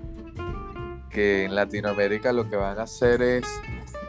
que 1.09 1.45
en 1.45 1.55
Latinoamérica 1.55 2.31
lo 2.33 2.49
que 2.49 2.55
van 2.55 2.79
a 2.79 2.83
hacer 2.83 3.21
es 3.21 3.45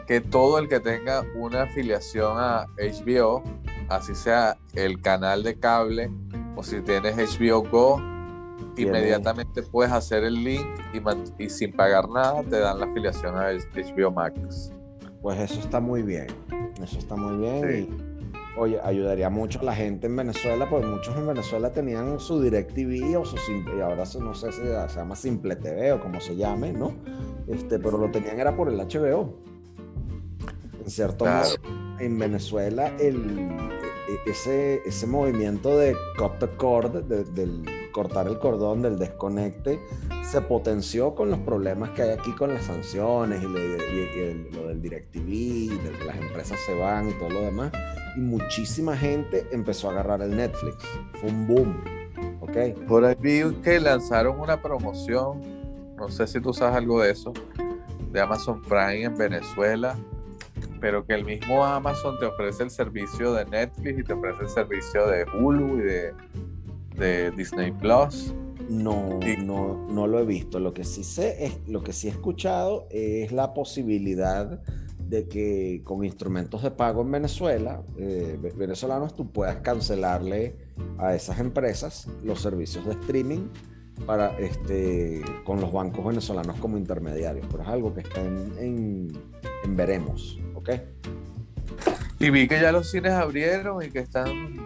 que 0.07 0.21
todo 0.21 0.59
el 0.59 0.67
que 0.67 0.79
tenga 0.79 1.23
una 1.35 1.63
afiliación 1.63 2.37
a 2.37 2.67
HBO, 2.77 3.43
así 3.89 4.15
sea 4.15 4.57
el 4.73 5.01
canal 5.01 5.43
de 5.43 5.59
cable 5.59 6.11
o 6.55 6.63
si 6.63 6.81
tienes 6.81 7.15
HBO 7.15 7.63
Go, 7.63 8.01
inmediatamente 8.77 9.63
puedes 9.63 9.91
hacer 9.91 10.23
el 10.23 10.43
link 10.43 10.65
y, 11.39 11.49
sin 11.49 11.73
pagar 11.73 12.09
nada 12.09 12.43
te 12.43 12.59
dan 12.59 12.79
la 12.79 12.85
afiliación 12.85 13.35
a 13.35 13.51
HBO 13.51 14.11
Max. 14.11 14.71
Pues 15.21 15.39
eso 15.39 15.59
está 15.59 15.79
muy 15.79 16.03
bien, 16.03 16.27
eso 16.81 16.99
está 16.99 17.15
muy 17.15 17.37
bien 17.37 17.89
y 17.89 18.15
oye, 18.57 18.79
ayudaría 18.83 19.29
mucho 19.29 19.59
a 19.59 19.63
la 19.63 19.75
gente 19.75 20.07
en 20.07 20.15
Venezuela, 20.15 20.69
porque 20.69 20.85
muchos 20.85 21.15
en 21.15 21.27
Venezuela 21.27 21.71
tenían 21.71 22.19
su 22.19 22.41
DirecTV 22.41 23.19
o 23.19 23.25
su 23.25 23.37
y 23.75 23.81
ahora 23.81 24.03
no 24.19 24.33
sé 24.35 24.51
si 24.51 24.61
se 24.61 24.95
llama 24.95 25.15
Simple 25.15 25.55
TV 25.55 25.93
o 25.93 25.99
como 25.99 26.21
se 26.21 26.35
llame, 26.35 26.71
¿no? 26.71 26.93
Este, 27.47 27.79
pero 27.79 27.97
lo 27.97 28.09
tenían 28.11 28.39
era 28.39 28.55
por 28.55 28.69
el 28.69 28.77
HBO. 28.77 29.54
En 30.85 30.91
cierto 30.91 31.25
modo, 31.25 31.55
en 31.99 32.19
Venezuela, 32.19 32.95
el, 32.99 33.39
e, 33.39 34.13
e, 34.27 34.29
ese, 34.29 34.81
ese 34.85 35.07
movimiento 35.07 35.75
de 35.77 35.95
cut 36.15 36.37
the 36.39 36.47
cord, 36.57 37.03
del 37.05 37.89
cortar 37.91 38.27
el 38.27 38.37
cordón, 38.37 38.83
del 38.83 38.99
desconecte, 38.99 39.79
se 40.21 40.41
potenció 40.41 41.15
con 41.15 41.31
los 41.31 41.39
problemas 41.39 41.89
que 41.91 42.03
hay 42.03 42.09
aquí 42.11 42.31
con 42.33 42.53
las 42.53 42.65
sanciones 42.65 43.41
y, 43.41 43.47
lo 43.47 44.67
del 44.67 44.81
DirecTV, 44.81 45.81
de 45.81 45.91
que 45.97 46.05
las 46.05 46.17
empresas 46.17 46.59
se 46.67 46.75
van 46.75 47.09
y 47.09 47.13
todo 47.13 47.29
lo 47.29 47.41
demás. 47.41 47.71
Y 48.15 48.19
muchísima 48.19 48.95
gente 48.95 49.47
empezó 49.51 49.89
a 49.89 49.93
agarrar 49.93 50.21
el 50.21 50.35
Netflix. 50.35 50.75
Fue 51.19 51.29
un 51.29 51.47
boom. 51.47 51.83
¿okay? 52.41 52.73
Por 52.73 53.05
ahí 53.05 53.15
vi 53.19 53.55
que 53.63 53.79
lanzaron 53.79 54.39
una 54.39 54.61
promoción, 54.61 55.41
no 55.95 56.09
sé 56.09 56.27
si 56.27 56.39
tú 56.39 56.53
sabes 56.53 56.75
algo 56.75 57.01
de 57.01 57.11
eso, 57.11 57.33
de 58.11 58.21
Amazon 58.21 58.61
Prime 58.61 59.03
en 59.03 59.17
Venezuela 59.17 59.97
pero 60.85 61.03
que 61.03 61.15
el 61.15 61.25
mismo 61.25 61.65
Amazon 61.65 62.19
te 62.19 62.27
ofrece 62.27 62.61
el 62.61 62.69
servicio 62.69 63.33
de 63.33 63.43
Netflix 63.45 64.01
y 64.01 64.03
te 64.03 64.13
ofrece 64.13 64.43
el 64.43 64.49
servicio 64.49 65.07
de 65.07 65.23
Hulu 65.23 65.79
y 65.79 65.81
de, 66.99 67.31
Disney 67.31 67.71
Plus. 67.71 68.35
No, 68.69 69.19
no, 69.43 69.87
no 69.89 70.05
lo 70.05 70.19
he 70.19 70.25
visto. 70.25 70.59
Lo 70.59 70.75
que 70.75 70.83
sí 70.83 71.03
sé 71.03 71.43
es, 71.43 71.67
lo 71.67 71.81
que 71.81 71.91
sí 71.91 72.07
he 72.07 72.11
escuchado 72.11 72.87
es 72.91 73.31
la 73.31 73.55
posibilidad 73.55 74.61
de 74.99 75.27
que 75.27 75.81
con 75.83 76.05
instrumentos 76.05 76.61
de 76.61 76.69
pago 76.69 77.01
en 77.01 77.09
Venezuela, 77.09 77.81
eh, 77.97 78.37
venezolanos, 78.55 79.15
tú 79.15 79.31
puedas 79.31 79.55
cancelarle 79.61 80.55
a 80.99 81.15
esas 81.15 81.39
empresas 81.39 82.07
los 82.23 82.41
servicios 82.41 82.85
de 82.85 82.91
streaming 82.91 83.47
para 84.05 84.37
este 84.37 85.23
con 85.45 85.59
los 85.61 85.73
bancos 85.73 86.05
venezolanos 86.05 86.59
como 86.59 86.77
intermediarios. 86.77 87.47
Pero 87.49 87.63
es 87.63 87.69
algo 87.69 87.91
que 87.91 88.01
está 88.01 88.21
en 88.21 89.11
veremos. 89.67 90.39
Y 92.19 92.29
vi 92.29 92.47
que 92.47 92.59
ya 92.59 92.71
los 92.71 92.89
cines 92.89 93.13
abrieron 93.13 93.83
y 93.83 93.89
que 93.89 93.99
están. 93.99 94.57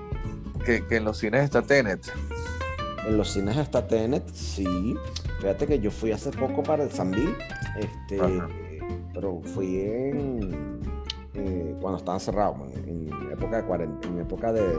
que, 0.65 0.83
en 0.89 1.03
los 1.03 1.17
cines 1.17 1.43
está 1.43 1.61
Tenet. 1.61 2.01
En 3.07 3.17
los 3.17 3.31
cines 3.31 3.57
está 3.57 3.87
Tenet, 3.87 4.27
sí. 4.33 4.95
Fíjate 5.39 5.67
que 5.67 5.79
yo 5.79 5.91
fui 5.91 6.11
hace 6.11 6.31
poco 6.31 6.63
para 6.63 6.83
el 6.83 6.91
Sambil, 6.91 7.35
este, 7.77 8.19
pero 9.13 9.41
fui 9.41 9.79
en. 9.79 10.79
Eh, 11.33 11.75
cuando 11.79 11.99
estaban 11.99 12.19
cerrados, 12.19 12.57
en, 12.85 13.09
época 13.31 13.61
de 13.61 13.83
en 13.83 14.19
época 14.19 14.51
de, 14.51 14.77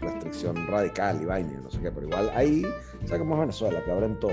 restricción 0.00 0.66
radical 0.66 1.20
y 1.22 1.24
vaina, 1.24 1.60
no 1.62 1.70
sé 1.70 1.80
qué, 1.80 1.90
pero 1.90 2.06
igual 2.06 2.30
ahí, 2.34 2.64
o 3.04 3.08
sea, 3.08 3.18
como 3.18 3.34
es 3.34 3.40
Venezuela, 3.40 3.82
que 3.84 3.90
abren 3.90 4.18
todo. 4.20 4.32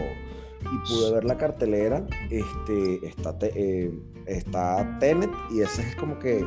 Y 0.61 0.89
pude 0.89 1.13
ver 1.13 1.23
la 1.25 1.37
cartelera, 1.37 2.05
este, 2.29 3.07
está, 3.07 3.35
eh, 3.41 3.91
está 4.25 4.97
Tenet 4.99 5.31
y 5.51 5.61
ese 5.61 5.81
es 5.81 5.95
como 5.95 6.19
que 6.19 6.45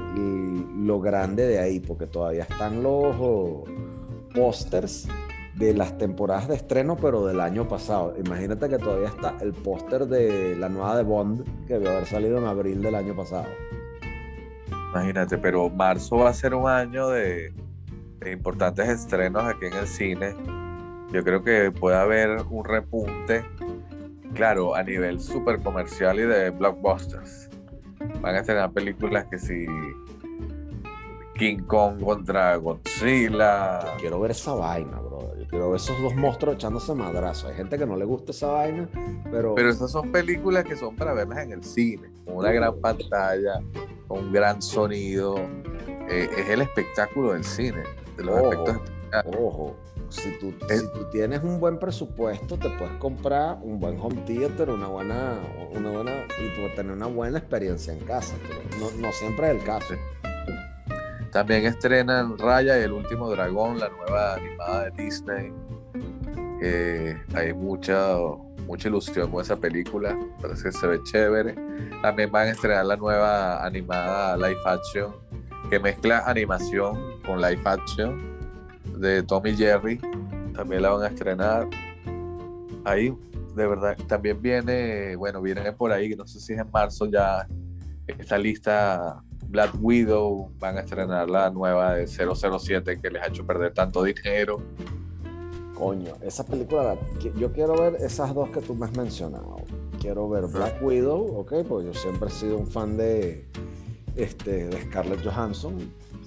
lo 0.76 1.00
grande 1.00 1.46
de 1.46 1.58
ahí, 1.58 1.80
porque 1.80 2.06
todavía 2.06 2.42
están 2.42 2.82
los 2.82 3.16
pósters 4.34 5.08
de 5.58 5.74
las 5.74 5.98
temporadas 5.98 6.48
de 6.48 6.54
estreno, 6.54 6.96
pero 6.96 7.26
del 7.26 7.40
año 7.40 7.66
pasado. 7.66 8.14
Imagínate 8.24 8.68
que 8.68 8.78
todavía 8.78 9.08
está 9.08 9.36
el 9.40 9.52
póster 9.52 10.06
de 10.06 10.54
la 10.56 10.68
nueva 10.68 10.96
de 10.96 11.02
Bond, 11.02 11.66
que 11.66 11.74
debió 11.74 11.90
haber 11.90 12.06
salido 12.06 12.38
en 12.38 12.44
abril 12.44 12.80
del 12.80 12.94
año 12.94 13.14
pasado. 13.14 13.46
Imagínate, 14.92 15.36
pero 15.36 15.68
marzo 15.68 16.16
va 16.18 16.30
a 16.30 16.34
ser 16.34 16.54
un 16.54 16.68
año 16.68 17.08
de, 17.08 17.52
importantes 18.30 18.88
estrenos 18.88 19.44
aquí 19.44 19.66
en 19.66 19.74
el 19.74 19.86
cine. 19.86 20.34
Yo 21.12 21.24
creo 21.24 21.42
que 21.42 21.72
puede 21.72 21.96
haber 21.96 22.42
un 22.50 22.64
repunte, 22.64 23.44
claro, 24.34 24.74
a 24.74 24.82
nivel 24.82 25.20
super 25.20 25.60
comercial 25.60 26.20
y 26.20 26.22
de 26.22 26.50
blockbusters. 26.50 27.48
Van 28.20 28.34
a 28.34 28.38
estrenar 28.38 28.72
películas 28.72 29.26
que 29.30 29.38
si 29.38 29.66
King 31.38 31.58
Kong 31.66 32.02
contra 32.02 32.56
Godzilla. 32.56 33.94
quiero 33.98 34.20
ver 34.20 34.32
esa 34.32 34.54
vaina, 34.54 34.98
bro. 34.98 35.36
Yo 35.38 35.46
quiero 35.48 35.70
ver 35.70 35.76
esos 35.80 36.00
dos 36.02 36.14
monstruos 36.16 36.56
echándose 36.56 36.94
madrazo. 36.94 37.48
Hay 37.48 37.54
gente 37.54 37.78
que 37.78 37.86
no 37.86 37.96
le 37.96 38.04
gusta 38.04 38.32
esa 38.32 38.48
vaina, 38.48 38.88
pero. 39.30 39.54
Pero 39.54 39.70
esas 39.70 39.90
son 39.90 40.10
películas 40.10 40.64
que 40.64 40.76
son 40.76 40.96
para 40.96 41.14
verlas 41.14 41.38
en 41.38 41.52
el 41.52 41.62
cine, 41.62 42.10
con 42.24 42.36
una 42.36 42.50
gran 42.50 42.78
pantalla, 42.80 43.60
con 44.08 44.18
un 44.18 44.32
gran 44.32 44.60
sonido. 44.60 45.36
Eh, 46.10 46.28
es 46.36 46.48
el 46.48 46.62
espectáculo 46.62 47.32
del 47.32 47.44
cine, 47.44 47.82
de 48.16 48.24
los 48.24 48.38
ojo, 48.40 48.82
Ojo, 49.40 49.76
si 50.10 50.38
tú, 50.38 50.54
si 50.68 50.92
tú 50.92 51.04
tienes 51.10 51.42
un 51.42 51.60
buen 51.60 51.78
presupuesto, 51.78 52.58
te 52.58 52.70
puedes 52.70 52.94
comprar 52.98 53.58
un 53.62 53.78
buen 53.78 53.98
home 54.00 54.22
theater, 54.26 54.70
una 54.70 54.86
buena, 54.88 55.38
una 55.70 55.90
buena, 55.90 56.12
y 56.38 56.74
tener 56.74 56.92
una 56.92 57.06
buena 57.06 57.38
experiencia 57.38 57.92
en 57.92 58.00
casa, 58.00 58.34
pero 58.46 58.60
no, 58.78 58.90
no 59.00 59.12
siempre 59.12 59.50
es 59.50 59.56
el 59.56 59.64
caso. 59.64 59.94
También 61.30 61.66
estrenan 61.66 62.38
Raya 62.38 62.78
y 62.78 62.84
el 62.84 62.92
último 62.92 63.30
dragón, 63.30 63.78
la 63.78 63.90
nueva 63.90 64.34
animada 64.34 64.90
de 64.90 65.02
Disney. 65.02 65.52
hay 67.34 67.52
mucha, 67.52 68.16
mucha 68.66 68.88
ilusión 68.88 69.30
con 69.30 69.42
esa 69.42 69.56
película, 69.56 70.18
parece 70.40 70.64
que 70.64 70.72
se 70.72 70.86
ve 70.86 71.00
chévere. 71.04 71.54
También 72.00 72.32
van 72.32 72.48
a 72.48 72.50
estrenar 72.52 72.86
la 72.86 72.96
nueva 72.96 73.64
animada 73.64 74.36
live 74.36 74.60
action 74.64 75.12
que 75.68 75.78
mezcla 75.78 76.22
animación 76.26 77.20
con 77.26 77.42
live 77.42 77.60
action 77.66 78.37
de 78.98 79.22
Tommy 79.22 79.56
Jerry. 79.56 80.00
También 80.54 80.82
la 80.82 80.90
van 80.90 81.02
a 81.04 81.08
estrenar. 81.08 81.68
Ahí, 82.84 83.14
de 83.54 83.66
verdad, 83.66 83.96
también 84.06 84.40
viene, 84.40 85.16
bueno, 85.16 85.42
viene 85.42 85.72
por 85.72 85.92
ahí, 85.92 86.14
no 86.14 86.26
sé 86.26 86.40
si 86.40 86.54
es 86.54 86.60
en 86.60 86.70
marzo 86.70 87.06
ya, 87.06 87.46
esta 88.06 88.38
lista 88.38 89.22
Black 89.48 89.72
Widow, 89.80 90.50
van 90.58 90.76
a 90.76 90.80
estrenar 90.80 91.28
la 91.28 91.50
nueva 91.50 91.94
de 91.94 92.06
007 92.06 93.00
que 93.00 93.10
les 93.10 93.22
ha 93.22 93.26
hecho 93.26 93.46
perder 93.46 93.72
tanto 93.72 94.02
dinero. 94.02 94.62
Coño, 95.74 96.14
esa 96.22 96.44
película, 96.44 96.96
yo 97.36 97.52
quiero 97.52 97.80
ver 97.80 97.96
esas 98.02 98.34
dos 98.34 98.50
que 98.50 98.60
tú 98.60 98.74
me 98.74 98.86
has 98.86 98.96
mencionado. 98.96 99.56
Quiero 100.00 100.28
ver 100.28 100.46
Black 100.46 100.82
Widow, 100.82 101.38
ok, 101.38 101.54
porque 101.68 101.86
yo 101.86 101.94
siempre 101.94 102.28
he 102.28 102.32
sido 102.32 102.58
un 102.58 102.66
fan 102.66 102.96
de, 102.96 103.46
este, 104.16 104.68
de 104.68 104.82
Scarlett 104.82 105.24
Johansson. 105.24 105.76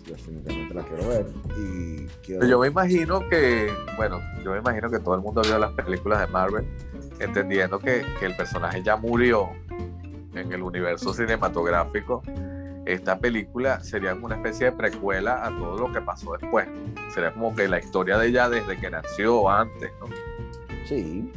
Definitivamente 0.06 0.74
la 0.74 0.84
quiero 0.84 1.08
ver. 1.08 1.28
Y 1.58 2.08
Yo 2.47 2.60
me 2.60 2.68
imagino 2.68 3.20
que, 3.30 3.72
bueno, 3.97 4.20
yo 4.43 4.52
me 4.52 4.60
imagino 4.60 4.89
que 4.89 4.99
todo 4.99 5.16
el 5.16 5.22
mundo 5.22 5.41
vio 5.43 5.58
las 5.58 5.72
películas 5.74 6.20
de 6.20 6.28
Marvel, 6.28 6.66
entendiendo 7.20 7.80
que, 7.80 8.06
que 8.20 8.26
el 8.26 8.36
personaje 8.36 8.82
ya 8.84 8.95
murió 8.97 9.49
en 10.34 10.52
el 10.52 10.62
universo 10.64 11.14
cinematográfico 11.14 12.24
esta 12.86 13.20
película 13.20 13.80
sería 13.82 14.16
una 14.16 14.36
especie 14.36 14.68
de 14.68 14.72
precuela 14.72 15.45
a 15.45 15.56
todo 15.56 15.78
lo 15.78 15.93
que 15.93 16.02
pasó 16.02 16.34
después. 16.34 16.68
Sería 17.14 17.34
como 17.34 17.56
que 17.56 17.68
la 17.68 17.80
historia 17.80 18.18
de 18.18 18.28
ella 18.28 18.49
desde 18.49 18.78
que 18.78 18.89
nació 18.89 19.49
antes, 19.49 19.91
¿no? 19.99 20.08
Sí. 20.88 21.32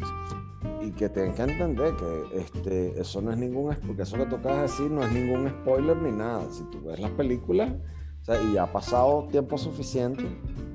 Y 0.81 0.91
que 0.93 1.09
tengan 1.09 1.35
que 1.35 1.43
entender 1.43 1.95
que 1.97 2.39
este, 2.39 3.01
eso 3.01 3.21
no 3.21 3.31
es 3.31 3.39
ningún, 3.39 3.75
porque 3.87 4.03
eso 4.03 4.17
que 4.17 4.27
tocas 4.27 4.63
decir 4.63 4.91
no 4.91 5.03
es 5.03 5.13
ningún 5.13 5.49
spoiler 5.49 5.97
ni 5.97 6.13
nada. 6.13 6.43
Si 6.51 6.65
tú 6.65 6.83
ves 6.85 6.99
las 6.99 7.11
películas, 7.13 7.71
o 8.25 8.27
sea, 8.27 8.41
y 8.41 8.55
ya 8.55 8.63
ha 8.63 8.73
pasado 8.73 9.29
tiempo 9.31 9.59
suficiente 9.59 10.25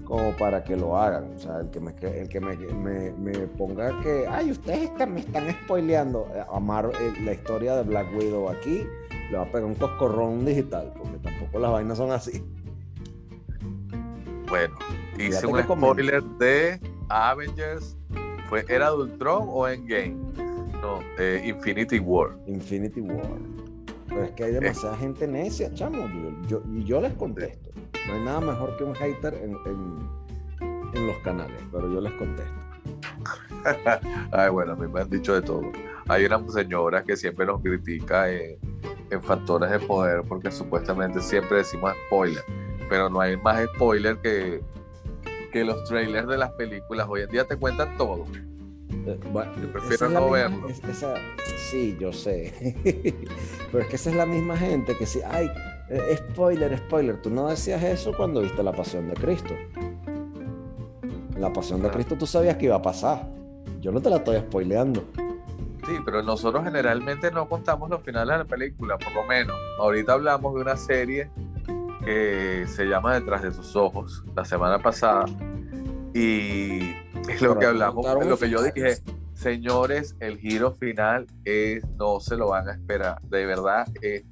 como 0.04 0.38
para 0.38 0.64
que 0.64 0.76
lo 0.76 0.96
hagan. 0.96 1.34
O 1.36 1.40
sea, 1.40 1.62
el 1.62 1.72
que 1.72 1.80
me, 1.80 1.96
el 2.00 2.30
que 2.30 2.40
me, 2.40 3.12
me, 3.12 3.40
ponga 3.48 4.00
que, 4.02 4.28
ay, 4.30 4.52
ustedes 4.52 4.84
están, 4.84 5.16
me 5.16 5.22
están 5.22 5.50
spoileando 5.64 6.28
eh, 6.36 6.44
amar 6.54 6.92
eh, 7.02 7.14
la 7.24 7.34
historia 7.34 7.76
de 7.76 7.82
Black 7.82 8.08
Widow 8.16 8.50
aquí 8.50 8.86
le 9.32 9.38
va 9.38 9.44
a 9.44 9.46
pegar 9.48 9.66
un 9.66 9.74
coscorrón 9.74 10.46
digital, 10.46 10.94
porque 10.96 11.18
tampoco 11.18 11.58
las 11.58 11.72
vainas 11.72 11.98
son 11.98 12.12
así. 12.12 12.44
Bueno, 14.48 14.76
hice 15.18 15.48
un 15.48 15.60
spoiler 15.64 16.24
de 16.24 16.80
Avengers. 17.10 17.98
¿Fue, 18.48 18.64
¿Era 18.70 18.94
Ultron 18.94 19.46
o 19.48 19.68
Endgame? 19.68 20.18
No, 20.84 21.00
Infinity 21.44 21.98
War. 21.98 22.30
Infinity 22.46 23.02
War. 23.02 23.40
Pero 24.10 24.24
es 24.24 24.32
que 24.32 24.44
hay 24.44 24.52
demasiada 24.54 24.98
gente 24.98 25.28
necia, 25.28 25.74
chamo. 25.74 26.10
Yo, 26.48 26.62
y 26.74 26.84
yo 26.84 27.00
les 27.00 27.14
contesto. 27.14 27.70
No 28.08 28.14
hay 28.14 28.24
nada 28.24 28.42
mejor 28.42 28.76
que 28.78 28.84
un 28.84 28.96
hater 28.96 29.34
en, 29.36 29.56
en 30.94 31.08
los 31.08 31.18
canales, 31.20 31.62
pero 31.72 31.92
yo 31.92 32.02
les 32.02 32.14
contesto. 32.14 32.70
Ay, 34.32 34.50
bueno, 34.50 34.74
a 34.74 34.76
mí 34.76 34.88
me 34.88 35.02
han 35.02 35.10
dicho 35.10 35.34
de 35.34 35.42
todo. 35.42 35.72
Hay 36.08 36.26
una 36.26 36.42
señora 36.50 37.04
que 37.04 37.16
siempre 37.16 37.46
nos 37.46 37.62
critica 37.62 38.32
en, 38.32 38.58
factores 39.22 39.72
de 39.72 39.80
poder 39.80 40.22
porque 40.28 40.52
supuestamente 40.52 41.20
siempre 41.20 41.58
decimos 41.58 41.94
spoiler, 42.06 42.44
pero 42.90 43.10
no 43.10 43.20
hay 43.20 43.36
más 43.38 43.66
spoiler 43.76 44.18
que, 44.18 44.62
que 45.52 45.64
los 45.64 45.84
trailers 45.86 46.28
de 46.28 46.38
las 46.38 46.52
películas. 46.52 47.08
Hoy 47.10 47.22
en 47.22 47.30
día 47.30 47.44
te 47.44 47.56
cuentan 47.58 47.98
todo. 47.98 48.26
Eh, 48.90 49.20
yo 49.62 49.72
prefiero 49.72 50.10
no 50.10 50.30
verlo. 50.30 50.68
sí, 51.70 51.96
yo 52.00 52.12
sé. 52.12 52.76
pero 53.72 53.84
es 53.84 53.90
que 53.90 53.96
esa 53.96 54.10
es 54.10 54.16
la 54.16 54.26
misma 54.26 54.58
gente 54.58 54.98
que 54.98 55.06
si, 55.06 55.22
ay, 55.22 55.50
eh, 55.90 56.18
spoiler, 56.18 56.78
spoiler. 56.78 57.22
Tú 57.22 57.30
no 57.30 57.48
decías 57.48 57.84
eso 57.84 58.12
cuando 58.16 58.42
viste 58.42 58.64
La 58.64 58.72
Pasión 58.72 59.08
de 59.10 59.16
Cristo. 59.16 59.56
La 61.38 61.54
Pasión 61.54 61.82
de 61.82 61.90
Cristo 61.90 62.18
tú 62.18 62.26
sabías 62.26 62.58
que 62.58 62.66
iba 62.66 62.76
a 62.76 62.82
pasar. 62.82 63.28
Yo 63.80 63.92
no 63.92 64.02
te 64.02 64.10
la 64.10 64.18
estoy 64.18 64.40
spoileando. 64.40 65.04
Sí, 65.86 65.96
pero 66.04 66.22
nosotros 66.22 66.64
generalmente 66.64 67.32
no 67.32 67.48
contamos 67.48 67.90
los 67.90 68.04
finales 68.04 68.34
de 68.34 68.38
la 68.40 68.46
película, 68.46 68.98
por 68.98 69.14
lo 69.14 69.26
menos. 69.26 69.56
Ahorita 69.80 70.14
hablamos 70.14 70.54
de 70.56 70.62
una 70.62 70.78
serie 70.78 71.32
que 72.04 72.66
se 72.68 72.86
llama 72.86 73.16
Detrás 73.16 73.44
de 73.44 73.52
sus 73.52 73.76
ojos, 73.76 74.24
la 74.36 74.46
semana 74.46 74.80
pasada. 74.80 75.26
Y 76.14 76.94
es 77.28 77.42
lo 77.42 77.58
que 77.58 77.66
hablamos, 77.66 78.06
es 78.06 78.28
lo 78.28 78.38
que 78.38 78.50
yo 78.50 78.62
dije. 78.64 78.98
Señores, 79.34 80.16
el 80.20 80.38
giro 80.38 80.74
final 80.74 81.26
es, 81.46 81.84
no 81.98 82.20
se 82.20 82.36
lo 82.36 82.50
van 82.50 82.68
a 82.68 82.74
esperar. 82.74 83.22
De 83.22 83.46
verdad, 83.46 83.88
es, 84.02 84.24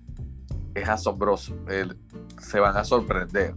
es 0.75 0.89
asombroso. 0.89 1.55
se 2.39 2.59
van 2.59 2.77
a 2.77 2.83
sorprender 2.83 3.55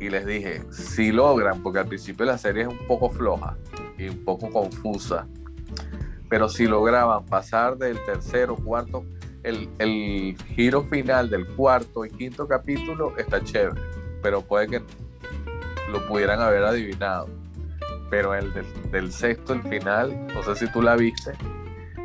y 0.00 0.08
les 0.08 0.24
dije, 0.24 0.62
si 0.70 1.12
logran, 1.12 1.62
porque 1.62 1.80
al 1.80 1.86
principio 1.86 2.24
la 2.24 2.38
serie 2.38 2.62
es 2.62 2.68
un 2.68 2.86
poco 2.86 3.10
floja 3.10 3.56
y 3.98 4.08
un 4.08 4.24
poco 4.24 4.50
confusa, 4.50 5.26
pero 6.28 6.48
si 6.48 6.66
lograban 6.66 7.26
pasar 7.26 7.76
del 7.76 8.02
tercero, 8.06 8.56
cuarto, 8.56 9.04
el, 9.42 10.36
giro 10.56 10.84
final 10.84 11.28
del 11.28 11.46
cuarto 11.48 12.04
y 12.04 12.10
quinto 12.10 12.48
capítulo 12.48 13.16
está 13.18 13.42
chévere, 13.44 13.80
pero 14.22 14.40
puede 14.40 14.68
que 14.68 14.82
lo 15.92 16.06
pudieran 16.06 16.40
haber 16.40 16.64
adivinado. 16.64 17.28
Pero 18.10 18.34
el 18.34 18.52
del, 18.52 18.66
del 18.90 19.12
sexto, 19.12 19.52
el 19.52 19.62
final, 19.62 20.26
no 20.34 20.42
sé 20.42 20.56
si 20.56 20.72
tú 20.72 20.82
la 20.82 20.96
viste, 20.96 21.32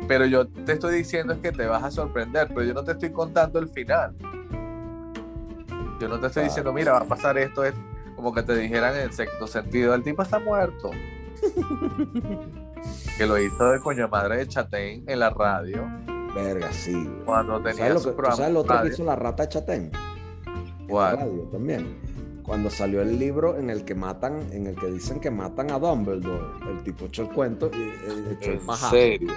pero 0.06 0.24
yo 0.26 0.46
te 0.46 0.72
estoy 0.72 0.96
diciendo 0.96 1.32
es 1.32 1.40
que 1.40 1.52
te 1.52 1.66
vas 1.66 1.82
a 1.82 1.90
sorprender, 1.90 2.48
pero 2.48 2.62
yo 2.62 2.74
no 2.74 2.84
te 2.84 2.92
estoy 2.92 3.10
contando 3.10 3.58
el 3.58 3.68
final. 3.68 4.14
Yo 6.00 6.08
no 6.08 6.20
te 6.20 6.28
estoy 6.28 6.44
diciendo, 6.44 6.72
mira, 6.72 6.92
va 6.92 6.98
a 7.00 7.04
pasar 7.04 7.38
esto, 7.38 7.64
es 7.64 7.74
como 8.14 8.32
que 8.32 8.42
te 8.42 8.56
dijeran 8.56 8.96
en 8.96 9.12
sexto 9.12 9.46
sentido, 9.46 9.94
el 9.94 10.02
tipo 10.02 10.22
está 10.22 10.38
muerto. 10.38 10.90
que 13.18 13.26
lo 13.26 13.38
hizo 13.38 13.70
de 13.70 13.80
coño 13.80 14.08
madre 14.08 14.38
de 14.38 14.48
Chatén 14.48 15.04
en 15.06 15.18
la 15.18 15.30
radio. 15.30 15.86
Verga, 16.34 16.70
sí. 16.72 17.10
Cuando 17.24 17.60
tenía 17.60 17.88
¿Sabes 17.88 18.04
lo, 18.04 18.16
que, 18.16 18.36
¿sabes 18.36 18.52
lo 18.52 18.60
otro 18.60 18.82
que 18.82 18.88
hizo 18.88 19.04
la 19.04 19.16
rata 19.16 19.44
de 19.44 19.48
Chatén? 19.48 19.90
¿Cuál? 20.88 21.16
radio 21.16 21.42
también. 21.50 22.05
Cuando 22.46 22.70
salió 22.70 23.02
el 23.02 23.18
libro 23.18 23.58
en 23.58 23.70
el 23.70 23.84
que 23.84 23.96
matan, 23.96 24.52
en 24.52 24.68
el 24.68 24.76
que 24.76 24.86
dicen 24.86 25.18
que 25.18 25.32
matan 25.32 25.72
a 25.72 25.80
Dumbledore, 25.80 26.70
el 26.70 26.82
tipo 26.84 27.06
echó 27.06 27.22
el 27.22 27.30
cuento 27.30 27.70
y 27.74 27.82
eh, 27.82 28.36
echó 28.40 28.52
el 28.52 28.58
pajazo. 28.58 28.90
Serio? 28.90 29.32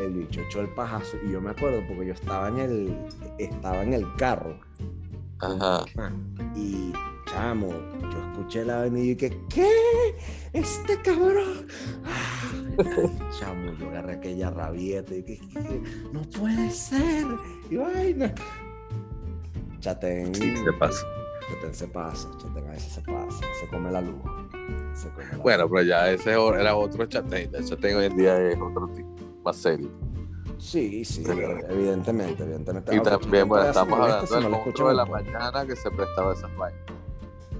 El 0.00 0.12
bicho 0.14 0.40
echó 0.40 0.60
el 0.60 0.68
pajazo. 0.70 1.16
Y 1.24 1.32
yo 1.32 1.40
me 1.40 1.50
acuerdo 1.50 1.82
porque 1.86 2.06
yo 2.06 2.14
estaba 2.14 2.48
en 2.48 2.58
el, 2.58 2.98
estaba 3.38 3.82
en 3.84 3.94
el 3.94 4.12
carro. 4.16 4.58
Ajá. 5.38 5.84
Y 6.56 6.92
chamo, 7.30 7.68
yo 8.00 8.30
escuché 8.32 8.64
la 8.64 8.78
vaina 8.78 8.98
y 8.98 9.14
dije, 9.14 9.40
¿qué? 9.48 9.70
Este 10.52 11.00
cabrón. 11.00 11.68
Ay, 12.04 13.18
chamo, 13.38 13.72
yo 13.78 13.88
agarré 13.88 14.14
aquella 14.14 14.50
rabieta 14.50 15.14
y 15.14 15.22
dije, 15.22 15.80
no 16.12 16.22
puede 16.22 16.70
ser. 16.72 17.24
Y 17.70 17.76
vaina. 17.76 18.34
Chatén. 19.78 20.34
Sí, 20.34 20.56
se 20.56 20.72
pasa. 20.72 21.06
Se 21.72 21.86
pasa, 21.88 22.28
a 22.28 22.70
veces 22.70 22.92
se 22.92 23.00
pasa, 23.02 23.40
se 23.60 23.66
come 23.68 23.90
la 23.90 24.00
luz. 24.00 24.16
se 24.94 25.08
come 25.10 25.24
la 25.32 25.38
Bueno, 25.38 25.62
luz. 25.64 25.72
pero 25.72 25.82
ya 25.86 26.10
ese 26.10 26.30
era 26.32 26.76
otro 26.76 27.06
chatén. 27.06 27.54
El 27.54 27.64
chatén 27.64 27.96
hoy 27.96 28.06
en 28.06 28.16
día 28.16 28.38
es 28.50 28.56
otro 28.60 28.88
tipo, 28.88 29.08
más 29.44 29.56
serio. 29.56 29.88
Sí, 30.58 31.04
sí, 31.04 31.22
Pero- 31.26 31.58
evidentemente, 31.68 32.42
evidentemente. 32.42 32.94
Y 32.94 33.00
también, 33.00 33.48
bueno, 33.48 33.66
estamos 33.68 33.98
hablando 34.00 34.34
del 34.34 34.48
monstruo 34.50 34.88
de 34.88 34.94
la 34.94 35.04
mañana 35.06 35.64
que 35.66 35.76
se 35.76 35.90
prestaba 35.90 36.32
esas 36.32 36.54
vainas. 36.56 36.82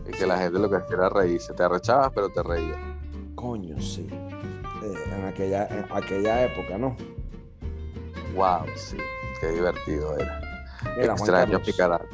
Y 0.06 0.10
que 0.10 0.18
Sí. 0.18 0.26
la 0.26 0.38
gente 0.38 0.58
lo 0.58 0.68
que 0.68 0.76
hacía 0.76 0.96
era 0.96 1.08
reírse. 1.08 1.52
Te 1.54 1.62
arrechabas, 1.62 2.10
pero 2.14 2.28
te 2.30 2.42
reías. 2.42 2.78
Coño, 3.34 3.80
sí. 3.80 4.06
Eh, 4.10 4.94
en, 5.16 5.24
aquella, 5.26 5.66
en 5.68 5.84
aquella 5.92 6.44
época, 6.44 6.76
¿no? 6.78 6.96
Wow, 8.34 8.66
sí. 8.76 8.96
Qué 9.40 9.48
divertido 9.48 10.16
era. 10.16 10.40
Extraño 10.96 11.60
canal. 11.76 12.06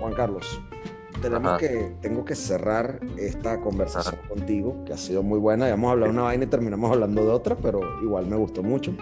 Juan 0.00 0.14
Carlos, 0.14 0.60
tenemos 1.20 1.52
Ajá. 1.52 1.58
que, 1.58 1.94
tengo 2.00 2.24
que 2.24 2.34
cerrar 2.34 3.00
esta 3.16 3.60
conversación 3.60 4.16
contigo, 4.28 4.84
que 4.84 4.92
ha 4.92 4.98
sido 4.98 5.22
muy 5.22 5.38
buena. 5.38 5.68
Ya 5.68 5.74
hemos 5.74 5.90
hablado 5.90 6.12
una 6.12 6.22
vaina 6.22 6.44
y 6.44 6.46
terminamos 6.46 6.90
hablando 6.90 7.22
de 7.22 7.30
otra, 7.30 7.56
pero 7.56 7.80
igual 8.02 8.26
me 8.26 8.36
gustó 8.36 8.62
mucho. 8.62 8.94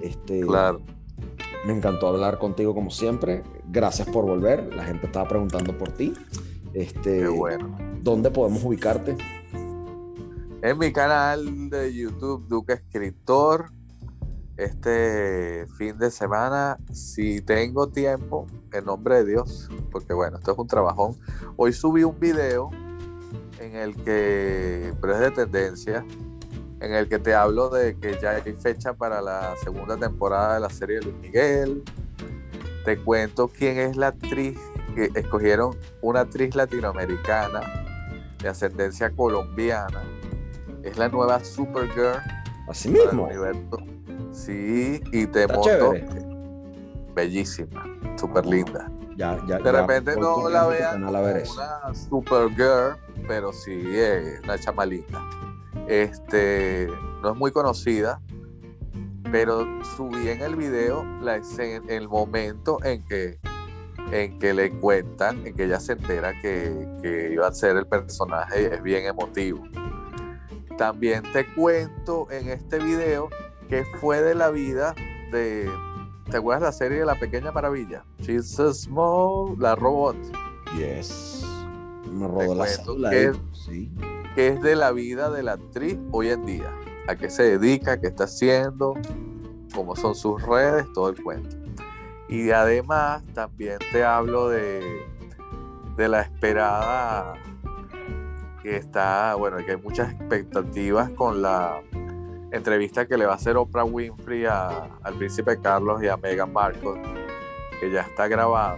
Este, 0.00 0.40
Claro. 0.40 0.80
Me 1.66 1.74
encantó 1.74 2.08
hablar 2.08 2.38
contigo 2.38 2.74
como 2.74 2.90
siempre. 2.90 3.42
Gracias 3.68 4.08
por 4.08 4.24
volver. 4.24 4.74
La 4.74 4.84
gente 4.84 5.06
estaba 5.06 5.28
preguntando 5.28 5.76
por 5.76 5.92
ti. 5.92 6.14
Este, 6.72 7.20
Qué 7.20 7.28
bueno. 7.28 7.76
¿Dónde 8.02 8.30
podemos 8.30 8.64
ubicarte? 8.64 9.16
En 10.62 10.78
mi 10.78 10.92
canal 10.92 11.68
de 11.68 11.94
YouTube, 11.94 12.46
Duque 12.48 12.74
Escritor, 12.74 13.70
este 14.60 15.66
fin 15.78 15.96
de 15.96 16.10
semana, 16.10 16.78
si 16.92 17.40
tengo 17.40 17.88
tiempo, 17.88 18.46
en 18.72 18.84
nombre 18.84 19.16
de 19.16 19.24
Dios, 19.24 19.70
porque 19.90 20.12
bueno, 20.12 20.36
esto 20.36 20.52
es 20.52 20.58
un 20.58 20.66
trabajón. 20.66 21.16
Hoy 21.56 21.72
subí 21.72 22.04
un 22.04 22.20
video 22.20 22.70
en 23.58 23.74
el 23.74 23.96
que, 23.96 24.92
pero 25.00 25.14
es 25.14 25.20
de 25.20 25.30
tendencia, 25.30 26.04
en 26.80 26.94
el 26.94 27.08
que 27.08 27.18
te 27.18 27.34
hablo 27.34 27.70
de 27.70 27.96
que 27.96 28.18
ya 28.20 28.32
hay 28.32 28.52
fecha 28.52 28.92
para 28.92 29.22
la 29.22 29.54
segunda 29.62 29.96
temporada 29.96 30.54
de 30.54 30.60
la 30.60 30.70
serie 30.70 30.96
de 30.96 31.06
Luis 31.06 31.16
Miguel. 31.16 31.82
Te 32.84 32.98
cuento 32.98 33.48
quién 33.48 33.78
es 33.78 33.96
la 33.96 34.08
actriz 34.08 34.58
que 34.94 35.10
escogieron, 35.14 35.76
una 36.02 36.20
actriz 36.20 36.54
latinoamericana 36.54 37.60
de 38.42 38.48
ascendencia 38.48 39.10
colombiana. 39.10 40.02
Es 40.82 40.98
la 40.98 41.08
nueva 41.08 41.42
Supergirl 41.44 42.20
Así 42.70 42.88
mismo. 42.88 43.28
Sí, 44.32 45.00
y 45.12 45.26
te 45.26 45.42
Está 45.42 45.90
bellísima, 47.14 47.84
súper 48.16 48.46
linda. 48.46 48.90
Ya, 49.16 49.38
ya, 49.46 49.58
De 49.58 49.72
repente 49.72 50.16
no 50.16 50.48
la 50.48 50.66
vean 50.68 51.04
como 51.04 51.10
una 51.10 51.94
Supergirl, 51.94 52.96
pero 53.26 53.52
sí 53.52 53.82
es 53.92 54.40
una 54.44 54.56
chamalita. 54.56 55.20
Este, 55.88 56.88
no 57.20 57.32
es 57.32 57.36
muy 57.36 57.50
conocida, 57.50 58.20
pero 59.32 59.66
subí 59.96 60.28
en 60.28 60.40
el 60.40 60.54
video 60.54 61.04
la 61.20 61.36
escena, 61.36 61.84
el 61.88 62.08
momento 62.08 62.78
en 62.84 63.04
que 63.04 63.38
en 64.12 64.38
que 64.38 64.54
le 64.54 64.70
cuentan, 64.78 65.46
en 65.46 65.54
que 65.54 65.64
ella 65.64 65.78
se 65.78 65.92
entera 65.92 66.32
que, 66.40 66.88
que 67.02 67.32
iba 67.32 67.46
a 67.46 67.52
ser 67.52 67.76
el 67.76 67.86
personaje 67.86 68.74
es 68.74 68.82
bien 68.82 69.06
emotivo. 69.06 69.62
También 70.80 71.22
te 71.34 71.44
cuento 71.52 72.26
en 72.30 72.48
este 72.48 72.78
video 72.78 73.28
que 73.68 73.84
fue 74.00 74.22
de 74.22 74.34
la 74.34 74.48
vida 74.48 74.94
de, 75.30 75.70
¿te 76.30 76.38
acuerdas 76.38 76.62
la 76.62 76.72
serie 76.72 77.00
de 77.00 77.04
La 77.04 77.16
Pequeña 77.16 77.52
Maravilla? 77.52 78.02
She's 78.20 78.58
a 78.58 78.72
small, 78.72 79.56
la 79.58 79.74
robot, 79.74 80.16
Yes. 80.78 81.44
Me 82.10 82.26
rodó 82.26 82.54
la 82.96 83.10
que- 83.10 83.26
ahí. 83.28 83.40
Sí. 83.52 83.92
que 84.34 84.48
es 84.48 84.62
de 84.62 84.74
la 84.74 84.90
vida 84.92 85.28
de 85.30 85.42
la 85.42 85.52
actriz 85.52 85.98
hoy 86.12 86.30
en 86.30 86.46
día, 86.46 86.74
a 87.08 87.14
qué 87.14 87.28
se 87.28 87.58
dedica, 87.58 88.00
qué 88.00 88.06
está 88.06 88.24
haciendo, 88.24 88.94
cómo 89.74 89.94
son 89.96 90.14
sus 90.14 90.40
redes, 90.40 90.90
todo 90.94 91.10
el 91.10 91.22
cuento. 91.22 91.56
Y 92.26 92.52
además 92.52 93.22
también 93.34 93.76
te 93.92 94.02
hablo 94.02 94.48
de, 94.48 95.02
de 95.98 96.08
la 96.08 96.22
esperada 96.22 97.34
que 98.62 98.76
está, 98.76 99.34
bueno, 99.36 99.56
que 99.58 99.72
hay 99.72 99.76
muchas 99.76 100.12
expectativas 100.12 101.10
con 101.10 101.40
la 101.42 101.80
entrevista 102.52 103.06
que 103.06 103.16
le 103.16 103.26
va 103.26 103.32
a 103.32 103.36
hacer 103.36 103.56
Oprah 103.56 103.84
Winfrey 103.84 104.44
a- 104.44 104.88
al 105.02 105.14
príncipe 105.14 105.58
Carlos 105.60 106.02
y 106.02 106.08
a 106.08 106.16
Meghan 106.16 106.52
Markle, 106.52 107.00
que 107.80 107.90
ya 107.90 108.02
está 108.02 108.28
grabada 108.28 108.76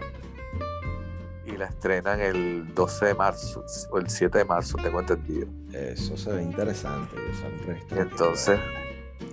y 1.46 1.56
la 1.56 1.66
estrenan 1.66 2.20
el 2.20 2.72
12 2.74 3.06
de 3.06 3.14
marzo 3.14 3.64
o 3.90 3.98
el 3.98 4.08
7 4.08 4.38
de 4.38 4.44
marzo, 4.44 4.76
tengo 4.82 5.00
entendido. 5.00 5.48
Eso 5.72 6.16
se 6.16 6.32
ve 6.32 6.42
interesante. 6.42 7.16
esa. 7.30 8.00
Entonces, 8.00 8.60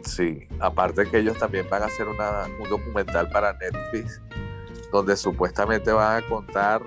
sí, 0.04 0.48
aparte 0.60 1.06
que 1.06 1.20
ellos 1.20 1.38
también 1.38 1.68
van 1.70 1.84
a 1.84 1.86
hacer 1.86 2.08
una- 2.08 2.46
un 2.62 2.70
documental 2.70 3.30
para 3.30 3.54
Netflix, 3.54 4.22
donde 4.92 5.16
supuestamente 5.16 5.92
van 5.92 6.24
a 6.24 6.28
contar 6.28 6.82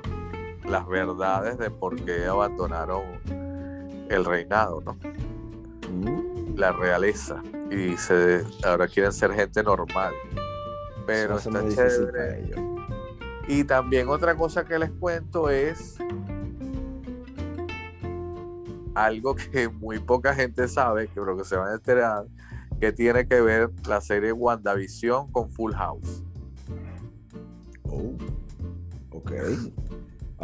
las 0.65 0.87
verdades 0.89 1.59
de 1.59 1.71
por 1.71 1.95
qué 2.05 2.25
abandonaron 2.25 3.03
el 4.13 4.25
reinado, 4.25 4.81
¿no? 4.81 4.97
Mm, 5.91 6.57
La 6.57 6.73
realeza. 6.73 7.43
Y 7.71 7.97
se, 7.97 8.45
ahora 8.65 8.87
quieren 8.87 9.13
ser 9.13 9.33
gente 9.33 9.63
normal. 9.63 10.15
Pero 11.07 11.39
eso 11.39 11.51
está 11.51 11.69
chévere. 11.69 12.55
Y 13.49 13.65
también 13.65 14.09
otra 14.09 14.37
cosa 14.37 14.65
que 14.65 14.79
les 14.79 14.91
cuento 14.91 15.51
es 15.51 15.99
algo 18.95 19.35
que 19.53 19.69
muy 19.69 19.99
poca 19.99 20.35
gente 20.35 20.69
sabe, 20.69 21.09
que 21.09 21.21
creo 21.21 21.37
que 21.37 21.45
se 21.45 21.57
van 21.57 21.69
a 21.69 21.75
enterar, 21.75 22.27
que 22.81 22.93
tiene 22.93 23.27
que 23.27 23.41
ver 23.41 23.71
la 23.87 24.01
serie 24.01 24.33
WandaVision 24.33 25.31
con 25.33 25.51
Full 25.51 25.73
House. 25.73 26.23
Oh, 27.85 28.17
ok. 29.11 29.33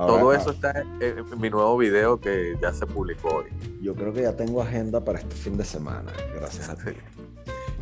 Todo 0.07 0.33
eso 0.33 0.51
está 0.53 0.81
en, 0.81 1.01
en 1.01 1.41
mi 1.41 1.51
nuevo 1.51 1.77
video 1.77 2.21
que 2.21 2.57
ya 2.61 2.73
se 2.73 2.87
publicó 2.87 3.29
hoy. 3.29 3.47
Yo 3.83 3.95
creo 3.95 4.13
que 4.13 4.23
ya 4.23 4.37
tengo 4.37 4.63
agenda 4.63 5.05
para 5.05 5.19
este 5.19 5.35
fin 5.35 5.57
de 5.57 5.65
semana, 5.65 6.13
gracias 6.35 6.69
a 6.69 6.77
ti. 6.77 6.93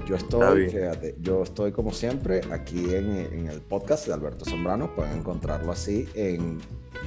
Yo 0.06 0.16
estoy, 0.16 0.70
fíjate, 0.70 1.16
yo 1.20 1.42
estoy 1.42 1.72
como 1.72 1.92
siempre 1.92 2.40
aquí 2.52 2.94
en, 2.94 3.16
en 3.16 3.48
el 3.48 3.60
podcast 3.60 4.06
de 4.06 4.12
Alberto 4.14 4.44
Sombrano. 4.44 4.94
Pueden 4.94 5.18
encontrarlo 5.18 5.72
así 5.72 6.08
en 6.14 6.58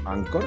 Anchor. 0.05 0.43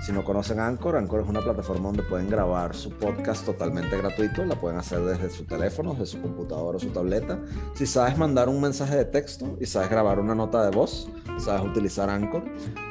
Si 0.00 0.12
no 0.12 0.24
conocen 0.24 0.60
Anchor, 0.60 0.96
Anchor 0.96 1.22
es 1.22 1.28
una 1.28 1.40
plataforma 1.40 1.88
donde 1.88 2.04
pueden 2.04 2.30
grabar 2.30 2.74
su 2.74 2.90
podcast 2.90 3.44
totalmente 3.44 3.96
gratuito. 3.96 4.44
La 4.44 4.54
pueden 4.54 4.78
hacer 4.78 5.00
desde 5.00 5.28
su 5.28 5.44
teléfono, 5.44 5.92
desde 5.92 6.06
su 6.06 6.22
computadora 6.22 6.76
o 6.76 6.80
su 6.80 6.90
tableta. 6.90 7.38
Si 7.74 7.84
sabes 7.84 8.16
mandar 8.16 8.48
un 8.48 8.60
mensaje 8.60 8.96
de 8.96 9.04
texto 9.04 9.56
y 9.60 9.66
sabes 9.66 9.90
grabar 9.90 10.20
una 10.20 10.34
nota 10.34 10.64
de 10.64 10.74
voz, 10.74 11.08
sabes 11.38 11.62
utilizar 11.62 12.08
Anchor. 12.08 12.44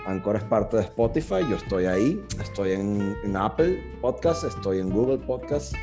Anchor 0.06 0.36
es 0.36 0.44
parte 0.44 0.78
de 0.78 0.84
Spotify. 0.84 1.46
Yo 1.50 1.56
estoy 1.56 1.86
ahí. 1.86 2.22
Estoy 2.42 2.72
en, 2.72 3.36
Apple 3.38 3.82
Podcast, 4.02 4.44
estoy 4.44 4.80
en 4.80 4.90
Google 4.90 5.20
Podcast 5.20 5.74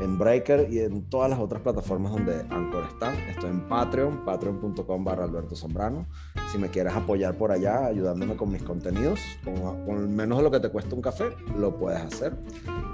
en 0.00 0.18
Breaker 0.18 0.68
y 0.70 0.80
en 0.80 1.02
todas 1.08 1.30
las 1.30 1.38
otras 1.38 1.62
plataformas 1.62 2.12
donde 2.12 2.40
Anchor 2.50 2.84
están. 2.90 3.14
Estoy 3.28 3.50
en 3.50 3.60
Patreon, 3.68 4.24
patreon.com 4.24 5.04
barra 5.04 5.24
Alberto 5.24 5.54
Sombrano. 5.54 6.06
Si 6.50 6.58
me 6.58 6.68
quieres 6.68 6.94
apoyar 6.94 7.36
por 7.36 7.52
allá, 7.52 7.86
ayudándome 7.86 8.36
con 8.36 8.50
mis 8.52 8.62
contenidos, 8.62 9.20
con, 9.44 9.84
con 9.86 10.14
menos 10.14 10.38
de 10.38 10.44
lo 10.44 10.50
que 10.50 10.60
te 10.60 10.68
cuesta 10.68 10.94
un 10.94 11.02
café, 11.02 11.30
lo 11.56 11.76
puedes 11.76 12.00
hacer. 12.00 12.36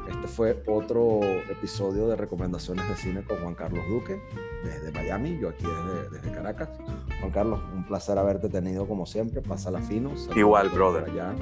Este 0.09 0.27
fue 0.29 0.63
otro 0.67 1.21
episodio 1.51 2.09
de 2.09 2.17
recomendaciones 2.17 2.87
de 2.89 2.97
cine 2.97 3.23
con 3.23 3.39
Juan 3.39 3.55
Carlos 3.55 3.85
Duque, 3.89 4.21
desde 4.65 4.91
Miami, 4.93 5.39
yo 5.41 5.51
aquí 5.51 5.65
desde, 5.65 6.11
desde 6.11 6.33
Caracas. 6.33 6.69
Juan 7.21 7.31
Carlos, 7.33 7.61
un 7.75 7.85
placer 7.87 8.19
haberte 8.19 8.49
tenido 8.49 8.87
como 8.87 9.07
siempre. 9.07 9.41
Pásala 9.41 9.81
fino. 9.81 10.11
Igual, 10.35 10.69
brother. 10.71 11.05
allá 11.11 11.35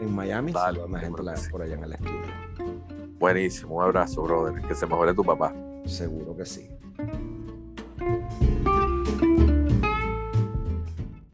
en 0.00 0.14
Miami. 0.14 0.52
Dale, 0.52 0.80
la 0.88 0.98
gente 0.98 1.22
la- 1.22 1.34
por 1.50 1.62
allá 1.62 1.74
en 1.74 1.84
el 1.84 1.92
estudio. 1.92 2.95
Buenísimo, 3.18 3.76
un 3.76 3.82
abrazo, 3.82 4.22
brother. 4.22 4.62
Que 4.62 4.74
se 4.74 4.86
mejore 4.86 5.14
tu 5.14 5.24
papá. 5.24 5.54
Seguro 5.86 6.36
que 6.36 6.44
sí. 6.44 6.68